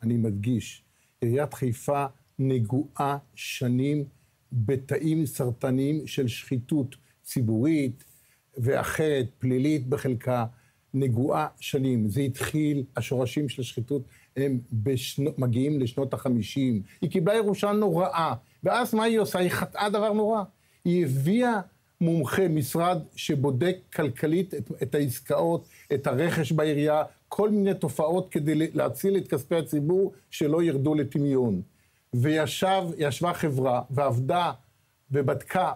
אני 0.04 0.18
מדגיש, 0.18 0.84
עיריית 1.22 1.54
חיפה 1.54 2.06
נגועה 2.40 3.18
שנים 3.36 4.04
בתאים 4.52 5.26
סרטניים 5.26 6.08
של 6.08 6.28
שחיתות 6.28 6.96
ציבורית 7.24 8.04
ואחרת, 8.58 9.26
פלילית 9.40 9.88
בחלקה, 9.88 10.46
נגועה 10.94 11.48
שנים. 11.60 12.10
זה 12.10 12.22
התחיל, 12.22 12.84
השורשים 12.96 13.50
של 13.50 13.62
השחיתות 13.62 14.02
הם 14.36 14.60
בשנו, 14.74 15.32
מגיעים 15.38 15.80
לשנות 15.80 16.14
החמישים. 16.14 16.82
היא 17.02 17.10
קיבלה 17.10 17.36
ירושה 17.36 17.72
נוראה, 17.72 18.34
ואז 18.64 18.94
מה 18.94 19.04
היא 19.04 19.20
עושה? 19.20 19.40
היא 19.40 19.50
חטאה 19.50 19.90
דבר 19.90 20.14
נורא. 20.14 20.44
היא 20.86 21.06
הביאה 21.06 21.62
מומחה, 22.02 22.48
משרד 22.48 22.98
שבודק 23.16 23.78
כלכלית 23.96 24.54
את, 24.54 24.72
את 24.84 24.96
העסקאות, 24.96 25.68
את 25.94 26.08
הרכש 26.08 26.52
בעירייה, 26.52 27.04
כל 27.30 27.50
מיני 27.50 27.74
תופעות 27.74 28.30
כדי 28.32 28.56
להציל 28.74 29.18
את 29.18 29.28
כספי 29.28 29.56
הציבור 29.56 30.14
שלא 30.30 30.64
ירדו 30.64 30.96
לטמיון. 30.96 31.62
וישבה 32.14 33.34
חברה 33.34 33.82
ועבדה 33.90 34.52
ובדקה 35.12 35.72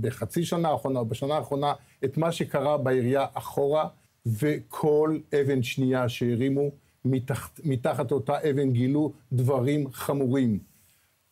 בחצי 0.00 0.44
שנה 0.44 0.68
האחרונה 0.68 0.98
או 0.98 1.06
בשנה 1.06 1.34
האחרונה 1.34 1.72
את 2.04 2.16
מה 2.16 2.32
שקרה 2.32 2.78
בעירייה 2.78 3.26
אחורה, 3.34 3.88
וכל 4.26 5.18
אבן 5.40 5.62
שנייה 5.62 6.08
שהרימו, 6.08 6.70
מתחת, 7.04 7.60
מתחת 7.64 8.12
אותה 8.12 8.50
אבן 8.50 8.70
גילו 8.70 9.12
דברים 9.32 9.92
חמורים. 9.92 10.58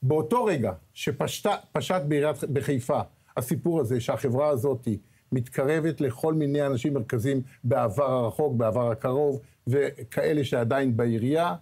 באותו 0.03 0.45
רגע 0.45 0.73
שפשט 0.95 2.03
בעיריית 2.09 2.45
בחיפה 2.45 3.01
הסיפור 3.37 3.81
הזה 3.81 4.01
שהחברה 4.01 4.49
הזאת 4.49 4.89
מתקרבת 5.37 6.01
לכל 6.01 6.35
מיני 6.35 6.67
אנשים 6.67 6.95
מרכזיים 6.95 7.43
בעבר 7.65 8.13
הרחוק, 8.13 8.57
בעבר 8.57 8.91
הקרוב, 8.91 9.41
וכאלה 9.67 10.45
שעדיין 10.45 10.97
בעירייה, 10.97 11.55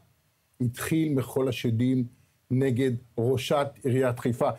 התחיל 0.60 1.14
מחול 1.14 1.48
השדים 1.48 2.04
נגד 2.50 2.90
ראשת 3.18 3.68
עיריית 3.84 4.18
חיפה. 4.18 4.50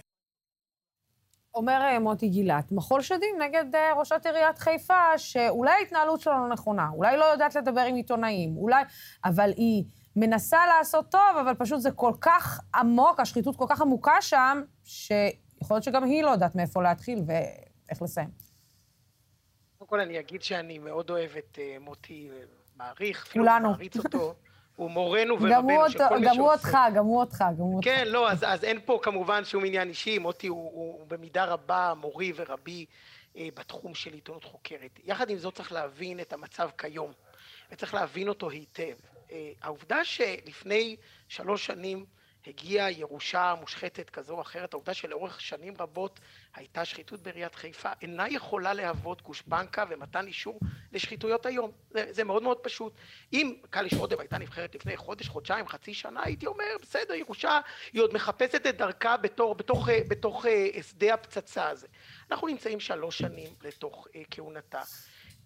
אומר 1.55 1.82
אה, 1.82 1.99
מוטי 1.99 2.30
גילת, 2.30 2.72
מחול 2.72 3.01
שדים 3.01 3.36
נגד 3.41 3.76
אה, 3.76 3.93
ראשת 3.97 4.22
עיריית 4.26 4.57
חיפה, 4.57 5.18
שאולי 5.18 5.72
ההתנהלות 5.72 6.22
שלו 6.22 6.34
לא 6.34 6.47
נכונה, 6.49 6.89
אולי 6.93 7.18
לא 7.18 7.26
יודעת 7.26 7.55
לדבר 7.55 7.82
עם 7.82 7.95
עיתונאים, 7.95 8.57
אולי... 8.57 8.84
אבל 9.26 9.53
היא 9.57 9.84
מנסה 10.16 10.57
לעשות 10.68 11.11
טוב, 11.11 11.38
אבל 11.41 11.53
פשוט 11.53 11.82
זה 11.82 11.91
כל 11.91 12.13
כך 12.22 12.59
עמוק, 12.76 13.20
השחיתות 13.20 13.55
כל 13.55 13.66
כך 13.70 13.82
עמוקה 13.82 14.22
שם, 14.22 14.61
ש... 14.84 15.11
יכול 15.61 15.76
להיות 15.76 15.84
שגם 15.84 16.03
היא 16.03 16.24
לא 16.24 16.30
יודעת 16.30 16.55
מאיפה 16.55 16.84
להתחיל 16.84 17.20
ואיך 17.28 18.01
לסיים. 18.01 18.45
קודם 19.86 20.02
כל 20.02 20.10
אני 20.10 20.20
אגיד 20.20 20.42
שאני 20.42 20.80
מאוד 20.80 21.10
אוהב 21.10 21.32
את 21.38 21.60
uh, 21.62 21.80
מוטי, 21.80 22.30
אה, 22.32 22.38
מעריך, 22.76 23.26
אפילו. 23.28 23.46
מעריץ 23.46 23.98
אותו. 23.98 24.36
הוא 24.76 24.92
מורנו 24.92 25.36
ורבנו 25.42 25.90
של 25.90 26.00
כל 26.10 26.20
מי 26.20 26.26
שעושה. 26.26 26.36
גם 26.36 26.40
הוא 26.40 26.52
אותך, 26.52 26.78
גם 26.96 27.06
הוא 27.06 27.20
אותך, 27.20 27.42
גם 27.42 27.64
הוא 27.64 27.76
אותך. 27.76 27.86
כן, 27.86 28.08
לא, 28.08 28.32
אז, 28.32 28.44
אז 28.48 28.64
אין 28.64 28.80
פה 28.86 29.00
כמובן 29.04 29.46
שום 29.46 29.66
עניין 29.66 29.90
אישי, 29.90 30.18
מוטי 30.18 30.48
הוא, 30.48 30.72
הוא, 30.74 31.00
הוא 31.00 31.08
במידה 31.08 31.46
רבה 31.46 31.94
מורי 31.98 32.34
ורבי 32.36 32.86
אה, 33.38 33.48
בתחום 33.56 33.96
של 33.96 34.14
עיתונות 34.14 34.44
חוקרת. 34.44 35.00
יחד 35.04 35.30
עם 35.30 35.38
זאת 35.38 35.56
צריך 35.56 35.72
להבין 35.72 36.20
את 36.20 36.34
המצב 36.34 36.70
כיום, 36.78 37.12
וצריך 37.72 37.94
להבין 37.94 38.28
אותו 38.28 38.50
היטב. 38.50 38.96
אה, 39.32 39.52
העובדה 39.62 40.06
שלפני 40.06 40.96
שלוש 41.28 41.66
שנים 41.66 42.06
הגיעה 42.48 42.91
ירושה 42.91 43.54
מושחתת 43.60 44.10
כזו 44.10 44.34
או 44.34 44.41
אחרת, 44.41 44.74
העובדה 44.74 44.93
שלאורך 44.93 45.41
שנים 45.41 45.74
רבות 45.80 46.20
הייתה 46.56 46.86
שחיתות 46.86 47.22
בעיריית 47.22 47.56
חיפה, 47.56 47.89
אינה 48.02 48.30
יכולה 48.30 48.74
להוות 48.74 49.22
גושפנקה 49.22 49.86
ומתן 49.89 50.28
אישור 50.28 50.60
לשחיתויות 50.91 51.46
היום. 51.46 51.72
זה, 51.89 52.06
זה 52.10 52.24
מאוד 52.24 52.43
מאוד 52.43 52.58
פשוט. 52.58 52.93
אם 53.34 53.56
קליש 53.70 53.93
רותם 53.93 54.20
הייתה 54.20 54.38
נבחרת 54.38 54.76
לפני 54.76 54.98
חודש, 54.98 55.28
חודשיים, 55.28 55.68
חצי 55.68 55.93
שנה, 55.93 56.22
הייתי 56.24 56.48
אומר, 56.48 56.76
בסדר, 56.82 57.14
ירושה, 57.14 57.60
היא 57.93 58.02
עוד 58.02 58.14
מחפשת 58.14 58.66
את 58.70 58.78
דרכה 58.78 59.18
בתור, 59.18 59.56
בתוך, 59.56 59.89
בתוך, 60.08 60.26
בתוך 60.26 60.46
אה, 60.46 60.84
שדה 60.84 61.14
הפצצה 61.14 61.70
הזה. 61.70 61.88
אנחנו 62.32 62.48
נמצאים 62.48 62.80
שלוש 62.80 63.18
שנים 63.18 63.50
לתוך 63.62 64.08
אה, 64.16 64.22
כהונתה. 64.32 64.82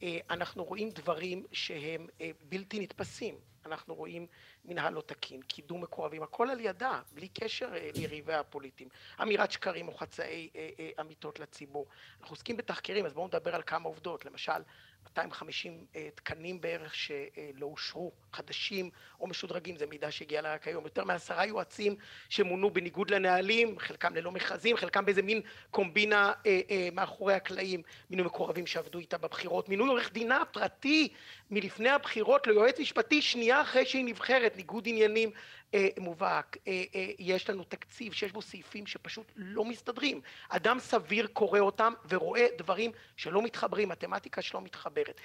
אה, 0.04 0.18
אנחנו 0.30 0.64
רואים 0.64 0.90
דברים 0.90 1.46
שהם 1.52 2.08
בלתי 2.42 2.80
נתפסים. 2.80 3.36
אנחנו 3.66 3.96
רואים 3.96 4.28
מנהל 4.66 4.94
לא 4.94 5.02
תקין, 5.02 5.42
קידום 5.42 5.82
מקורבים, 5.82 6.24
הכל 6.24 6.50
על 6.50 6.60
ידה, 6.60 7.02
בלי 7.14 7.28
קשר 7.28 7.70
אה, 7.74 7.90
ליריביה 7.96 8.40
הפוליטיים. 8.40 8.90
אמירת 9.22 9.52
שקרים 9.52 9.88
או 9.88 9.94
חצאי 9.94 10.50
אה, 10.56 10.70
אה, 10.80 10.90
אמיתות 11.02 11.40
לציבור. 11.40 11.88
אנחנו 12.22 12.34
עוסקים 12.34 12.58
בתחקירים, 12.58 13.06
אז 13.06 13.14
בואו 13.14 13.28
נדבר 13.28 13.56
על 13.56 13.62
כמה 13.66 13.86
עובדות. 13.86 14.26
למשל, 14.26 14.62
250 15.06 15.86
תקנים 16.16 16.62
בערך 16.62 16.96
שלא 16.96 17.66
אושרו, 17.66 18.12
חדשים 18.34 18.90
או 19.20 19.28
משודרגים, 19.28 19.76
זה 19.76 19.86
מידע 19.86 20.12
שהגיע 20.12 20.42
לה 20.42 20.54
רק 20.54 20.68
היום. 20.68 20.84
יותר 20.84 21.04
מעשרה 21.04 21.46
יועצים 21.46 21.96
שמונו 22.30 22.70
בניגוד 22.70 23.12
לנהלים, 23.12 23.80
חלקם 23.80 24.16
ללא 24.16 24.32
מכרזים, 24.32 24.78
חלקם 24.78 25.06
באיזה 25.06 25.22
מין 25.22 25.42
קומבינה 25.72 26.34
אה, 26.46 26.62
אה, 26.72 26.90
מאחורי 26.94 27.34
הקלעים, 27.34 27.82
מינוי 28.10 28.26
מקורבים 28.26 28.68
שעבדו 28.68 29.00
איתה 29.00 29.18
בבחירות, 29.18 29.70
מינוי 29.70 29.90
עורך 29.90 30.14
דינה 30.14 30.46
פרטי 30.46 31.14
מלפני 31.52 31.90
הבחירות 31.90 32.48
ליועץ 32.48 32.80
משפטי 32.80 33.22
שנייה 33.22 33.62
אחרי 33.62 33.86
שהיא 33.86 34.06
נבחרת, 34.06 34.58
ניגוד 34.58 34.84
עניינים 34.88 35.32
אה, 35.74 35.88
מובהק. 36.00 36.58
אה, 36.68 36.84
אה, 36.96 37.12
יש 37.20 37.50
לנו 37.50 37.64
תקציב 37.64 38.14
שיש 38.14 38.32
בו 38.32 38.42
סעיפים 38.42 38.88
שפשוט 38.88 39.32
לא 39.36 39.66
מסתדרים. 39.66 40.22
אדם 40.50 40.80
סביר 40.80 41.28
קורא 41.28 41.60
אותם 41.60 41.94
ורואה 42.10 42.48
דברים 42.58 42.92
שלא 43.18 43.42
מתחברים, 43.42 43.90
מתמטיקה 43.90 44.42
שלא 44.42 44.62
מתחברת. 44.62 45.22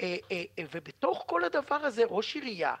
אה, 0.00 0.16
אה, 0.32 0.44
אה, 0.58 0.64
ובתוך 0.72 1.24
כל 1.26 1.44
הדבר 1.44 1.74
הזה 1.74 2.02
ראש 2.08 2.34
עירייה 2.34 2.74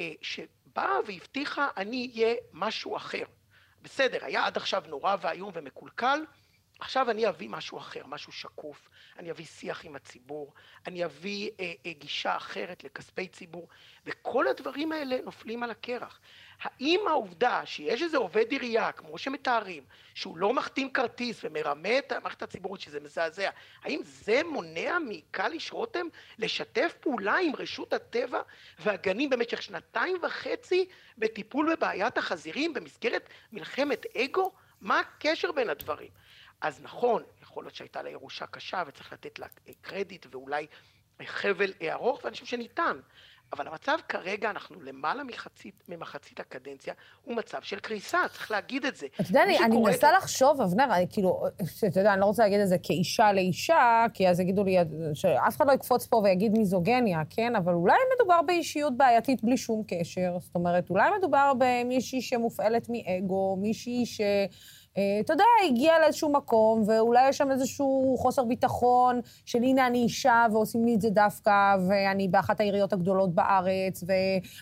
אה, 0.00 0.12
שבאה 0.22 0.98
והבטיחה 1.06 1.68
אני 1.76 2.10
אהיה 2.14 2.34
משהו 2.52 2.96
אחר. 2.96 3.24
בסדר, 3.82 4.24
היה 4.24 4.46
עד 4.46 4.56
עכשיו 4.56 4.82
נורא 4.88 5.16
ואיום 5.20 5.50
ומקולקל, 5.54 6.24
עכשיו 6.80 7.10
אני 7.10 7.28
אביא 7.28 7.48
משהו 7.48 7.78
אחר, 7.78 8.06
משהו 8.06 8.32
שקוף, 8.32 8.88
אני 9.18 9.30
אביא 9.30 9.44
שיח 9.44 9.84
עם 9.84 9.96
הציבור, 9.96 10.52
אני 10.86 11.04
אביא 11.04 11.50
אה, 11.60 11.72
אה, 11.86 11.92
גישה 11.92 12.36
אחרת 12.36 12.84
לכספי 12.84 13.28
ציבור, 13.28 13.68
וכל 14.06 14.48
הדברים 14.48 14.92
האלה 14.92 15.16
נופלים 15.24 15.62
על 15.62 15.70
הקרח. 15.70 16.20
האם 16.62 17.00
העובדה 17.08 17.66
שיש 17.66 18.02
איזה 18.02 18.16
עובד 18.16 18.50
עירייה, 18.50 18.92
כמו 18.92 19.18
שמתארים, 19.18 19.82
שהוא 20.14 20.38
לא 20.38 20.52
מחתים 20.52 20.92
כרטיס 20.92 21.40
ומרמה 21.44 21.98
את 21.98 22.12
המערכת 22.12 22.42
הציבורית, 22.42 22.80
שזה 22.80 23.00
מזעזע, 23.00 23.50
האם 23.82 24.00
זה 24.04 24.40
מונע 24.44 24.98
מקליש 25.08 25.72
רותם 25.72 26.06
לשתף 26.38 26.94
פעולה 27.00 27.36
עם 27.36 27.52
רשות 27.58 27.92
הטבע 27.92 28.40
והגנים 28.78 29.30
במשך 29.30 29.62
שנתיים 29.62 30.16
וחצי 30.22 30.88
בטיפול 31.18 31.74
בבעיית 31.76 32.18
החזירים 32.18 32.74
במסגרת 32.74 33.28
מלחמת 33.52 34.06
אגו? 34.16 34.52
מה 34.80 35.00
הקשר 35.00 35.52
בין 35.52 35.70
הדברים? 35.70 36.10
אז 36.60 36.82
נכון, 36.82 37.22
יכול 37.42 37.64
להיות 37.64 37.74
שהייתה 37.74 38.02
לה 38.02 38.10
ירושה 38.10 38.46
קשה 38.46 38.82
וצריך 38.86 39.12
לתת 39.12 39.38
לה 39.38 39.46
קרדיט 39.80 40.26
ואולי 40.30 40.66
חבל 41.26 41.72
ארוך, 41.82 42.24
ואני 42.24 42.34
חושב 42.34 42.46
שניתן. 42.46 43.00
אבל 43.52 43.68
המצב 43.68 43.96
כרגע, 44.08 44.50
אנחנו 44.50 44.82
למעלה 44.82 45.24
מחצית, 45.24 45.74
ממחצית 45.88 46.40
הקדנציה, 46.40 46.94
הוא 47.24 47.36
מצב 47.36 47.58
של 47.62 47.78
קריסה, 47.78 48.18
צריך 48.32 48.50
להגיד 48.50 48.86
את 48.86 48.96
זה. 48.96 49.06
אתה 49.14 49.30
יודע, 49.30 49.42
אני, 49.42 49.58
אני 49.58 49.76
מנסה 49.76 50.08
את... 50.08 50.14
לחשוב, 50.16 50.60
אבנר, 50.60 50.88
אני 50.90 51.06
כאילו, 51.10 51.44
אתה 51.88 52.00
יודע, 52.00 52.12
אני 52.12 52.20
לא 52.20 52.26
רוצה 52.26 52.42
להגיד 52.42 52.60
את 52.60 52.68
זה 52.68 52.76
כאישה 52.82 53.32
לאישה, 53.32 54.06
כי 54.14 54.28
אז 54.28 54.40
יגידו 54.40 54.64
לי, 54.64 54.76
שאף 55.14 55.56
אחד 55.56 55.66
לא 55.66 55.72
יקפוץ 55.72 56.06
פה 56.06 56.16
ויגיד 56.16 56.52
מיזוגניה, 56.52 57.22
כן? 57.30 57.56
אבל 57.56 57.72
אולי 57.72 57.96
מדובר 58.16 58.42
באישיות 58.42 58.96
בעייתית 58.96 59.44
בלי 59.44 59.56
שום 59.56 59.82
קשר. 59.88 60.36
זאת 60.40 60.54
אומרת, 60.54 60.90
אולי 60.90 61.10
מדובר 61.18 61.52
במישהי 61.58 62.22
שמופעלת 62.22 62.88
מאגו, 62.90 63.56
מישהי 63.60 64.06
ש... 64.06 64.20
אה, 64.98 65.20
אתה 65.20 65.32
יודע, 65.32 65.44
הגיע 65.68 65.98
לאיזשהו 66.00 66.32
מקום, 66.32 66.84
ואולי 66.86 67.28
יש 67.28 67.38
שם 67.38 67.50
איזשהו 67.50 68.16
חוסר 68.18 68.44
ביטחון 68.44 69.20
של 69.46 69.62
הנה 69.62 69.86
אני 69.86 69.98
אישה 69.98 70.46
ועושים 70.52 70.84
לי 70.84 70.94
את 70.94 71.00
זה 71.00 71.10
דווקא, 71.10 71.76
ואני 71.88 72.28
באחת 72.28 72.60
העיריות 72.60 72.92
הגדולות 72.92 73.34
בארץ, 73.34 74.04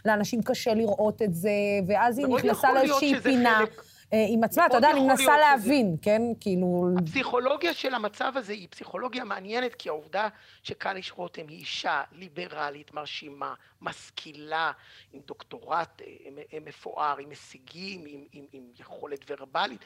ולאנשים 0.04 0.42
קשה 0.42 0.74
לראות 0.74 1.22
את 1.22 1.34
זה, 1.34 1.50
ואז 1.86 2.18
היא 2.18 2.26
נכנסה 2.26 2.72
לאיזושהי 2.72 3.20
פינה. 3.20 3.58
חלק... 3.58 3.91
אה, 4.12 4.26
עם 4.28 4.44
עצמה, 4.44 4.66
אתה 4.66 4.76
יודע, 4.76 4.90
אני 4.90 5.00
מנסה 5.00 5.38
להבין. 5.38 5.96
כן? 6.02 6.22
כאילו... 6.40 6.88
הפסיכולוגיה 6.98 7.74
של 7.74 7.94
המצב 7.94 8.32
הזה 8.36 8.52
היא 8.52 8.68
פסיכולוגיה 8.70 9.24
מעניינת, 9.24 9.74
כי 9.74 9.88
העובדה 9.88 10.28
שקליש 10.62 11.12
רותם 11.12 11.48
היא 11.48 11.58
אישה 11.58 12.02
ליברלית, 12.12 12.94
מרשימה, 12.94 13.54
משכילה, 13.80 14.72
עם 15.12 15.20
דוקטורט 15.26 16.02
אה, 16.02 16.58
מפואר, 16.60 17.16
עם 17.18 17.30
הישגים, 17.30 18.04
עם, 18.06 18.24
עם, 18.32 18.44
עם 18.52 18.62
יכולת 18.78 19.30
ורבלית, 19.30 19.84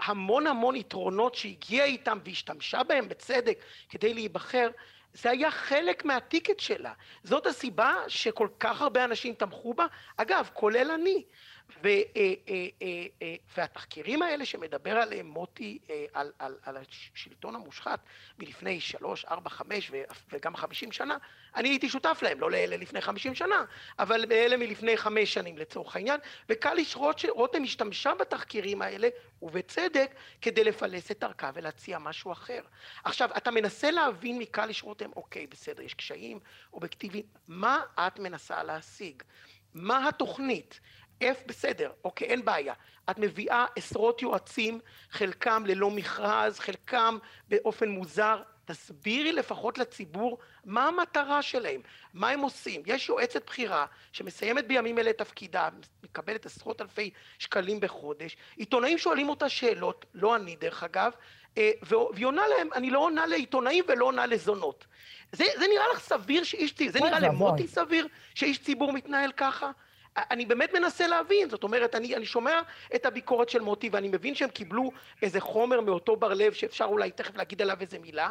המון 0.00 0.46
המון 0.46 0.76
יתרונות 0.76 1.34
שהגיעה 1.34 1.86
איתם 1.86 2.18
והשתמשה 2.24 2.82
בהם 2.82 3.08
בצדק 3.08 3.58
כדי 3.88 4.14
להיבחר, 4.14 4.70
זה 5.14 5.30
היה 5.30 5.50
חלק 5.50 6.04
מהטיקט 6.04 6.60
שלה. 6.60 6.92
זאת 7.24 7.46
הסיבה 7.46 7.94
שכל 8.08 8.48
כך 8.60 8.80
הרבה 8.80 9.04
אנשים 9.04 9.34
תמכו 9.34 9.74
בה, 9.74 9.86
אגב, 10.16 10.50
כולל 10.52 10.90
אני. 10.90 11.24
ו, 11.82 11.88
אה, 11.88 12.34
אה, 12.48 12.66
אה, 13.22 13.34
והתחקירים 13.56 14.22
האלה 14.22 14.46
שמדבר 14.46 14.96
עליהם 14.96 15.26
מוטי, 15.26 15.78
על, 16.12 16.32
על, 16.38 16.56
על 16.62 16.76
השלטון 16.76 17.54
המושחת 17.54 18.00
מלפני 18.38 18.80
שלוש, 18.80 19.24
ארבע, 19.24 19.50
חמש 19.50 19.90
וגם 20.32 20.56
חמישים 20.56 20.92
שנה, 20.92 21.16
אני 21.56 21.68
הייתי 21.68 21.88
שותף 21.88 22.18
להם, 22.22 22.40
לא 22.40 22.50
לאלה 22.50 22.76
לפני 22.76 23.00
חמישים 23.00 23.34
שנה, 23.34 23.64
אבל 23.98 24.24
לאלה 24.28 24.56
מלפני 24.56 24.96
חמש 24.96 25.34
שנים 25.34 25.58
לצורך 25.58 25.96
העניין, 25.96 26.20
וקליש 26.48 26.96
רותם 27.28 27.62
השתמשה 27.62 28.14
בתחקירים 28.14 28.82
האלה, 28.82 29.08
ובצדק, 29.42 30.14
כדי 30.40 30.64
לפלס 30.64 31.10
את 31.10 31.18
דרכה 31.18 31.50
ולהציע 31.54 31.98
משהו 31.98 32.32
אחר. 32.32 32.60
עכשיו, 33.04 33.30
אתה 33.36 33.50
מנסה 33.50 33.90
להבין 33.90 34.38
מקליש 34.38 34.82
רותם, 34.82 35.10
אוקיי, 35.16 35.46
בסדר, 35.46 35.82
יש 35.82 35.94
קשיים 35.94 36.40
אובייקטיביים, 36.72 37.24
מה 37.48 37.80
את 37.98 38.18
מנסה 38.18 38.62
להשיג? 38.62 39.22
מה 39.74 40.08
התוכנית? 40.08 40.80
F 41.22 41.46
בסדר, 41.46 41.90
אוקיי, 42.04 42.28
אין 42.28 42.44
בעיה. 42.44 42.74
את 43.10 43.18
מביאה 43.18 43.66
עשרות 43.76 44.22
יועצים, 44.22 44.80
חלקם 45.10 45.64
ללא 45.66 45.90
מכרז, 45.90 46.58
חלקם 46.58 47.18
באופן 47.48 47.88
מוזר. 47.88 48.42
תסבירי 48.64 49.32
לפחות 49.32 49.78
לציבור 49.78 50.38
מה 50.64 50.88
המטרה 50.88 51.42
שלהם, 51.42 51.80
מה 52.14 52.28
הם 52.28 52.40
עושים. 52.40 52.82
יש 52.86 53.08
יועצת 53.08 53.46
בכירה 53.46 53.86
שמסיימת 54.12 54.66
בימים 54.66 54.98
אלה 54.98 55.10
את 55.10 55.18
תפקידה, 55.18 55.68
מקבלת 56.02 56.46
עשרות 56.46 56.80
אלפי 56.80 57.10
שקלים 57.38 57.80
בחודש, 57.80 58.36
עיתונאים 58.56 58.98
שואלים 58.98 59.28
אותה 59.28 59.48
שאלות, 59.48 60.06
לא 60.14 60.36
אני 60.36 60.56
דרך 60.56 60.82
אגב, 60.82 61.12
אה, 61.58 61.70
והיא 61.82 62.26
עונה 62.26 62.42
להם, 62.48 62.68
אני 62.74 62.90
לא 62.90 62.98
עונה 62.98 63.26
לעיתונאים 63.26 63.84
ולא 63.88 64.04
עונה 64.04 64.26
לזונות. 64.26 64.86
זה, 65.32 65.44
זה 65.58 65.66
נראה 65.74 65.84
לך 65.92 66.00
סביר 66.00 66.44
שאיש, 66.44 66.74
ציבור, 66.74 66.92
זה 66.92 67.00
נראה 67.00 67.20
למוטי 67.20 67.68
סביר 67.68 68.06
שאיש 68.34 68.58
ציבור 68.58 68.92
מתנהל 68.92 69.32
ככה? 69.32 69.70
אני 70.16 70.46
באמת 70.46 70.74
מנסה 70.74 71.06
להבין, 71.06 71.50
זאת 71.50 71.62
אומרת, 71.62 71.94
אני, 71.94 72.16
אני 72.16 72.26
שומע 72.26 72.60
את 72.94 73.06
הביקורת 73.06 73.48
של 73.48 73.60
מוטי 73.60 73.88
ואני 73.92 74.08
מבין 74.08 74.34
שהם 74.34 74.50
קיבלו 74.50 74.90
איזה 75.22 75.40
חומר 75.40 75.80
מאותו 75.80 76.16
בר 76.16 76.34
לב 76.34 76.52
שאפשר 76.52 76.84
אולי 76.84 77.10
תכף 77.10 77.36
להגיד 77.36 77.62
עליו 77.62 77.76
איזה 77.80 77.98
מילה, 77.98 78.30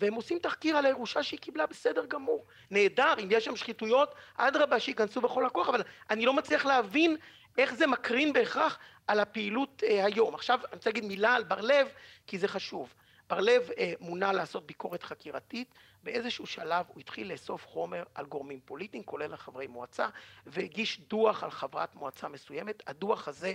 והם 0.00 0.14
עושים 0.14 0.38
תחקיר 0.38 0.76
על 0.76 0.86
הירושה 0.86 1.22
שהיא 1.22 1.40
קיבלה 1.40 1.66
בסדר 1.66 2.04
גמור, 2.06 2.44
נהדר, 2.70 3.14
אם 3.22 3.28
יש 3.30 3.44
שם 3.44 3.56
שחיתויות, 3.56 4.14
אדרבה 4.36 4.80
שייכנסו 4.80 5.20
בכל 5.20 5.46
הכוח, 5.46 5.68
אבל 5.68 5.82
אני 6.10 6.26
לא 6.26 6.32
מצליח 6.32 6.66
להבין 6.66 7.16
איך 7.58 7.74
זה 7.74 7.86
מקרין 7.86 8.32
בהכרח 8.32 8.78
על 9.06 9.20
הפעילות 9.20 9.82
אה, 9.86 10.04
היום. 10.04 10.34
עכשיו 10.34 10.60
אני 10.64 10.76
רוצה 10.76 10.90
להגיד 10.90 11.04
מילה 11.04 11.34
על 11.34 11.44
בר 11.44 11.60
לב, 11.60 11.88
כי 12.26 12.38
זה 12.38 12.48
חשוב. 12.48 12.94
בר 13.28 13.40
לב 13.40 13.70
אה, 13.78 13.92
מונה 14.00 14.32
לעשות 14.32 14.66
ביקורת 14.66 15.02
חקירתית, 15.02 15.74
באיזשהו 16.04 16.46
שלב 16.46 16.86
הוא 16.88 17.00
התחיל 17.00 17.32
לאסוף 17.32 17.66
חומר 17.66 18.02
על 18.14 18.26
גורמים 18.26 18.60
פוליטיים, 18.64 19.02
כולל 19.02 19.30
על 19.30 19.36
חברי 19.36 19.66
מועצה, 19.66 20.08
והגיש 20.46 21.00
דוח 21.00 21.44
על 21.44 21.50
חברת 21.50 21.94
מועצה 21.94 22.28
מסוימת. 22.28 22.82
הדוח 22.86 23.28
הזה 23.28 23.54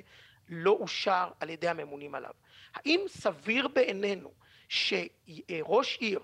לא 0.49 0.71
אושר 0.71 1.29
על 1.39 1.49
ידי 1.49 1.67
הממונים 1.67 2.15
עליו. 2.15 2.33
האם 2.73 2.99
סביר 3.07 3.67
בעינינו 3.67 4.31
שראש 4.67 5.97
עיר 5.97 6.19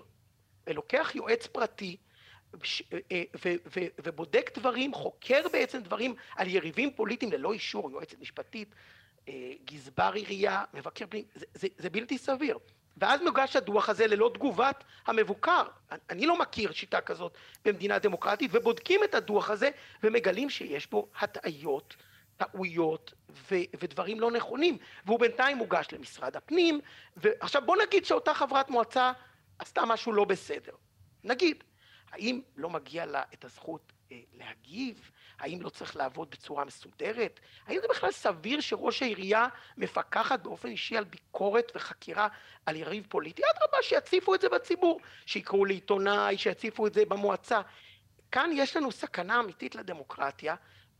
לוקח 0.66 1.12
יועץ 1.14 1.46
פרטי 1.46 1.96
אה, 3.12 3.22
ובודק 4.04 4.58
דברים, 4.58 4.94
חוקר 4.94 5.40
בעצם 5.52 5.82
דברים 5.82 6.14
על 6.36 6.48
יריבים 6.48 6.94
פוליטיים 6.94 7.32
ללא 7.32 7.52
אישור, 7.52 7.90
יועצת 7.90 8.20
משפטית, 8.20 8.74
אה, 9.28 9.52
גזבר 9.64 10.12
עירייה, 10.14 10.64
מבקר 10.74 11.06
פנים, 11.08 11.24
זה, 11.34 11.46
זה, 11.54 11.68
זה 11.78 11.90
בלתי 11.90 12.18
סביר. 12.18 12.58
ואז 12.96 13.22
מוגש 13.22 13.56
הדוח 13.56 13.88
הזה 13.88 14.06
ללא 14.06 14.30
תגובת 14.34 14.84
המבוקר. 15.06 15.62
אני 16.10 16.26
לא 16.26 16.38
מכיר 16.38 16.72
שיטה 16.72 17.00
כזאת 17.00 17.36
במדינה 17.64 17.98
דמוקרטית, 17.98 18.50
ובודקים 18.54 19.04
את 19.04 19.14
הדוח 19.14 19.50
הזה 19.50 19.70
ומגלים 20.02 20.50
שיש 20.50 20.90
בו 20.90 21.08
הטעיות, 21.20 21.96
טעויות 22.36 23.12
ו- 23.30 23.54
ודברים 23.80 24.20
לא 24.20 24.30
נכונים, 24.30 24.78
והוא 25.06 25.20
בינתיים 25.20 25.56
מוגש 25.56 25.86
למשרד 25.92 26.36
הפנים, 26.36 26.80
ועכשיו 27.16 27.62
בוא 27.66 27.76
נגיד 27.86 28.04
שאותה 28.04 28.34
חברת 28.34 28.70
מועצה 28.70 29.12
עשתה 29.58 29.84
משהו 29.86 30.12
לא 30.12 30.24
בסדר. 30.24 30.72
נגיד, 31.24 31.64
האם 32.12 32.40
לא 32.56 32.70
מגיע 32.70 33.06
לה 33.06 33.22
את 33.34 33.44
הזכות 33.44 33.92
אה, 34.12 34.20
להגיב? 34.32 35.10
האם 35.38 35.62
לא 35.62 35.68
צריך 35.68 35.96
לעבוד 35.96 36.30
בצורה 36.30 36.64
מסודרת? 36.64 37.40
האם 37.66 37.78
זה 37.80 37.86
בכלל 37.90 38.10
סביר 38.10 38.60
שראש 38.60 39.02
העירייה 39.02 39.46
מפקחת 39.76 40.40
באופן 40.40 40.68
אישי 40.68 40.96
על 40.96 41.04
ביקורת 41.04 41.72
וחקירה 41.74 42.28
על 42.66 42.76
יריב 42.76 43.06
פוליטי? 43.08 43.42
אדרבה, 43.56 43.82
שיציפו 43.82 44.34
את 44.34 44.40
זה 44.40 44.48
בציבור, 44.48 45.00
שיקראו 45.26 45.64
לעיתונאי, 45.64 46.38
שיציפו 46.38 46.86
את 46.86 46.94
זה 46.94 47.04
במועצה. 47.04 47.60
כאן 48.32 48.50
יש 48.54 48.76
לנו 48.76 48.92
סכנה 48.92 49.40
אמיתית 49.40 49.74
לדמוקרטיה, 49.74 50.54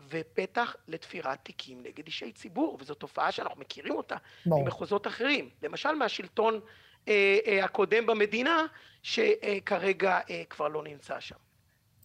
ופתח 0.08 0.76
לתפירת 0.88 1.38
תיקים 1.42 1.82
נגד 1.82 2.06
אישי 2.06 2.32
ציבור, 2.32 2.78
וזו 2.80 2.94
תופעה 2.94 3.32
שאנחנו 3.32 3.60
מכירים 3.60 3.94
אותה 3.94 4.16
ברור. 4.46 4.64
ממחוזות 4.64 5.06
אחרים. 5.06 5.50
למשל 5.62 5.92
מהשלטון 5.92 6.60
אה, 7.08 7.38
אה, 7.46 7.64
הקודם 7.64 8.06
במדינה, 8.06 8.66
שכרגע 9.02 10.20
אה, 10.30 10.42
כבר 10.50 10.68
לא 10.68 10.82
נמצא 10.82 11.20
שם. 11.20 11.45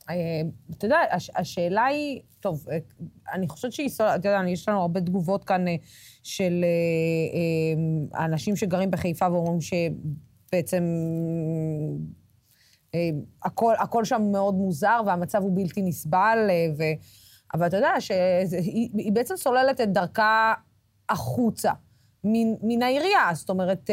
אה, 0.09 0.41
אתה 0.77 0.85
יודע, 0.85 0.99
הש, 1.11 1.31
השאלה 1.35 1.85
היא, 1.85 2.21
טוב, 2.39 2.65
אה, 2.71 2.77
אני 3.33 3.47
חושבת 3.47 3.71
שהיא, 3.71 3.89
אתה 3.95 4.29
יודע, 4.29 4.41
יש 4.47 4.69
לנו 4.69 4.81
הרבה 4.81 5.01
תגובות 5.01 5.43
כאן 5.43 5.67
אה, 5.67 5.75
של 6.23 6.65
אנשים 8.19 8.55
שגרים 8.55 8.91
בחיפה 8.91 9.27
ואומרים 9.31 9.59
שבעצם 9.61 10.83
הכל, 13.43 13.73
הכל 13.79 14.05
שם 14.05 14.21
מאוד 14.31 14.55
מוזר 14.55 15.01
והמצב 15.05 15.41
הוא 15.41 15.51
בלתי 15.55 15.81
נסבל, 15.81 16.37
ו... 16.77 16.83
אבל 17.53 17.67
אתה 17.67 17.77
יודע 17.77 17.93
שהיא 17.99 18.89
היא 18.93 19.11
בעצם 19.11 19.37
סוללת 19.37 19.81
את 19.81 19.93
דרכה 19.93 20.53
החוצה 21.09 21.71
מן, 22.23 22.53
מן 22.63 22.81
העירייה. 22.81 23.29
זאת 23.33 23.49
אומרת, 23.49 23.89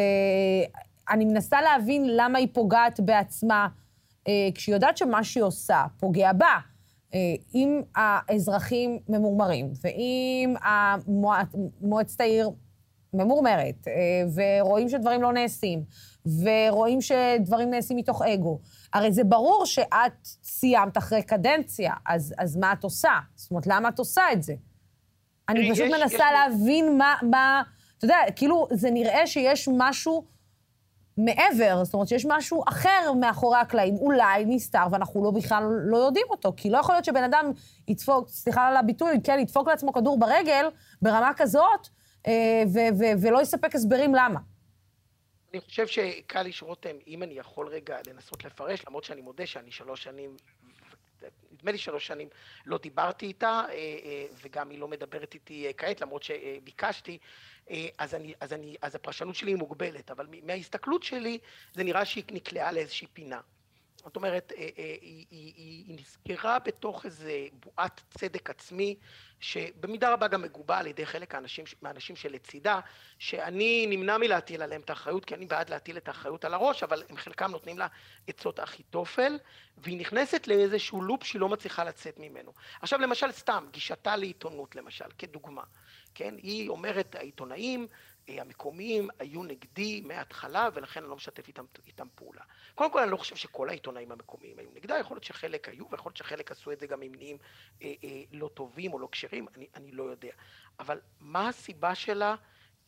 אני 1.10 1.24
מנסה 1.24 1.60
להבין 1.62 2.04
למה 2.16 2.38
היא 2.38 2.48
פוגעת 2.52 3.00
בעצמה. 3.00 3.68
אה, 4.28 4.48
כשהיא 4.54 4.74
יודעת 4.74 4.96
שמה 4.96 5.24
שהיא 5.24 5.44
עושה 5.44 5.84
פוגע 5.96 6.32
בה. 6.32 6.58
אה, 7.14 7.18
אם 7.54 7.82
האזרחים 7.96 8.98
ממורמרים, 9.08 9.72
ואם 9.84 10.54
מועצת 11.80 12.20
העיר 12.20 12.50
ממורמרת, 13.14 13.88
אה, 13.88 13.92
ורואים 14.60 14.88
שדברים 14.88 15.22
לא 15.22 15.32
נעשים, 15.32 15.82
ורואים 16.42 17.00
שדברים 17.00 17.70
נעשים 17.70 17.96
מתוך 17.96 18.22
אגו, 18.22 18.58
הרי 18.92 19.12
זה 19.12 19.24
ברור 19.24 19.66
שאת 19.66 20.12
סיימת 20.42 20.98
אחרי 20.98 21.22
קדנציה, 21.22 21.94
אז, 22.06 22.34
אז 22.38 22.56
מה 22.56 22.72
את 22.72 22.84
עושה? 22.84 23.12
זאת 23.34 23.50
אומרת, 23.50 23.66
למה 23.66 23.88
את 23.88 23.98
עושה 23.98 24.22
את 24.32 24.42
זה? 24.42 24.54
אני 25.48 25.72
פשוט 25.72 25.86
יש- 25.86 25.92
מנסה 26.00 26.14
יש- 26.14 26.20
להבין 26.34 26.98
מה, 26.98 27.14
מה... 27.30 27.62
אתה 27.98 28.04
יודע, 28.04 28.16
כאילו, 28.36 28.66
זה 28.72 28.90
נראה 28.90 29.26
שיש 29.26 29.68
משהו 29.72 30.24
מעבר, 31.18 31.84
זאת 31.84 31.94
אומרת 31.94 32.08
שיש 32.08 32.26
משהו 32.28 32.64
אחר 32.68 33.12
מאחורי 33.20 33.58
הקלעים, 33.58 33.94
אולי 33.94 34.44
נסתר, 34.46 34.86
ואנחנו 34.92 35.24
לא 35.24 35.30
בכלל 35.30 35.64
לא 35.84 35.96
יודעים 35.96 36.26
אותו, 36.30 36.52
כי 36.56 36.70
לא 36.70 36.78
יכול 36.78 36.94
להיות 36.94 37.04
שבן 37.04 37.24
אדם 37.24 37.52
ידפוק, 37.88 38.28
סליחה 38.28 38.68
על 38.68 38.76
הביטוי, 38.76 39.20
כן, 39.24 39.38
ידפוק 39.38 39.68
לעצמו 39.68 39.92
כדור 39.92 40.18
ברגל 40.18 40.66
ברמה 41.02 41.32
כזאת, 41.36 41.88
אה, 42.26 42.62
ו- 42.74 42.98
ו- 42.98 43.22
ולא 43.22 43.42
יספק 43.42 43.74
הסברים 43.74 44.14
למה. 44.14 44.40
אני 45.52 45.60
חושב 45.60 45.86
שקל 45.86 46.50
רותם, 46.62 46.96
אם 47.06 47.22
אני 47.22 47.34
יכול 47.34 47.68
רגע 47.68 47.96
לנסות 48.06 48.44
לפרש, 48.44 48.84
למרות 48.88 49.04
שאני 49.04 49.20
מודה 49.20 49.46
שאני 49.46 49.70
שלוש 49.70 50.04
שנים, 50.04 50.36
נדמה 51.58 51.72
לי 51.72 51.78
שלוש 51.78 52.06
שנים, 52.06 52.28
לא 52.66 52.78
דיברתי 52.78 53.26
איתה, 53.26 53.62
אה, 53.68 53.74
אה, 53.74 54.26
וגם 54.42 54.70
היא 54.70 54.78
לא 54.78 54.88
מדברת 54.88 55.34
איתי 55.34 55.66
אה, 55.66 55.72
כעת, 55.72 56.00
למרות 56.00 56.22
שביקשתי, 56.22 57.18
אז, 57.98 58.14
אני, 58.14 58.34
אז, 58.40 58.52
אני, 58.52 58.76
אז 58.82 58.94
הפרשנות 58.94 59.34
שלי 59.34 59.50
היא 59.50 59.56
מוגבלת, 59.56 60.10
אבל 60.10 60.26
מההסתכלות 60.42 61.02
שלי, 61.02 61.38
זה 61.72 61.84
נראה 61.84 62.04
שהיא 62.04 62.24
נקלעה 62.30 62.72
לאיזושהי 62.72 63.06
פינה. 63.12 63.40
זאת 63.96 64.16
אומרת, 64.16 64.52
היא, 64.56 64.72
היא, 64.76 65.26
היא, 65.30 65.54
היא 65.56 65.98
נסגרה 65.98 66.58
בתוך 66.58 67.04
איזה 67.04 67.46
בועת 67.52 68.00
צדק 68.10 68.50
עצמי, 68.50 68.96
שבמידה 69.40 70.12
רבה 70.12 70.28
גם 70.28 70.42
מגובה 70.42 70.78
על 70.78 70.86
ידי 70.86 71.06
חלק 71.06 71.34
האנשים, 71.34 71.64
מהאנשים 71.82 72.16
שלצידה, 72.16 72.80
שאני 73.18 73.86
נמנע 73.90 74.18
מלהטיל 74.18 74.62
עליהם 74.62 74.80
את 74.80 74.90
האחריות, 74.90 75.24
כי 75.24 75.34
אני 75.34 75.46
בעד 75.46 75.70
להטיל 75.70 75.96
את 75.96 76.08
האחריות 76.08 76.44
על 76.44 76.54
הראש, 76.54 76.82
אבל 76.82 77.02
הם 77.08 77.16
חלקם 77.16 77.50
נותנים 77.50 77.78
לה 77.78 77.86
עצות 78.26 78.60
אחיתופל, 78.60 79.38
והיא 79.78 80.00
נכנסת 80.00 80.48
לאיזשהו 80.48 81.02
לופ 81.02 81.24
שהיא 81.24 81.40
לא 81.40 81.48
מצליחה 81.48 81.84
לצאת 81.84 82.18
ממנו. 82.18 82.52
עכשיו 82.82 83.00
למשל 83.00 83.32
סתם, 83.32 83.66
גישתה 83.70 84.16
לעיתונות 84.16 84.76
למשל, 84.76 85.04
כדוגמה, 85.18 85.62
כן? 86.14 86.34
היא 86.42 86.68
אומרת, 86.68 87.14
העיתונאים 87.14 87.86
המקומיים 88.28 89.08
היו 89.18 89.42
נגדי 89.42 90.00
מההתחלה, 90.00 90.68
ולכן 90.74 91.00
אני 91.00 91.10
לא 91.10 91.16
משתף 91.16 91.48
איתם, 91.48 91.64
איתם 91.86 92.06
פעולה. 92.14 92.42
קודם 92.74 92.92
כל, 92.92 93.02
אני 93.02 93.10
לא 93.10 93.16
חושב 93.16 93.36
שכל 93.36 93.68
העיתונאים 93.68 94.12
המקומיים 94.12 94.58
היו 94.58 94.68
נגדה, 94.74 94.98
יכול 94.98 95.14
להיות 95.14 95.24
שחלק 95.24 95.68
היו, 95.68 95.90
ויכול 95.90 96.10
להיות 96.10 96.16
שחלק 96.16 96.50
עשו 96.50 96.72
את 96.72 96.80
זה 96.80 96.86
גם 96.86 97.00
ממניעים 97.00 97.36
אה, 97.82 97.94
אה, 98.04 98.22
לא 98.32 98.50
טובים 98.54 98.92
או 98.92 98.98
לא 98.98 99.08
כשרים, 99.12 99.46
אני, 99.56 99.66
אני 99.74 99.92
לא 99.92 100.02
יודע. 100.02 100.32
אבל 100.80 101.00
מה 101.20 101.48
הסיבה 101.48 101.94
שלה 101.94 102.36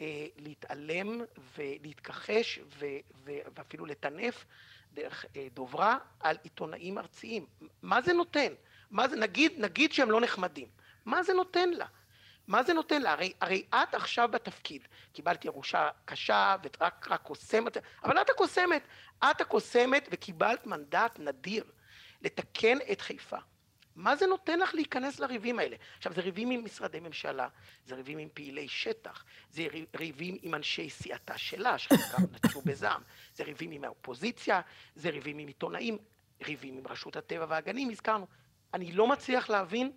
אה, 0.00 0.26
להתעלם 0.36 1.20
ולהתכחש 1.56 2.58
ו, 2.78 2.86
ו, 3.24 3.32
ואפילו 3.54 3.86
לטנף 3.86 4.46
דרך 4.92 5.24
אה, 5.36 5.48
דוברה 5.54 5.98
על 6.20 6.36
עיתונאים 6.42 6.98
ארציים? 6.98 7.46
מה 7.82 8.02
זה 8.02 8.12
נותן? 8.12 8.52
מה 8.90 9.08
זה, 9.08 9.16
נגיד, 9.16 9.52
נגיד 9.58 9.92
שהם 9.92 10.10
לא 10.10 10.20
נחמדים, 10.20 10.68
מה 11.04 11.22
זה 11.22 11.32
נותן 11.32 11.70
לה? 11.70 11.86
מה 12.50 12.62
זה 12.62 12.72
נותן 12.72 13.02
לה? 13.02 13.12
הרי, 13.12 13.32
הרי 13.40 13.64
את 13.70 13.94
עכשיו 13.94 14.28
בתפקיד, 14.32 14.88
קיבלת 15.12 15.44
ירושה 15.44 15.88
קשה 16.04 16.56
ורק 16.62 17.08
רק 17.10 17.22
קוסמת, 17.22 17.76
אבל 18.04 18.20
את 18.20 18.30
הקוסמת, 18.30 18.82
את 19.30 19.40
הקוסמת 19.40 20.08
וקיבלת 20.12 20.66
מנדט 20.66 21.18
נדיר 21.18 21.64
לתקן 22.22 22.78
את 22.92 23.00
חיפה. 23.00 23.36
מה 23.96 24.16
זה 24.16 24.26
נותן 24.26 24.58
לך 24.58 24.74
להיכנס 24.74 25.20
לריבים 25.20 25.58
האלה? 25.58 25.76
עכשיו, 25.96 26.12
זה 26.12 26.20
ריבים 26.20 26.50
עם 26.50 26.64
משרדי 26.64 27.00
ממשלה, 27.00 27.48
זה 27.86 27.94
ריבים 27.94 28.18
עם 28.18 28.28
פעילי 28.34 28.68
שטח, 28.68 29.24
זה 29.50 29.62
ריב- 29.70 29.96
ריבים 29.96 30.36
עם 30.42 30.54
אנשי 30.54 30.90
סיעתה 30.90 31.38
שלה, 31.38 31.78
שחלקם 31.78 32.22
נטשו 32.32 32.60
בזעם, 32.60 33.02
זה 33.34 33.44
ריבים 33.44 33.70
עם 33.70 33.84
האופוזיציה, 33.84 34.60
זה 34.94 35.10
ריבים 35.10 35.38
עם 35.38 35.46
עיתונאים, 35.48 35.98
ריבים 36.44 36.78
עם 36.78 36.86
רשות 36.86 37.16
הטבע 37.16 37.46
והגנים, 37.48 37.90
הזכרנו. 37.90 38.26
אני 38.74 38.92
לא 38.92 39.06
מצליח 39.06 39.50
להבין 39.50 39.92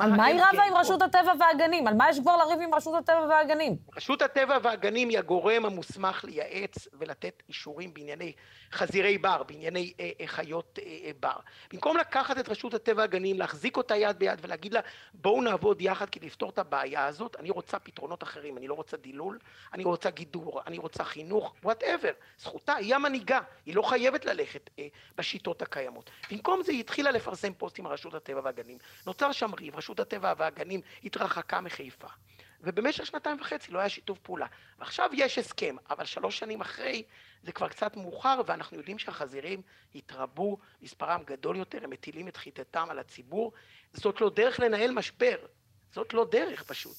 על 0.00 0.10
מה 0.10 0.24
היא 0.24 0.40
רבה 0.40 0.62
עם 0.62 0.72
פה. 0.72 0.80
רשות 0.80 1.02
הטבע 1.02 1.32
והגנים? 1.40 1.86
על 1.86 1.94
מה 1.94 2.10
יש 2.10 2.18
כבר 2.18 2.36
לריב 2.36 2.60
עם 2.60 2.74
רשות 2.74 2.94
הטבע 2.94 3.26
והגנים? 3.28 3.76
רשות 3.96 4.22
הטבע 4.22 4.58
והגנים 4.62 5.08
היא 5.08 5.18
הגורם 5.18 5.64
המוסמך 5.64 6.24
לייעץ 6.24 6.88
ולתת 6.92 7.42
אישורים 7.48 7.94
בענייני 7.94 8.32
חזירי 8.72 9.18
בר, 9.18 9.42
בענייני 9.42 9.92
אה, 10.00 10.10
אה, 10.20 10.26
חיות 10.26 10.78
אה, 10.82 10.98
אה, 11.04 11.10
בר. 11.20 11.36
במקום 11.72 11.96
לקחת 11.96 12.38
את 12.38 12.48
רשות 12.48 12.74
הטבע 12.74 13.00
והגנים, 13.00 13.38
להחזיק 13.38 13.76
אותה 13.76 13.96
יד 13.96 14.18
ביד 14.18 14.38
ולהגיד 14.42 14.74
לה 14.74 14.80
בואו 15.14 15.42
נעבוד 15.42 15.82
יחד 15.82 16.10
כדי 16.10 16.26
לפתור 16.26 16.50
את 16.50 16.58
הבעיה 16.58 17.06
הזאת, 17.06 17.36
אני 17.38 17.50
רוצה 17.50 17.78
פתרונות 17.78 18.22
אחרים, 18.22 18.58
אני 18.58 18.68
לא 18.68 18.74
רוצה 18.74 18.96
דילול, 18.96 19.38
אני 19.74 19.84
רוצה 19.84 20.10
גידור, 20.10 20.60
אני 20.66 20.78
רוצה 20.78 21.04
חינוך, 21.04 21.54
whatever. 21.62 22.12
זכותה, 22.38 22.74
היא 22.74 22.94
המנהיגה, 22.94 23.40
היא 23.66 23.74
לא 23.74 23.82
חייבת 23.82 24.24
ללכת 24.24 24.70
אה, 24.78 24.86
בשיטות 25.16 25.62
הקיימות. 25.62 26.10
במקום 26.30 26.62
זה 26.62 26.72
היא 26.72 26.80
התחילה 26.80 27.10
לפרסם 27.10 27.54
פוסטים 27.54 27.86
על 27.86 27.92
רשות 27.92 28.14
הטבע 28.14 28.40
והגנים. 28.44 28.78
נוצר 29.06 29.32
שם 29.32 29.54
ריב, 29.54 29.76
רשות 29.80 30.00
הטבע 30.00 30.34
והגנים 30.36 30.80
התרחקה 31.04 31.60
מחיפה. 31.60 32.08
ובמשך 32.62 33.06
שנתיים 33.06 33.40
וחצי 33.40 33.72
לא 33.72 33.78
היה 33.78 33.88
שיתוף 33.88 34.18
פעולה. 34.18 34.46
ועכשיו 34.78 35.10
יש 35.12 35.38
הסכם, 35.38 35.76
אבל 35.90 36.04
שלוש 36.04 36.38
שנים 36.38 36.60
אחרי 36.60 37.02
זה 37.42 37.52
כבר 37.52 37.68
קצת 37.68 37.96
מאוחר, 37.96 38.40
ואנחנו 38.46 38.76
יודעים 38.76 38.98
שהחזירים 38.98 39.62
התרבו, 39.94 40.58
מספרם 40.82 41.22
גדול 41.26 41.56
יותר, 41.56 41.78
הם 41.84 41.90
מטילים 41.90 42.28
את 42.28 42.36
חיטתם 42.36 42.86
על 42.90 42.98
הציבור. 42.98 43.52
זאת 43.92 44.20
לא 44.20 44.30
דרך 44.36 44.60
לנהל 44.60 44.90
משבר. 44.90 45.36
זאת 45.94 46.14
לא 46.14 46.26
דרך 46.30 46.62
פשוט. 46.62 46.96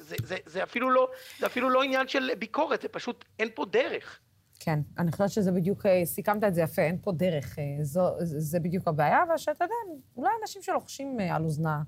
זה, 0.00 0.16
זה, 0.22 0.36
זה, 0.46 0.62
אפילו 0.62 0.90
לא, 0.90 1.08
זה 1.38 1.46
אפילו 1.46 1.70
לא 1.70 1.82
עניין 1.82 2.08
של 2.08 2.30
ביקורת, 2.38 2.82
זה 2.82 2.88
פשוט, 2.88 3.24
אין 3.38 3.48
פה 3.54 3.64
דרך. 3.64 4.20
כן, 4.60 4.78
אני 4.98 5.12
חושבת 5.12 5.30
שזה 5.30 5.52
בדיוק, 5.52 5.86
אה, 5.86 6.06
סיכמת 6.06 6.44
את 6.44 6.54
זה 6.54 6.62
יפה, 6.62 6.82
אין 6.82 6.98
פה 7.02 7.12
דרך. 7.12 7.58
אה, 7.58 7.64
זו, 7.82 8.14
זה 8.18 8.40
זה 8.40 8.60
בדיוק 8.60 8.88
הבעיה, 8.88 9.18
ושאתה 9.34 9.64
יודע, 9.64 9.74
אולי 10.16 10.30
אנשים 10.42 10.62
שלוחשים 10.62 11.20
אה, 11.20 11.36
על 11.36 11.44
אוזנה, 11.44 11.82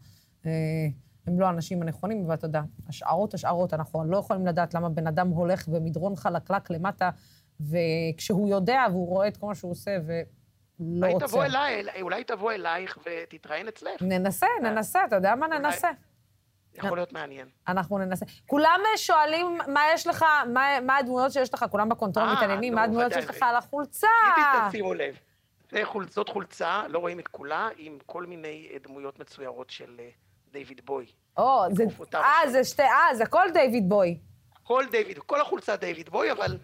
הם 1.27 1.41
לא 1.41 1.47
האנשים 1.47 1.83
הנכונים, 1.83 2.25
אבל 2.25 2.35
אתה 2.35 2.47
יודע, 2.47 2.61
השערות, 2.89 3.35
השערות, 3.35 3.75
אנחנו 3.75 4.05
לא 4.05 4.17
יכולים 4.17 4.47
לדעת 4.47 4.75
למה 4.75 4.89
בן 4.89 5.07
אדם 5.07 5.29
הולך 5.29 5.69
במדרון 5.69 6.17
חלקלק 6.17 6.71
למטה, 6.71 7.11
וכשהוא 7.61 8.49
יודע 8.49 8.85
והוא 8.91 9.09
רואה 9.09 9.29
את 9.29 9.37
כל 9.37 9.47
מה 9.47 9.55
שהוא 9.55 9.71
עושה 9.71 9.97
ולא 10.07 10.27
אולי 10.81 11.13
רוצה. 11.13 11.27
תבוא 11.27 11.45
אליי, 11.45 12.03
אולי 12.03 12.25
תבוא 12.25 12.53
אלייך 12.53 12.99
ותתראיין 13.07 13.69
אצלך. 13.69 14.03
ננסה, 14.03 14.47
ננסה, 14.63 15.05
אתה 15.05 15.17
יודע 15.17 15.35
מה? 15.35 15.47
ננסה. 15.49 15.91
יכול 16.75 16.99
להיות 16.99 17.13
מעניין. 17.13 17.49
אנחנו 17.69 17.99
ננסה. 17.99 18.27
כולם 18.47 18.81
אה, 18.93 18.99
שואלים 18.99 19.59
מה 19.67 19.81
יש 19.95 20.07
לך, 20.07 20.25
מה, 20.53 20.81
מה 20.83 20.97
הדמויות 20.97 21.33
שיש 21.33 21.55
לך, 21.55 21.65
כולם 21.71 21.89
ב 21.89 21.94
control 21.94 22.29
אה, 22.29 22.35
מתעניינים, 22.35 22.75
מה 22.75 22.83
הדמויות. 22.83 23.13
שיש 23.13 23.25
לך 23.25 23.43
על 23.43 23.57
החולצה. 23.57 24.09
תשימו 24.69 24.95
לב. 24.95 25.19
זאת 26.11 26.29
חולצה, 26.29 26.83
לא 26.89 26.99
רואים 26.99 27.19
את 27.19 27.29
כולה, 27.29 27.69
עם 27.77 27.99
כל 28.07 28.27
מיני 28.27 28.69
אה, 28.73 28.79
דמויות 28.83 29.19
מצוירות 29.19 29.71
של 29.71 29.97
אה, 29.99 30.09
דיוויד 30.53 30.81
בוי. 30.85 31.07
או, 31.37 31.65
זה, 31.73 31.85
אה, 32.15 32.51
זה 32.51 32.65
שתי, 32.65 32.83
אה, 32.83 33.15
זה 33.15 33.27
כל 33.27 33.47
דיוויד 33.53 33.89
בוי. 33.89 34.19
כל 34.63 34.85
דיוויד, 34.91 35.19
כל 35.19 35.41
החולצה 35.41 35.77
דיוויד 35.77 36.09
בוי, 36.11 36.33
אבל 36.33 36.59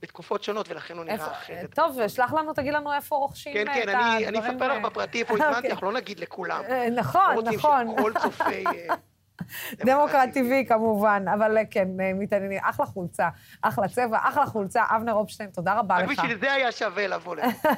בתקופות 0.00 0.42
שונות, 0.42 0.68
ולכן 0.68 0.96
הוא 0.96 1.04
נראה 1.04 1.32
אחרת. 1.32 1.74
טוב, 1.74 2.08
שלח 2.08 2.32
לנו, 2.32 2.52
תגיד 2.52 2.74
לנו 2.74 2.92
איפה 2.92 3.16
רוכשים 3.16 3.52
כן, 3.52 3.68
אה, 3.68 3.74
כן, 3.74 3.82
את 3.82 3.88
אני 3.88 4.28
אני 4.28 4.38
הדברים, 4.38 4.56
אספר 4.56 4.78
לך 4.78 4.84
בפרטי 4.84 5.20
איפה 5.20 5.34
הזמנתי, 5.34 5.56
אוקיי. 5.56 5.70
אנחנו 5.70 5.86
לא 5.86 5.92
נגיד 5.92 6.20
לכולם. 6.20 6.62
אה, 6.68 6.90
נכון, 6.90 7.34
רוצים 7.34 7.58
נכון. 7.58 7.94
שכל 7.96 8.12
צופי... 8.22 8.64
אה, 8.66 8.94
דמוקרט 9.86 10.28
TV 10.36 10.68
כמובן, 10.68 11.24
אבל 11.34 11.58
אה, 11.58 11.62
כן, 11.70 11.88
מתעניינים. 12.14 12.58
אחלה 12.62 12.86
חולצה, 12.86 13.28
אחלה 13.62 13.88
צבע, 13.88 14.18
אחלה 14.22 14.46
חולצה. 14.46 14.84
אבנר 14.96 15.12
אופשטיין, 15.12 15.50
תודה 15.50 15.74
רבה 15.74 15.96
רק 15.96 16.02
לך. 16.02 16.10
בשביל 16.10 16.38
זה 16.38 16.52
היה 16.52 16.72
שווה 16.72 17.06
לבוא 17.06 17.36
לפה. 17.36 17.68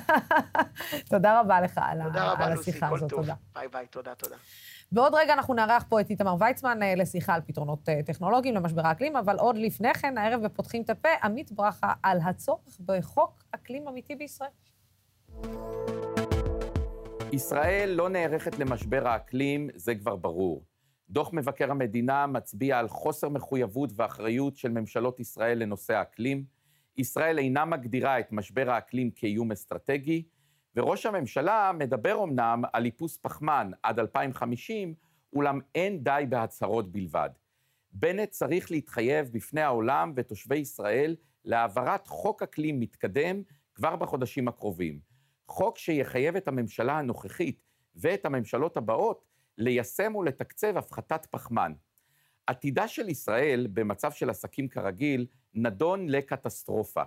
תודה 1.11 1.41
רבה 1.41 1.61
לך 1.61 1.81
על 2.39 2.53
השיחה 2.53 2.89
הזאת. 2.89 3.11
תודה. 3.11 3.35
ביי 3.55 3.69
ביי, 3.69 3.87
תודה, 3.87 4.15
תודה. 4.15 4.37
בעוד 4.93 5.15
רגע 5.15 5.33
אנחנו 5.33 5.55
נארח 5.55 5.85
פה 5.89 6.01
את 6.01 6.11
איתמר 6.11 6.35
ויצמן 6.39 6.83
אה, 6.83 6.95
לשיחה 6.95 7.35
על 7.35 7.41
פתרונות 7.47 7.89
אה, 7.89 8.03
טכנולוגיים 8.03 8.55
למשבר 8.55 8.87
האקלים, 8.87 9.17
אבל 9.17 9.37
עוד 9.39 9.57
לפני 9.57 9.95
כן, 9.95 10.19
הערב 10.19 10.43
בפותחים 10.43 10.83
את 10.83 10.91
הפה, 10.91 11.09
עמית 11.23 11.53
ברכה 11.53 11.93
על 12.03 12.19
הצורך 12.25 12.81
בחוק 12.87 13.43
אקלים 13.51 13.89
אמיתי 13.89 14.15
בישראל. 14.17 14.51
ישראל 17.33 17.89
לא 17.89 18.09
נערכת 18.09 18.59
למשבר 18.59 19.09
האקלים, 19.09 19.71
זה 19.75 19.95
כבר 19.95 20.17
ברור. 20.17 20.63
דוח 21.11 21.33
מבקר 21.33 21.71
המדינה 21.71 22.27
מצביע 22.27 22.79
על 22.79 22.89
חוסר 22.89 23.29
מחויבות 23.29 23.91
ואחריות 23.97 24.57
של 24.57 24.71
ממשלות 24.71 25.21
ישראל 25.21 25.59
לנושא 25.59 25.95
האקלים. 25.95 26.45
ישראל 26.97 27.39
אינה 27.39 27.65
מגדירה 27.65 28.21
את 28.21 28.33
משבר 28.33 28.71
האקלים 28.71 29.11
כאיום 29.11 29.53
אסטרטגי, 29.53 30.23
וראש 30.77 31.07
הממשלה 31.07 31.73
מדבר 31.75 32.25
אמנם 32.25 32.63
על 32.73 32.85
איפוס 32.85 33.17
פחמן 33.17 33.71
עד 33.83 33.99
2050, 33.99 34.95
אולם 35.33 35.61
אין 35.75 36.05
די 36.05 36.25
בהצהרות 36.29 36.93
בלבד. 36.93 37.31
בנט 37.93 38.31
צריך 38.31 38.71
להתחייב 38.71 39.29
בפני 39.33 39.61
העולם 39.61 40.13
ותושבי 40.17 40.57
ישראל 40.57 41.17
להעברת 41.45 42.07
חוק 42.07 42.43
אקלים 42.43 42.81
מתקדם 42.81 43.43
כבר 43.75 43.97
בחודשים 43.97 44.49
הקרובים. 44.49 45.01
חוק 45.49 45.79
שיחייב 45.79 46.37
את 46.37 46.49
הממשלה 46.49 46.99
הנוכחית 46.99 47.63
ואת 47.95 48.27
הממשלות 48.27 48.77
הבאות 48.77 49.25
ליישם 49.59 50.17
ולתקצב 50.17 50.77
הפחתת 50.77 51.27
פחמן. 51.31 51.73
עתידה 52.47 52.89
של 52.89 53.09
ישראל 53.09 53.67
במצב 53.73 54.13
של 54.13 54.31
עסקים 54.31 54.69
כרגיל 54.69 55.27
נדון 55.55 56.09
לקטסטרופה. 56.09 57.03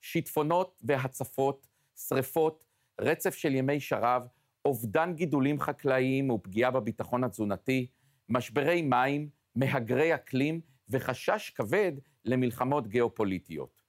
שיטפונות 0.00 0.82
והצפות, 0.84 1.68
שריפות, 1.96 2.64
רצף 3.00 3.34
של 3.34 3.54
ימי 3.54 3.80
שרב, 3.80 4.22
אובדן 4.64 5.12
גידולים 5.14 5.60
חקלאיים 5.60 6.30
ופגיעה 6.30 6.70
בביטחון 6.70 7.24
התזונתי, 7.24 7.86
משברי 8.28 8.82
מים, 8.82 9.28
מהגרי 9.54 10.14
אקלים 10.14 10.60
וחשש 10.88 11.50
כבד 11.50 11.92
למלחמות 12.24 12.88
גיאופוליטיות. 12.88 13.82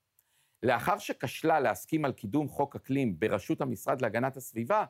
לאחר 0.64 0.98
שכשלה 0.98 1.60
להסכים 1.60 2.06
על 2.06 2.12
קידום 2.12 2.48
חוק 2.48 2.76
אקלים 2.76 3.20
בראשות 3.20 3.62
המשרד 3.62 4.02
להגנת 4.02 4.38
הסביבה, 4.38 4.86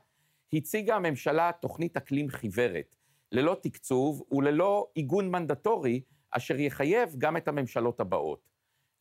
הציגה 0.53 0.95
הממשלה 0.95 1.51
תוכנית 1.61 1.97
אקלים 1.97 2.29
חיוורת, 2.29 2.95
ללא 3.31 3.57
תקצוב 3.61 4.23
וללא 4.31 4.87
עיגון 4.95 5.31
מנדטורי, 5.31 6.01
אשר 6.31 6.59
יחייב 6.59 7.15
גם 7.17 7.37
את 7.37 7.47
הממשלות 7.47 7.99
הבאות. 7.99 8.49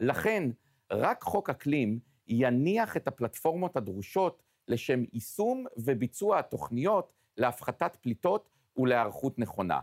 לכן, 0.00 0.50
רק 0.92 1.22
חוק 1.22 1.50
אקלים 1.50 1.98
יניח 2.26 2.96
את 2.96 3.08
הפלטפורמות 3.08 3.76
הדרושות 3.76 4.41
לשם 4.68 5.02
יישום 5.12 5.64
וביצוע 5.76 6.38
התוכניות 6.38 7.12
להפחתת 7.36 7.96
פליטות 7.96 8.48
ולהיערכות 8.76 9.38
נכונה. 9.38 9.80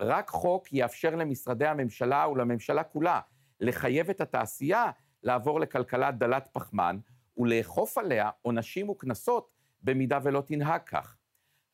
רק 0.00 0.28
חוק 0.28 0.72
יאפשר 0.72 1.14
למשרדי 1.14 1.66
הממשלה 1.66 2.28
ולממשלה 2.28 2.84
כולה 2.84 3.20
לחייב 3.60 4.10
את 4.10 4.20
התעשייה 4.20 4.90
לעבור 5.22 5.60
לכלכלה 5.60 6.10
דלת 6.10 6.48
פחמן 6.52 6.98
ולאכוף 7.36 7.98
עליה 7.98 8.30
עונשים 8.42 8.88
וקנסות 8.88 9.50
במידה 9.82 10.18
ולא 10.22 10.40
תנהג 10.40 10.80
כך. 10.82 11.16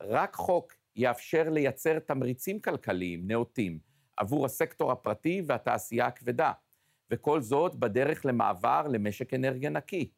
רק 0.03 0.35
חוק 0.35 0.73
יאפשר 0.97 1.49
לייצר 1.51 1.99
תמריצים 1.99 2.61
כלכליים 2.61 3.27
נאותים 3.27 3.79
עבור 4.17 4.45
הסקטור 4.45 4.93
הפרטי 4.93 5.43
והתעשייה 5.47 6.07
הכבדה, 6.07 6.53
וכל 7.11 7.41
זאת 7.41 7.75
בדרך 7.75 8.27
למעבר 8.27 8.87
למשק 8.89 9.35
אנרגיה 9.35 9.71
נקי. 9.71 10.11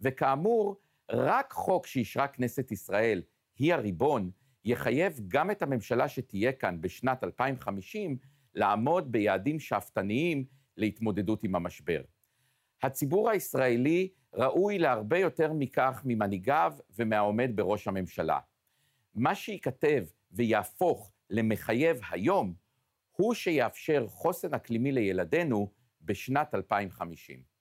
וכאמור, 0.00 0.76
רק 1.10 1.52
חוק 1.52 1.86
שאישרה 1.86 2.28
כנסת 2.28 2.72
ישראל, 2.72 3.22
היא 3.58 3.74
הריבון, 3.74 4.30
יחייב 4.64 5.20
גם 5.28 5.50
את 5.50 5.62
הממשלה 5.62 6.08
שתהיה 6.08 6.52
כאן 6.52 6.80
בשנת 6.80 7.24
2050 7.24 8.18
לעמוד 8.54 9.12
ביעדים 9.12 9.60
שאפתניים 9.60 10.44
להתמודדות 10.76 11.44
עם 11.44 11.54
המשבר. 11.54 12.02
הציבור 12.82 13.30
הישראלי 13.30 14.08
ראוי 14.34 14.78
להרבה 14.78 15.18
יותר 15.18 15.52
מכך 15.52 16.02
ממנהיגיו 16.04 16.72
ומהעומד 16.98 17.50
בראש 17.54 17.88
הממשלה. 17.88 18.38
מה 19.14 19.34
שייכתב 19.34 20.04
ויהפוך 20.32 21.12
למחייב 21.30 22.00
היום, 22.10 22.54
הוא 23.12 23.34
שיאפשר 23.34 24.06
חוסן 24.08 24.54
אקלימי 24.54 24.92
לילדינו 24.92 25.72
בשנת 26.02 26.54
2050. 26.54 27.55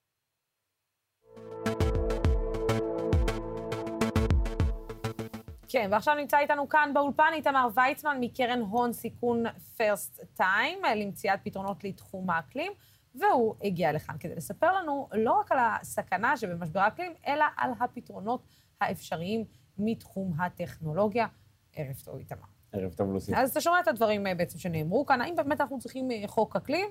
כן, 5.68 5.90
ועכשיו 5.92 6.16
נמצא 6.16 6.40
איתנו 6.40 6.70
כאן 6.70 6.92
באולפן 6.94 7.32
איתמר 7.34 7.68
ויצמן 7.76 8.18
מקרן 8.20 8.62
הון 8.62 8.94
סיכון 8.94 9.44
First 9.78 10.22
Time 10.34 10.80
למציאת 10.96 11.40
פתרונות 11.44 11.84
לתחום 11.84 12.30
האקלים, 12.30 12.72
והוא 13.16 13.56
הגיע 13.64 13.92
לכאן 13.92 14.16
כדי 14.20 14.36
לספר 14.36 14.74
לנו 14.74 15.08
לא 15.12 15.32
רק 15.32 15.52
על 15.52 15.58
הסכנה 15.62 16.38
שבמשבר 16.38 16.80
האקלים, 16.80 17.14
אלא 17.28 17.46
על 17.58 17.72
הפתרונות 17.80 18.44
האפשריים 18.82 19.46
מתחום 19.78 20.34
הטכנולוגיה. 20.40 21.28
ערב 21.76 21.96
טוב, 22.06 22.18
איתמר. 22.18 22.40
ערב 22.72 22.94
טוב, 22.94 23.14
לוסי. 23.14 23.36
אז 23.36 23.52
אתה 23.52 23.62
שומע 23.62 23.80
את 23.80 23.88
הדברים 23.88 24.28
אה, 24.28 24.36
בעצם 24.36 24.60
שנאמרו 24.60 25.06
כאן, 25.06 25.22
האם 25.22 25.36
באמת 25.36 25.62
אנחנו 25.62 25.80
צריכים 25.80 26.12
אה, 26.12 26.24
חוק 26.28 26.56
אקלים? 26.56 26.88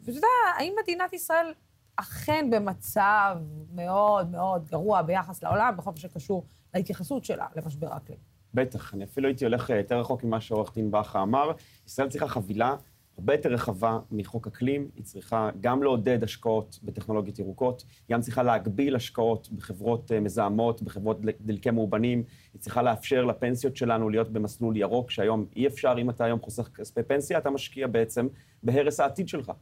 ואתה 0.00 0.18
יודע, 0.18 0.28
האם 0.58 0.74
מדינת 0.82 1.12
ישראל 1.12 1.54
אכן 1.96 2.50
במצב 2.50 3.36
מאוד 3.74 4.30
מאוד 4.30 4.64
גרוע 4.70 5.02
ביחס 5.02 5.42
לעולם, 5.42 5.74
בכל 5.76 5.90
מה 5.90 5.96
שקשור 5.96 6.44
להתייחסות 6.74 7.24
שלה 7.24 7.46
למשבר 7.56 7.92
האקלים? 7.92 8.18
בטח, 8.54 8.94
אני 8.94 9.04
אפילו 9.04 9.28
הייתי 9.28 9.44
הולך 9.44 9.70
אה, 9.70 9.76
יותר 9.76 10.00
רחוק 10.00 10.24
ממה 10.24 10.40
שעורך 10.40 10.74
דין 10.74 10.90
בכר 10.90 11.22
אמר. 11.22 11.50
ישראל 11.86 12.08
צריכה 12.08 12.28
חבילה 12.28 12.76
הרבה 13.18 13.34
יותר 13.34 13.48
רחבה 13.48 13.98
מחוק 14.10 14.46
אקלים, 14.46 14.88
היא 14.96 15.04
צריכה 15.04 15.50
גם 15.60 15.82
לעודד 15.82 16.24
השקעות 16.24 16.78
בטכנולוגיות 16.82 17.38
ירוקות, 17.38 17.84
גם 18.10 18.20
צריכה 18.20 18.42
להגביל 18.42 18.96
השקעות 18.96 19.48
בחברות 19.52 20.12
אה, 20.12 20.20
מזהמות, 20.20 20.82
בחברות 20.82 21.20
דלקי 21.40 21.70
מאובנים, 21.70 22.24
היא 22.52 22.60
צריכה 22.60 22.82
לאפשר 22.82 23.24
לפנסיות 23.24 23.76
שלנו 23.76 24.10
להיות 24.10 24.32
במסלול 24.32 24.76
ירוק, 24.76 25.10
שהיום 25.10 25.46
אי 25.56 25.66
אפשר, 25.66 25.94
אם 25.98 26.10
אתה 26.10 26.24
היום 26.24 26.40
חוסך 26.40 26.68
כספי 26.74 27.02
פנסיה, 27.02 27.38
אתה 27.38 27.50
משקיע 27.50 27.86
בעצם 27.86 28.28
בהרס 28.62 29.00
העתיד 29.00 29.28
שלך. 29.28 29.52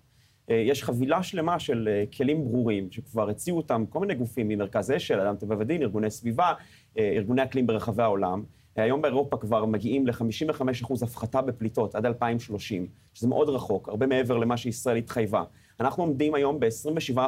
אה, 0.50 0.54
יש 0.56 0.84
חבילה 0.84 1.22
שלמה 1.22 1.58
של 1.58 1.88
אה, 1.88 2.04
כלים 2.16 2.44
ברורים, 2.44 2.90
שכבר 2.90 3.30
הציעו 3.30 3.56
אותם 3.56 3.84
כל 3.88 3.98
מיני 3.98 4.14
גופים 4.14 4.48
ממרכז 4.48 4.90
אשל, 4.90 5.20
אדם 5.20 5.36
טבע 5.36 5.56
ודין, 5.58 5.82
ארגוני 5.82 6.10
סביבה, 6.10 6.52
ארגוני 6.98 7.42
אקלים 7.42 7.66
ברחבי 7.66 8.02
העולם. 8.02 8.42
היום 8.76 9.02
באירופה 9.02 9.36
כבר 9.36 9.64
מגיעים 9.64 10.06
ל-55% 10.06 10.92
הפחתה 11.02 11.42
בפליטות 11.42 11.94
עד 11.94 12.06
2030, 12.06 12.86
שזה 13.14 13.28
מאוד 13.28 13.48
רחוק, 13.48 13.88
הרבה 13.88 14.06
מעבר 14.06 14.38
למה 14.38 14.56
שישראל 14.56 14.96
התחייבה. 14.96 15.44
אנחנו 15.80 16.02
עומדים 16.02 16.34
היום 16.34 16.60
ב-27% 16.60 17.18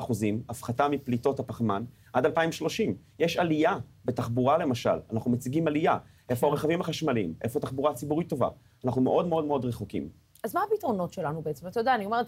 הפחתה 0.49 0.89
מפליטות 0.89 1.41
הפחמן 1.41 1.85
עד 2.13 2.27
2030. 2.27 2.97
יש 3.19 3.37
עלייה 3.37 3.79
בתחבורה 4.05 4.59
למשל, 4.59 4.99
אנחנו 5.13 5.31
מציגים 5.31 5.67
עלייה. 5.67 5.99
איפה 6.29 6.47
הרכבים 6.47 6.81
החשמליים? 6.81 7.35
איפה 7.43 7.61
תחבורה 7.61 7.95
ציבורית 7.95 8.29
טובה? 8.29 8.49
אנחנו 8.85 9.03
מאוד 9.03 9.29
מאוד 9.29 9.45
מאוד 9.45 9.65
רחוקים. 9.65 10.09
אז 10.45 10.55
מה 10.55 10.61
הפתרונות 10.73 11.13
שלנו 11.13 11.43
בעצם? 11.43 11.67
אתה 11.67 11.81
יודע, 11.81 11.95
אני 11.95 12.05
אומרת, 12.05 12.27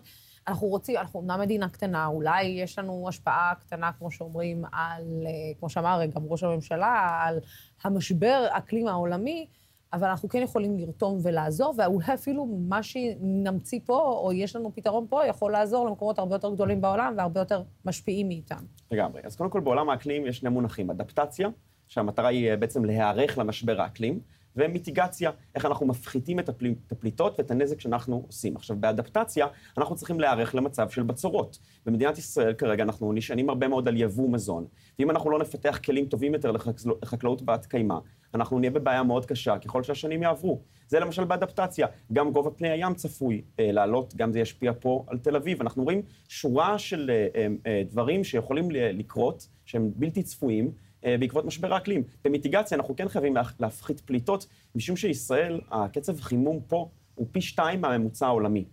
אנחנו 0.49 0.67
רוצים, 0.67 0.97
אנחנו 0.97 1.21
אומנם 1.21 1.41
מדינה 1.41 1.69
קטנה, 1.69 2.07
אולי 2.07 2.43
יש 2.43 2.79
לנו 2.79 3.09
השפעה 3.09 3.53
קטנה, 3.61 3.93
כמו 3.93 4.11
שאומרים, 4.11 4.65
על, 4.73 5.27
אה, 5.27 5.55
כמו 5.59 5.69
שאמר 5.69 6.01
גם 6.15 6.23
ראש 6.29 6.43
הממשלה, 6.43 7.21
על 7.23 7.39
המשבר 7.85 8.47
אקלים 8.51 8.89
העולמי, 8.89 9.47
אבל 9.93 10.09
אנחנו 10.09 10.29
כן 10.29 10.43
יכולים 10.43 10.79
לרתום 10.79 11.19
ולעזור, 11.23 11.75
ואולי 11.79 12.15
אפילו 12.15 12.47
מה 12.69 12.83
שנמציא 12.83 13.81
פה, 13.85 14.21
או 14.23 14.33
יש 14.33 14.57
לנו 14.57 14.75
פתרון 14.75 15.07
פה, 15.09 15.27
יכול 15.27 15.53
לעזור 15.53 15.87
למקומות 15.87 16.19
הרבה 16.19 16.35
יותר 16.35 16.55
גדולים 16.55 16.81
בעולם 16.81 17.15
והרבה 17.17 17.41
יותר 17.41 17.63
משפיעים 17.85 18.29
מאיתם. 18.29 18.65
לגמרי. 18.91 19.21
אז 19.25 19.37
קודם 19.37 19.51
כל, 19.51 19.61
בעולם 19.61 19.91
האקלים 19.91 20.27
יש 20.27 20.39
שני 20.39 20.51
מונחים, 20.51 20.91
אדפטציה, 20.91 21.49
שהמטרה 21.87 22.29
היא 22.29 22.51
אה, 22.51 22.57
בעצם 22.57 22.85
להיערך 22.85 23.39
למשבר 23.39 23.81
האקלים, 23.81 24.21
ומיטיגציה, 24.57 25.31
איך 25.55 25.65
אנחנו 25.65 25.87
מפחיתים 25.87 26.39
את 26.39 26.49
הפליטות 26.93 27.39
ואת 27.39 27.51
הנזק 27.51 27.81
שאנחנו 27.81 28.25
עושים. 28.27 28.57
עכשיו, 28.57 28.77
באדפטציה, 28.77 29.47
אנחנו 29.79 29.97
צריכים 29.97 30.21
להיערך 30.21 30.55
למצב 30.55 30.89
של 30.91 31.03
בצורות. 31.03 31.59
במדינת 31.87 32.19
ישראל 32.19 32.55
כרגע 32.55 32.83
אנחנו 32.83 33.13
נשענים 33.13 33.49
הרבה 33.49 33.69
מאוד 33.69 33.89
על 33.89 33.97
יבוא 33.97 34.31
מזון, 34.31 34.67
ואם 34.99 35.11
אנחנו 35.11 35.31
לא 35.31 35.39
נפתח 35.39 35.79
כלים 35.85 36.07
טובים 36.07 36.35
יותר 36.35 36.53
לחקלאות 37.03 37.43
בת 37.43 37.67
קיימא, 37.67 37.99
אנחנו 38.35 38.59
נהיה 38.59 38.71
בבעיה 38.71 39.03
מאוד 39.03 39.27
קשה 39.27 39.59
ככל 39.59 39.83
שהשנים 39.83 40.23
יעברו. 40.23 40.61
זה 40.89 41.01
למשל 41.01 41.25
באדפטציה. 41.25 41.87
גם 42.13 42.33
גובה 42.33 42.51
פני 42.51 42.69
הים 42.69 42.95
צפוי 42.95 43.43
אה, 43.61 43.73
לעלות, 43.73 44.15
גם 44.17 44.33
זה 44.33 44.41
ישפיע 44.41 44.73
פה 44.81 45.05
על 45.07 45.19
תל 45.19 45.37
אביב. 45.37 45.61
אנחנו 45.61 45.85
רואים 45.85 46.03
שורה 46.29 46.79
של 46.79 47.11
אה, 47.11 47.47
אה, 47.67 47.83
דברים 47.91 48.25
שיכולים 48.25 48.69
לקרות, 48.71 49.49
שהם 49.65 49.91
בלתי 49.97 50.23
צפויים, 50.23 50.71
בעקבות 51.03 51.45
משבר 51.45 51.75
האקלים. 51.75 52.03
במיטיגציה 52.25 52.79
אנחנו 52.79 52.97
כן 52.97 53.09
חייבים 53.09 53.35
להפחית 53.61 54.01
פליטות, 54.01 54.47
משום 54.75 54.97
שישראל, 54.97 55.61
הקצב 55.71 56.21
חימום 56.21 56.61
פה 56.67 56.89
הוא 57.15 57.27
פי 57.33 57.41
שתיים 57.41 57.81
מהממוצע 57.81 58.27
העולמי. 58.27 58.65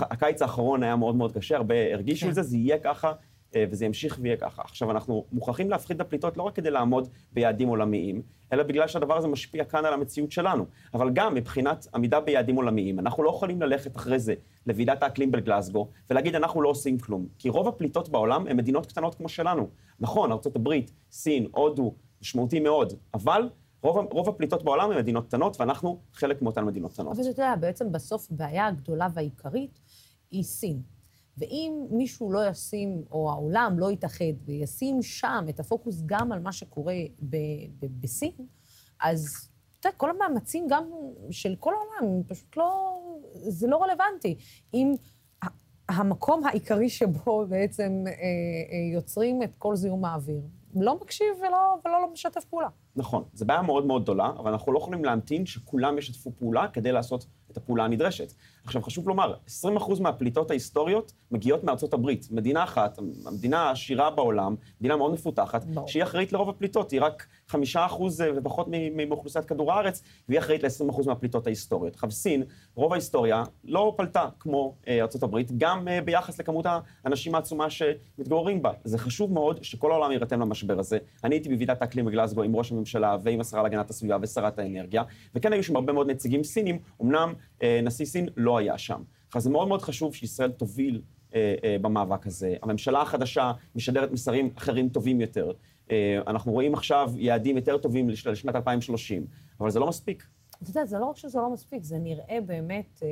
הקיץ 0.00 0.42
האחרון 0.42 0.82
היה 0.82 0.96
מאוד 0.96 1.16
מאוד 1.16 1.32
קשה, 1.32 1.56
הרבה 1.56 1.74
הרגישו 1.92 2.24
כן. 2.24 2.30
את 2.30 2.34
זה, 2.34 2.42
זה 2.42 2.56
יהיה 2.56 2.78
ככה 2.78 3.12
אה, 3.54 3.64
וזה 3.70 3.84
ימשיך 3.84 4.18
ויהיה 4.22 4.36
ככה. 4.36 4.62
עכשיו, 4.62 4.90
אנחנו 4.90 5.24
מוכרחים 5.32 5.70
להפחית 5.70 5.96
את 5.96 6.00
הפליטות 6.00 6.36
לא 6.36 6.42
רק 6.42 6.54
כדי 6.54 6.70
לעמוד 6.70 7.08
ביעדים 7.32 7.68
עולמיים, 7.68 8.22
אלא 8.52 8.62
בגלל 8.62 8.88
שהדבר 8.88 9.16
הזה 9.16 9.28
משפיע 9.28 9.64
כאן 9.64 9.84
על 9.84 9.94
המציאות 9.94 10.32
שלנו. 10.32 10.66
אבל 10.94 11.10
גם 11.10 11.34
מבחינת 11.34 11.86
עמידה 11.94 12.20
ביעדים 12.20 12.56
עולמיים, 12.56 12.98
אנחנו 12.98 13.22
לא 13.22 13.28
יכולים 13.28 13.62
ללכת 13.62 13.96
אחרי 13.96 14.18
זה 14.18 14.34
לוועידת 14.66 15.02
האקלים 15.02 15.30
בגלסגו 15.30 15.88
ולהגיד 16.10 16.34
אנחנו 16.34 16.62
לא 16.62 16.68
עושים 16.68 16.98
כלום. 16.98 17.26
כי 17.38 17.48
רוב 17.48 17.68
הפליטות 17.68 18.08
בעולם 18.08 18.46
הן 18.46 18.56
מדינות 18.56 18.86
קטנות 18.86 19.14
כמו 19.14 19.28
שלנו. 19.28 19.68
נכון, 20.00 20.32
ארה"ב, 20.32 20.70
סין, 21.10 21.46
הודו, 21.52 21.94
משמעותי 22.22 22.60
מאוד, 22.60 22.92
אבל 23.14 23.48
רוב, 23.82 23.96
רוב 24.10 24.28
הפליטות 24.28 24.62
בעולם 24.62 24.90
הן 24.90 24.98
מדינות 24.98 25.26
קטנות, 25.26 25.60
ואנחנו 25.60 25.98
חלק 26.12 26.42
מאותן 26.42 26.64
מדינות 26.64 26.92
קטנות. 26.92 27.12
אבל 27.12 27.20
אתה 27.20 27.30
יודע, 27.30 27.54
בעצם 27.60 27.92
בסוף 27.92 28.28
הבעיה 28.30 28.66
הגדולה 28.66 29.08
והעיקרית 29.14 29.80
היא 30.30 30.42
סין. 30.42 30.82
ואם 31.38 31.86
מישהו 31.90 32.32
לא 32.32 32.46
ישים, 32.46 33.02
או 33.10 33.30
העולם 33.30 33.78
לא 33.78 33.90
יתאחד 33.92 34.24
וישים 34.44 35.02
שם 35.02 35.44
את 35.48 35.60
הפוקוס 35.60 36.02
גם 36.06 36.32
על 36.32 36.40
מה 36.40 36.52
שקורה 36.52 36.94
בסין, 38.00 38.32
אז 39.00 39.48
אתה 39.80 39.88
יודע, 39.88 39.98
כל 39.98 40.10
המאמצים 40.10 40.66
גם 40.70 40.84
של 41.30 41.56
כל 41.60 41.72
העולם, 41.74 42.22
פשוט 42.26 42.56
לא... 42.56 42.98
זה 43.34 43.66
לא 43.66 43.82
רלוונטי. 43.82 44.36
אם 44.74 44.94
המקום 45.88 46.46
העיקרי 46.46 46.88
שבו 46.88 47.46
בעצם 47.48 48.04
אה, 48.06 48.12
אה, 48.12 48.92
יוצרים 48.92 49.42
את 49.42 49.54
כל 49.58 49.76
זיהום 49.76 50.04
האוויר, 50.04 50.40
לא 50.74 50.98
מקשיב 51.00 51.26
ולא, 51.40 51.78
ולא 51.84 52.02
לא 52.02 52.12
משתף 52.12 52.44
פעולה. 52.44 52.68
נכון, 52.96 53.24
זו 53.34 53.46
בעיה 53.46 53.62
מאוד 53.62 53.86
מאוד 53.86 54.02
גדולה, 54.02 54.30
אבל 54.38 54.50
אנחנו 54.50 54.72
לא 54.72 54.78
יכולים 54.78 55.04
להמתין 55.04 55.46
שכולם 55.46 55.98
ישתפו 55.98 56.32
פעולה 56.38 56.68
כדי 56.68 56.92
לעשות 56.92 57.26
את 57.52 57.56
הפעולה 57.56 57.84
הנדרשת. 57.84 58.32
עכשיו, 58.64 58.82
חשוב 58.82 59.08
לומר, 59.08 59.34
20% 59.64 60.00
מהפליטות 60.00 60.50
ההיסטוריות 60.50 61.12
מגיעות 61.30 61.64
מארצות 61.64 61.94
הברית. 61.94 62.28
מדינה 62.30 62.64
אחת, 62.64 62.98
המדינה 63.26 63.58
העשירה 63.58 64.10
בעולם, 64.10 64.54
מדינה 64.80 64.96
מאוד 64.96 65.12
מפותחת, 65.12 65.64
ברור. 65.64 65.88
שהיא 65.88 66.02
אחראית 66.02 66.32
לרוב 66.32 66.48
הפליטות, 66.48 66.90
היא 66.90 67.00
רק 67.00 67.26
5% 67.48 67.54
ופחות 68.36 68.66
מ- 68.70 69.08
מאוכלוסיית 69.08 69.44
כדור 69.44 69.72
הארץ, 69.72 70.02
והיא 70.28 70.38
אחראית 70.38 70.62
ל-20% 70.62 71.06
מהפליטות 71.06 71.46
ההיסטוריות. 71.46 71.94
עכשיו, 71.94 72.10
סין, 72.10 72.42
רוב 72.74 72.92
ההיסטוריה 72.92 73.44
לא 73.64 73.94
פלטה 73.96 74.28
כמו 74.40 74.74
אה, 74.88 75.04
הברית, 75.22 75.52
גם 75.58 75.88
אה, 75.88 76.00
ביחס 76.00 76.40
לכמות 76.40 76.66
האנשים 77.04 77.34
העצומה 77.34 77.70
שמתגוררים 77.70 78.62
בה. 78.62 78.70
זה 78.84 78.98
חשוב 78.98 79.32
מאוד 79.32 79.64
שכל 79.64 79.92
העולם 79.92 80.12
יירתם 80.12 80.40
למשבר 80.40 80.78
הזה. 80.78 80.98
אני 81.24 81.34
הייתי 81.34 81.48
בוועידת 81.48 81.82
האקלים 81.82 82.04
בגלסגו 82.04 82.42
עם 82.42 82.56
ראש 82.56 82.72
הממשלה 82.72 83.16
ועם 83.22 83.40
השרה 83.40 83.62
להגנת 83.62 83.90
הסביבה 83.90 84.16
ושרת 84.22 84.58
האנרגיה, 84.58 85.02
וכן 85.34 85.52
היו 85.52 85.62
שם 85.62 85.76
הרבה 85.76 85.92
מאוד 85.92 86.10
נציגים 86.10 86.44
סינים, 86.44 86.78
אמנם 87.02 87.32
אה, 87.62 87.80
נשיא 87.82 88.06
סין 88.06 88.28
לא 88.36 88.58
היה 88.58 88.78
שם. 88.78 89.02
עכשיו, 89.26 89.42
זה 89.42 89.50
מאוד 89.50 89.68
מאוד 89.68 89.82
חשוב 89.82 90.14
שישראל 90.14 90.50
תוביל 90.50 91.02
אה, 91.34 91.54
אה, 91.64 91.76
במאבק 91.80 92.26
הזה. 92.26 92.54
הממשלה 92.62 93.02
החדשה 93.02 93.52
משדרת 93.74 94.12
מסרים 94.12 94.50
אחרים 94.56 94.88
טובים 94.88 95.20
יותר. 95.20 95.52
אה, 95.90 96.18
אנחנו 96.26 96.52
רואים 96.52 96.74
עכשיו 96.74 97.12
יעדים 97.16 97.56
יותר 97.56 97.78
טובים 97.78 98.08
לש- 98.10 98.26
לשנת 98.26 98.54
2030, 98.56 99.26
אבל 99.60 99.70
זה 99.70 99.80
לא 99.80 99.86
מספיק. 99.88 100.26
אתה 100.62 100.70
יודע, 100.70 100.84
זה 100.84 100.98
לא 100.98 101.06
רק 101.06 101.16
שזה 101.16 101.38
לא 101.38 101.50
מספיק, 101.52 101.82
זה 101.84 101.98
נראה 101.98 102.38
באמת... 102.46 103.00
אה, 103.02 103.08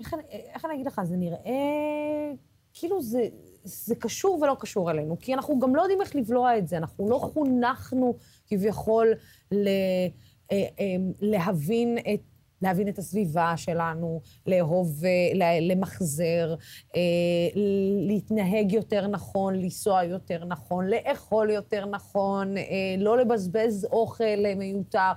איך, 0.00 0.14
אני- 0.14 0.22
איך 0.54 0.64
אני 0.64 0.74
אגיד 0.74 0.86
לך? 0.86 1.00
זה 1.04 1.16
נראה 1.16 2.32
כאילו 2.72 3.02
זה, 3.02 3.28
זה 3.64 3.94
קשור 3.94 4.38
ולא 4.42 4.56
קשור 4.60 4.90
אלינו, 4.90 5.18
כי 5.20 5.34
אנחנו 5.34 5.58
גם 5.58 5.74
לא 5.76 5.82
יודעים 5.82 6.00
איך 6.00 6.16
לבלוע 6.16 6.58
את 6.58 6.68
זה, 6.68 6.76
אנחנו 6.76 7.10
לא 7.10 7.18
חונכנו 7.18 8.14
כביכול 8.46 9.08
ל, 9.52 9.68
אה, 10.52 10.56
אה, 10.80 10.84
להבין 11.20 11.98
את... 11.98 12.20
להבין 12.62 12.88
את 12.88 12.98
הסביבה 12.98 13.56
שלנו, 13.56 14.20
לאהוב, 14.46 15.04
אה, 15.04 15.58
למחזר, 15.60 16.54
אה, 16.96 17.00
להתנהג 18.08 18.72
יותר 18.72 19.06
נכון, 19.06 19.54
לנסוע 19.54 20.04
יותר 20.04 20.44
נכון, 20.44 20.86
לאכול 20.86 21.50
יותר 21.50 21.86
נכון, 21.86 22.56
אה, 22.56 22.64
לא 22.98 23.18
לבזבז 23.18 23.88
אוכל 23.92 24.54
מיותר. 24.56 25.12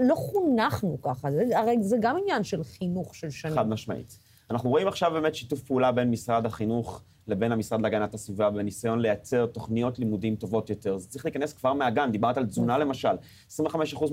לא 0.00 0.14
חונכנו 0.14 1.02
ככה, 1.02 1.30
זה, 1.32 1.58
הרי 1.58 1.76
זה 1.82 1.96
גם 2.00 2.16
עניין 2.22 2.44
של 2.44 2.64
חינוך 2.64 3.14
של 3.14 3.30
שנים. 3.30 3.54
חד 3.54 3.68
משמעית. 3.68 4.18
אנחנו 4.50 4.70
רואים 4.70 4.88
עכשיו 4.88 5.10
באמת 5.10 5.34
שיתוף 5.34 5.62
פעולה 5.62 5.92
בין 5.92 6.10
משרד 6.10 6.46
החינוך 6.46 7.02
לבין 7.28 7.52
המשרד 7.52 7.80
להגנת 7.80 8.14
הסביבה, 8.14 8.50
בניסיון 8.50 9.00
לייצר 9.00 9.46
תוכניות 9.46 9.98
לימודים 9.98 10.36
טובות 10.36 10.70
יותר. 10.70 10.98
זה 10.98 11.08
צריך 11.08 11.24
להיכנס 11.24 11.52
כבר 11.52 11.72
מהגן, 11.72 12.12
דיברת 12.12 12.36
על 12.36 12.46
תזונה 12.46 12.78
למשל. 12.78 13.14
25% 13.50 13.60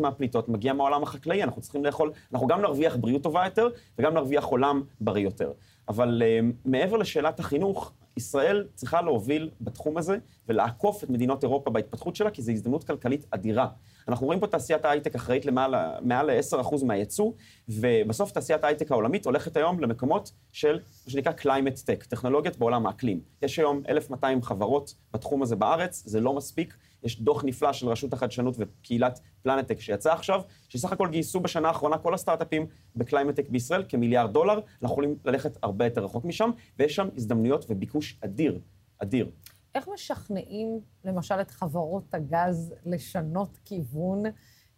מהפליטות 0.01 0.49
מגיע 0.49 0.73
מהעולם 0.73 1.03
החקלאי, 1.03 1.43
אנחנו 1.43 1.61
צריכים 1.61 1.85
לאכול, 1.85 2.11
אנחנו 2.33 2.47
גם 2.47 2.61
נרוויח 2.61 2.95
בריאות 2.95 3.23
טובה 3.23 3.45
יותר, 3.45 3.67
וגם 3.99 4.13
נרוויח 4.13 4.45
עולם 4.45 4.83
בריא 5.01 5.23
יותר. 5.23 5.51
אבל 5.89 6.21
uh, 6.25 6.55
מעבר 6.65 6.97
לשאלת 6.97 7.39
החינוך, 7.39 7.93
ישראל 8.17 8.67
צריכה 8.75 9.01
להוביל 9.01 9.49
בתחום 9.61 9.97
הזה 9.97 10.17
ולעקוף 10.49 11.03
את 11.03 11.09
מדינות 11.09 11.43
אירופה 11.43 11.71
בהתפתחות 11.71 12.15
שלה, 12.15 12.31
כי 12.31 12.41
זו 12.41 12.51
הזדמנות 12.51 12.83
כלכלית 12.83 13.25
אדירה. 13.31 13.67
אנחנו 14.07 14.25
רואים 14.25 14.39
פה 14.39 14.47
תעשיית 14.47 14.85
ההייטק 14.85 15.15
אחראית 15.15 15.45
למעל 15.45 15.75
מעל 16.01 16.31
ל-10% 16.31 16.85
מהייצוא, 16.85 17.31
ובסוף 17.69 18.31
תעשיית 18.31 18.63
ההייטק 18.63 18.91
העולמית 18.91 19.25
הולכת 19.25 19.57
היום 19.57 19.79
למקומות 19.79 20.31
של 20.51 20.73
מה 21.05 21.11
שנקרא 21.11 21.31
climate 21.31 21.77
tech, 21.77 22.07
טכנולוגיות 22.07 22.57
בעולם 22.57 22.87
האקלים. 22.87 23.19
יש 23.41 23.59
היום 23.59 23.81
1,200 23.89 24.41
חברות 24.41 24.95
בתחום 25.13 25.41
הזה 25.41 25.55
בארץ, 25.55 26.03
זה 26.05 26.19
לא 26.19 26.33
מספיק. 26.33 26.77
יש 27.05 27.21
דוח 27.21 27.43
נפלא 27.45 27.73
של 27.73 27.87
רשות 27.87 28.13
החדשנות 28.13 28.55
וקהילת 28.57 29.19
פלנטק 29.41 29.79
שיצא 29.79 30.13
עכשיו, 30.13 30.41
שסך 30.69 30.91
הכל 30.91 31.07
גייסו 31.09 31.39
בשנה 31.39 31.67
האחרונה 31.67 31.97
כל 31.97 32.13
הסטארט-אפים 32.13 32.67
ב 32.95 33.00
climate 33.00 33.31
tech 33.31 33.49
בישראל 33.49 33.83
כמיליארד 33.89 34.33
דולר. 34.33 34.53
אנחנו 34.53 34.85
יכולים 34.85 35.15
ללכת 35.25 35.57
הרבה 35.63 35.85
יותר 35.85 36.03
רחוק 36.03 36.25
משם, 36.25 36.49
ויש 36.79 36.95
שם 36.95 37.07
הזדמנויות 37.15 37.65
וביקוש 37.69 38.19
אדיר, 38.21 38.59
אדיר. 38.99 39.31
איך 39.75 39.87
משכנעים, 39.93 40.79
למשל, 41.05 41.41
את 41.41 41.51
חברות 41.51 42.13
הגז 42.13 42.73
לשנות 42.85 43.57
כיוון? 43.65 44.23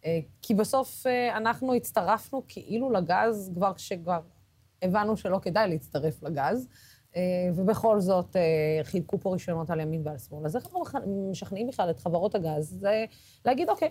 אה, 0.04 0.20
כי 0.42 0.54
בסוף 0.54 1.06
אה, 1.06 1.36
אנחנו 1.36 1.74
הצטרפנו 1.74 2.42
כאילו 2.48 2.90
לגז 2.90 3.50
כבר 3.54 3.74
כשכבר 3.74 4.20
הבנו 4.82 5.16
שלא 5.16 5.38
כדאי 5.42 5.68
להצטרף 5.68 6.22
לגז, 6.22 6.68
ובכל 7.54 8.00
זאת 8.00 8.36
אה, 8.36 8.84
חילקו 8.84 9.20
פה 9.20 9.32
רישיונות 9.32 9.70
על 9.70 9.80
ימין 9.80 10.02
ועל 10.04 10.18
שמאל. 10.18 10.46
אז 10.46 10.56
איך 10.56 10.64
אנחנו 10.64 10.86
משכנעים 11.30 11.66
בכלל 11.66 11.90
את 11.90 11.98
חברות 11.98 12.34
הגז? 12.34 12.76
זה 12.80 13.04
להגיד, 13.44 13.68
אוקיי, 13.68 13.88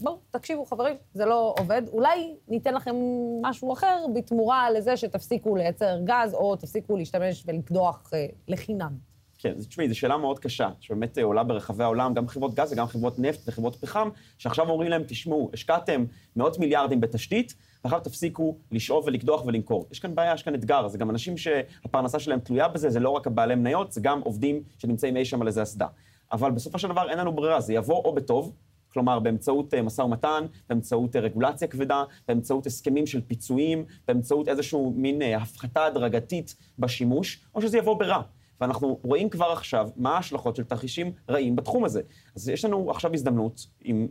בואו, 0.00 0.18
תקשיבו, 0.30 0.64
חברים, 0.64 0.96
זה 1.14 1.24
לא 1.24 1.54
עובד. 1.58 1.82
אולי 1.88 2.34
ניתן 2.48 2.74
לכם 2.74 2.94
משהו 3.42 3.72
אחר 3.72 4.06
בתמורה 4.14 4.70
לזה 4.70 4.96
שתפסיקו 4.96 5.56
לייצר 5.56 5.98
גז, 6.04 6.34
או 6.34 6.56
תפסיקו 6.56 6.96
להשתמש 6.96 7.44
ולקדוח 7.46 8.10
אה, 8.14 8.26
לחינם. 8.48 8.92
כן, 9.38 9.54
תשמעי, 9.68 9.88
זו 9.88 9.98
שאלה 9.98 10.16
מאוד 10.16 10.38
קשה, 10.38 10.68
שבאמת 10.80 11.18
אה, 11.18 11.24
עולה 11.24 11.44
ברחבי 11.44 11.84
העולם, 11.84 12.14
גם 12.14 12.28
חברות 12.28 12.54
גז 12.54 12.72
וגם 12.72 12.86
חברות 12.86 13.18
נפט 13.18 13.40
וחברות 13.48 13.76
פחם, 13.76 14.08
שעכשיו 14.38 14.68
אומרים 14.68 14.90
להם, 14.90 15.02
תשמעו, 15.06 15.50
השקעתם 15.52 16.04
מאות 16.36 16.58
מיליארדים 16.58 17.00
בתשתית, 17.00 17.54
ועכשיו 17.84 18.00
תפסיקו 18.00 18.56
לשאוב 18.70 19.04
ולקדוח 19.06 19.44
ולמכור. 19.46 19.86
יש 19.90 19.98
כאן 19.98 20.14
בעיה, 20.14 20.34
יש 20.34 20.42
כאן 20.42 20.54
אתגר, 20.54 20.88
זה 20.88 20.98
גם 20.98 21.10
אנשים 21.10 21.36
שהפרנסה 21.36 22.18
שלהם 22.18 22.40
תלויה 22.40 22.68
בזה, 22.68 22.90
זה 22.90 23.00
לא 23.00 23.10
רק 23.10 23.26
הבעלי 23.26 23.54
מניות, 23.54 23.92
זה 23.92 24.00
גם 24.00 24.20
עובדים 24.20 24.62
שנמצאים 24.78 25.16
אי 25.16 25.24
שם 25.24 25.40
על 25.40 25.46
איזה 25.46 25.62
אסדה. 25.62 25.86
אבל 26.32 26.50
בסופו 26.50 26.78
של 26.78 26.88
דבר 26.88 27.10
אין 27.10 27.18
לנו 27.18 27.32
ברירה, 27.32 27.60
זה 27.60 27.74
יבוא 27.74 28.04
או 28.04 28.14
בטוב, 28.14 28.52
כלומר 28.88 29.18
באמצעות 29.18 29.74
אה, 29.74 29.82
משא 29.82 30.02
ומתן, 30.02 30.44
באמצעות 30.68 31.16
אה, 31.16 31.20
רגולציה 31.20 31.68
כבדה, 31.68 32.04
באמצעות 32.28 32.66
הסכמים 32.66 33.06
של 33.06 33.20
פיצויים, 33.20 33.84
באמצעות 34.08 34.48
איזשהו 34.48 34.92
מין 34.96 35.22
אה, 35.22 35.36
הפחתה 35.36 35.84
הדרגתית 35.84 36.56
בשימוש, 36.78 37.44
או 37.54 37.62
שזה 37.62 37.78
יבוא 37.78 37.98
ברע. 37.98 38.22
ואנחנו 38.60 38.98
רואים 39.02 39.28
כבר 39.28 39.46
עכשיו 39.52 39.88
מה 39.96 40.16
ההשלכות 40.16 40.56
של 40.56 40.64
תרחישים 40.64 41.12
רעים 41.30 41.56
בתחום 41.56 41.84
הזה. 41.84 42.02
אז 42.36 42.48
יש 42.48 42.64
לנו 42.64 42.90
עכשיו 42.90 43.14
הזדמנות, 43.14 43.66
עם, 43.84 44.08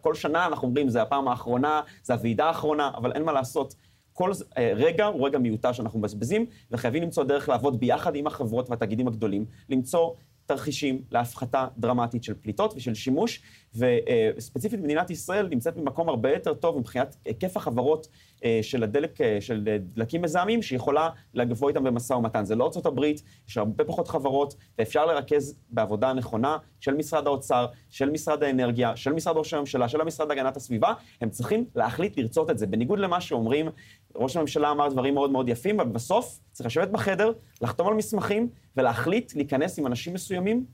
כל 0.00 0.14
שנה 0.14 0.46
אנחנו 0.46 0.68
אומרים, 0.68 0.88
זה 0.88 1.02
הפעם 1.02 1.28
האחרונה, 1.28 1.80
זה 2.02 2.12
הוועידה 2.12 2.46
האחרונה, 2.46 2.90
אבל 2.96 3.12
אין 3.12 3.22
מה 3.22 3.32
לעשות. 3.32 3.74
כל 4.12 4.30
אה, 4.58 4.72
רגע 4.76 5.06
הוא 5.06 5.26
רגע 5.26 5.38
מיותר 5.38 5.72
שאנחנו 5.72 5.98
מבזבזים, 5.98 6.46
וחייבים 6.70 7.02
למצוא 7.02 7.24
דרך 7.24 7.48
לעבוד 7.48 7.80
ביחד 7.80 8.16
עם 8.16 8.26
החברות 8.26 8.70
והתאגידים 8.70 9.08
הגדולים, 9.08 9.44
למצוא 9.68 10.10
תרחישים 10.46 11.02
להפחתה 11.10 11.66
דרמטית 11.78 12.24
של 12.24 12.34
פליטות 12.34 12.74
ושל 12.76 12.94
שימוש, 12.94 13.42
וספציפית 13.74 14.80
מדינת 14.80 15.10
ישראל 15.10 15.48
נמצאת 15.48 15.76
במקום 15.76 16.08
הרבה 16.08 16.32
יותר 16.34 16.54
טוב 16.54 16.78
מבחינת 16.78 17.16
היקף 17.24 17.56
החברות 17.56 18.08
אה, 18.44 18.58
של 18.62 18.82
הדלק, 18.82 19.20
אה, 19.20 19.40
של 19.40 19.78
דלקים 19.80 20.22
מזהמים, 20.22 20.62
שיכולה 20.62 21.10
לבוא 21.34 21.68
איתם 21.68 21.84
במשא 21.84 22.12
ומתן. 22.12 22.44
זה 22.44 22.54
לא 22.54 22.64
ארצות 22.64 22.86
הברית, 22.86 23.22
יש 23.48 23.58
הרבה 23.58 23.84
פחות 23.84 24.08
חברות, 24.08 24.54
ואפשר 24.78 25.06
לרכז 25.06 25.58
בעבודה 25.70 26.12
נכונה 26.12 26.56
של 26.80 26.94
משרד 26.94 27.26
האוצר, 27.26 27.66
של 27.90 28.10
משרד 28.10 28.42
האנרגיה, 28.42 28.96
של 28.96 29.12
משרד 29.12 29.36
ראש 29.36 29.54
הממשלה, 29.54 29.88
של 29.88 30.00
המשרד 30.00 30.28
להגנת 30.28 30.56
הסביבה, 30.56 30.92
הם 31.20 31.30
צריכים 31.30 31.64
להחליט 31.74 32.18
לרצות 32.18 32.50
את 32.50 32.58
זה. 32.58 32.66
בניגוד 32.66 32.98
למה 32.98 33.20
שאומרים, 33.20 33.68
ראש 34.16 34.36
הממשלה 34.36 34.70
אמר 34.70 34.88
דברים 34.88 35.14
מאוד 35.14 35.30
מאוד 35.30 35.48
יפים, 35.48 35.80
אבל 35.80 35.90
בסוף 35.90 36.38
צריך 36.52 36.66
לשבת 36.66 36.88
בחדר, 36.88 37.32
לחתום 37.62 37.88
על 37.88 37.94
מסמכים 37.94 38.48
ולהחליט 38.76 39.34
להיכנס 39.34 39.78
עם 39.78 39.86
אנשים 39.86 40.14
מסוימים 40.14 40.66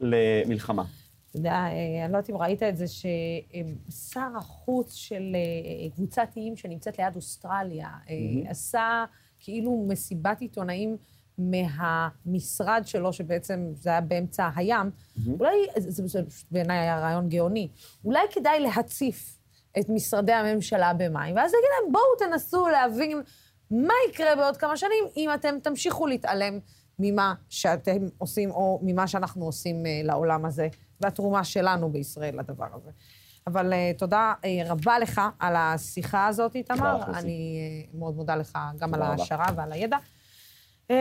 למלחמה. 0.00 0.84
אתה 1.30 1.38
יודע, 1.38 1.50
אה, 1.50 2.04
אני 2.04 2.12
לא 2.12 2.18
יודעת 2.18 2.30
אם 2.30 2.36
ראית 2.36 2.62
את 2.62 2.76
זה, 2.76 2.84
ששר 2.88 4.28
החוץ 4.36 4.94
של 4.94 5.22
אה, 5.34 5.90
קבוצת 5.90 6.28
איים 6.36 6.56
שנמצאת 6.56 6.98
ליד 6.98 7.16
אוסטרליה, 7.16 7.88
מהמם. 7.88 8.46
עשה 8.46 9.04
כאילו 9.40 9.86
מסיבת 9.88 10.40
עיתונאים 10.40 10.96
מהמשרד 11.38 12.82
שלו, 12.84 13.12
שבעצם 13.12 13.70
זה 13.74 13.90
היה 13.90 14.00
באמצע 14.00 14.48
הים, 14.56 14.90
אולי, 15.40 15.52
זה, 15.76 16.06
זה 16.06 16.20
בעיניי 16.50 16.78
היה 16.78 17.00
רעיון 17.00 17.28
גאוני, 17.28 17.68
אולי 18.04 18.20
כדאי 18.32 18.60
להציף 18.60 19.38
את 19.78 19.88
משרדי 19.88 20.32
הממשלה 20.32 20.92
במים, 20.94 21.36
ואז 21.36 21.52
להגיד 21.52 21.68
להם, 21.80 21.92
בואו 21.92 22.30
תנסו 22.30 22.68
להבין 22.68 23.22
מה 23.70 23.94
יקרה 24.10 24.36
בעוד 24.36 24.56
כמה 24.56 24.76
שנים 24.76 25.04
אם 25.16 25.30
אתם 25.34 25.58
תמשיכו 25.62 26.06
להתעלם 26.06 26.58
ממה 26.98 27.34
שאתם 27.48 28.06
עושים, 28.18 28.50
או 28.50 28.80
ממה 28.82 29.06
שאנחנו 29.06 29.44
עושים 29.44 29.86
אה, 29.86 30.00
לעולם 30.04 30.44
הזה, 30.44 30.68
והתרומה 31.00 31.44
שלנו 31.44 31.92
בישראל 31.92 32.38
לדבר 32.38 32.66
הזה. 32.74 32.90
אבל 33.46 33.72
uh, 33.72 33.98
תודה 33.98 34.34
uh, 34.42 34.46
רבה 34.66 34.98
לך 34.98 35.20
על 35.38 35.56
השיחה 35.56 36.26
הזאת, 36.26 36.54
איתמר. 36.54 37.02
אני 37.14 37.58
uh, 37.92 37.96
מאוד 37.96 38.16
מודה 38.16 38.36
לך 38.36 38.58
גם 38.78 38.94
על 38.94 39.02
ההשערה 39.02 39.46
ועל 39.56 39.72
הידע. 39.72 39.96
Uh, 40.88 40.92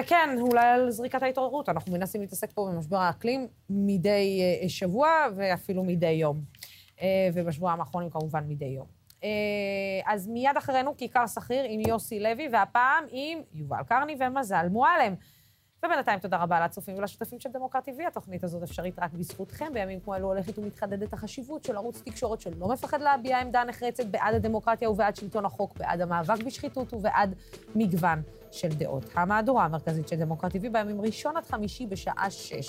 וכן, 0.00 0.36
אולי 0.40 0.66
על 0.66 0.90
זריקת 0.90 1.22
ההתעוררות. 1.22 1.68
אנחנו 1.68 1.92
מנסים 1.92 2.20
להתעסק 2.20 2.52
פה 2.52 2.70
במשבר 2.72 2.96
האקלים 2.96 3.48
מדי 3.70 4.42
uh, 4.62 4.68
שבוע 4.68 5.08
ואפילו 5.36 5.84
מדי 5.84 6.10
יום. 6.10 6.42
Uh, 6.96 7.02
ובשבועיים 7.34 7.80
האחרונים 7.80 8.10
כמובן 8.10 8.44
מדי 8.48 8.64
יום. 8.64 8.99
Uh, 9.20 9.24
אז 10.06 10.28
מיד 10.28 10.56
אחרינו 10.58 10.96
כיכר 10.96 11.26
שכיר 11.26 11.64
עם 11.68 11.80
יוסי 11.80 12.20
לוי, 12.20 12.48
והפעם 12.52 13.04
עם 13.10 13.38
יובל 13.54 13.82
קרני 13.86 14.16
ומזל 14.20 14.68
מועלם. 14.70 15.14
ובינתיים 15.84 16.18
תודה 16.18 16.36
רבה 16.36 16.64
לצופים 16.64 16.98
ולשותפים 16.98 17.40
של 17.40 17.50
דמוקרט 17.52 17.88
TV. 17.88 18.06
התוכנית 18.06 18.44
הזאת 18.44 18.62
אפשרית 18.62 18.98
רק 18.98 19.12
בזכותכם. 19.12 19.72
בימים 19.72 20.00
כמו 20.00 20.14
אלו 20.14 20.28
הולכת 20.28 20.58
ומתחדדת 20.58 21.12
החשיבות 21.12 21.64
של 21.64 21.76
ערוץ 21.76 22.02
תקשורת 22.04 22.40
שלא 22.40 22.68
מפחד 22.68 23.00
להביע 23.00 23.40
עמדה 23.40 23.64
נחרצת 23.64 24.06
בעד 24.06 24.34
הדמוקרטיה 24.34 24.90
ובעד 24.90 25.16
שלטון 25.16 25.44
החוק, 25.44 25.78
בעד 25.78 26.00
המאבק 26.00 26.42
בשחיתות 26.42 26.94
ובעד 26.94 27.34
מגוון 27.74 28.22
של 28.50 28.68
דעות. 28.68 29.04
המהדורה 29.14 29.64
המרכזית 29.64 30.08
של 30.08 30.16
דמוקרט 30.16 30.56
TV 30.56 30.68
בימים 30.72 31.00
ראשון 31.00 31.36
עד 31.36 31.44
חמישי 31.44 31.86
בשעה 31.86 32.30
שש. 32.30 32.68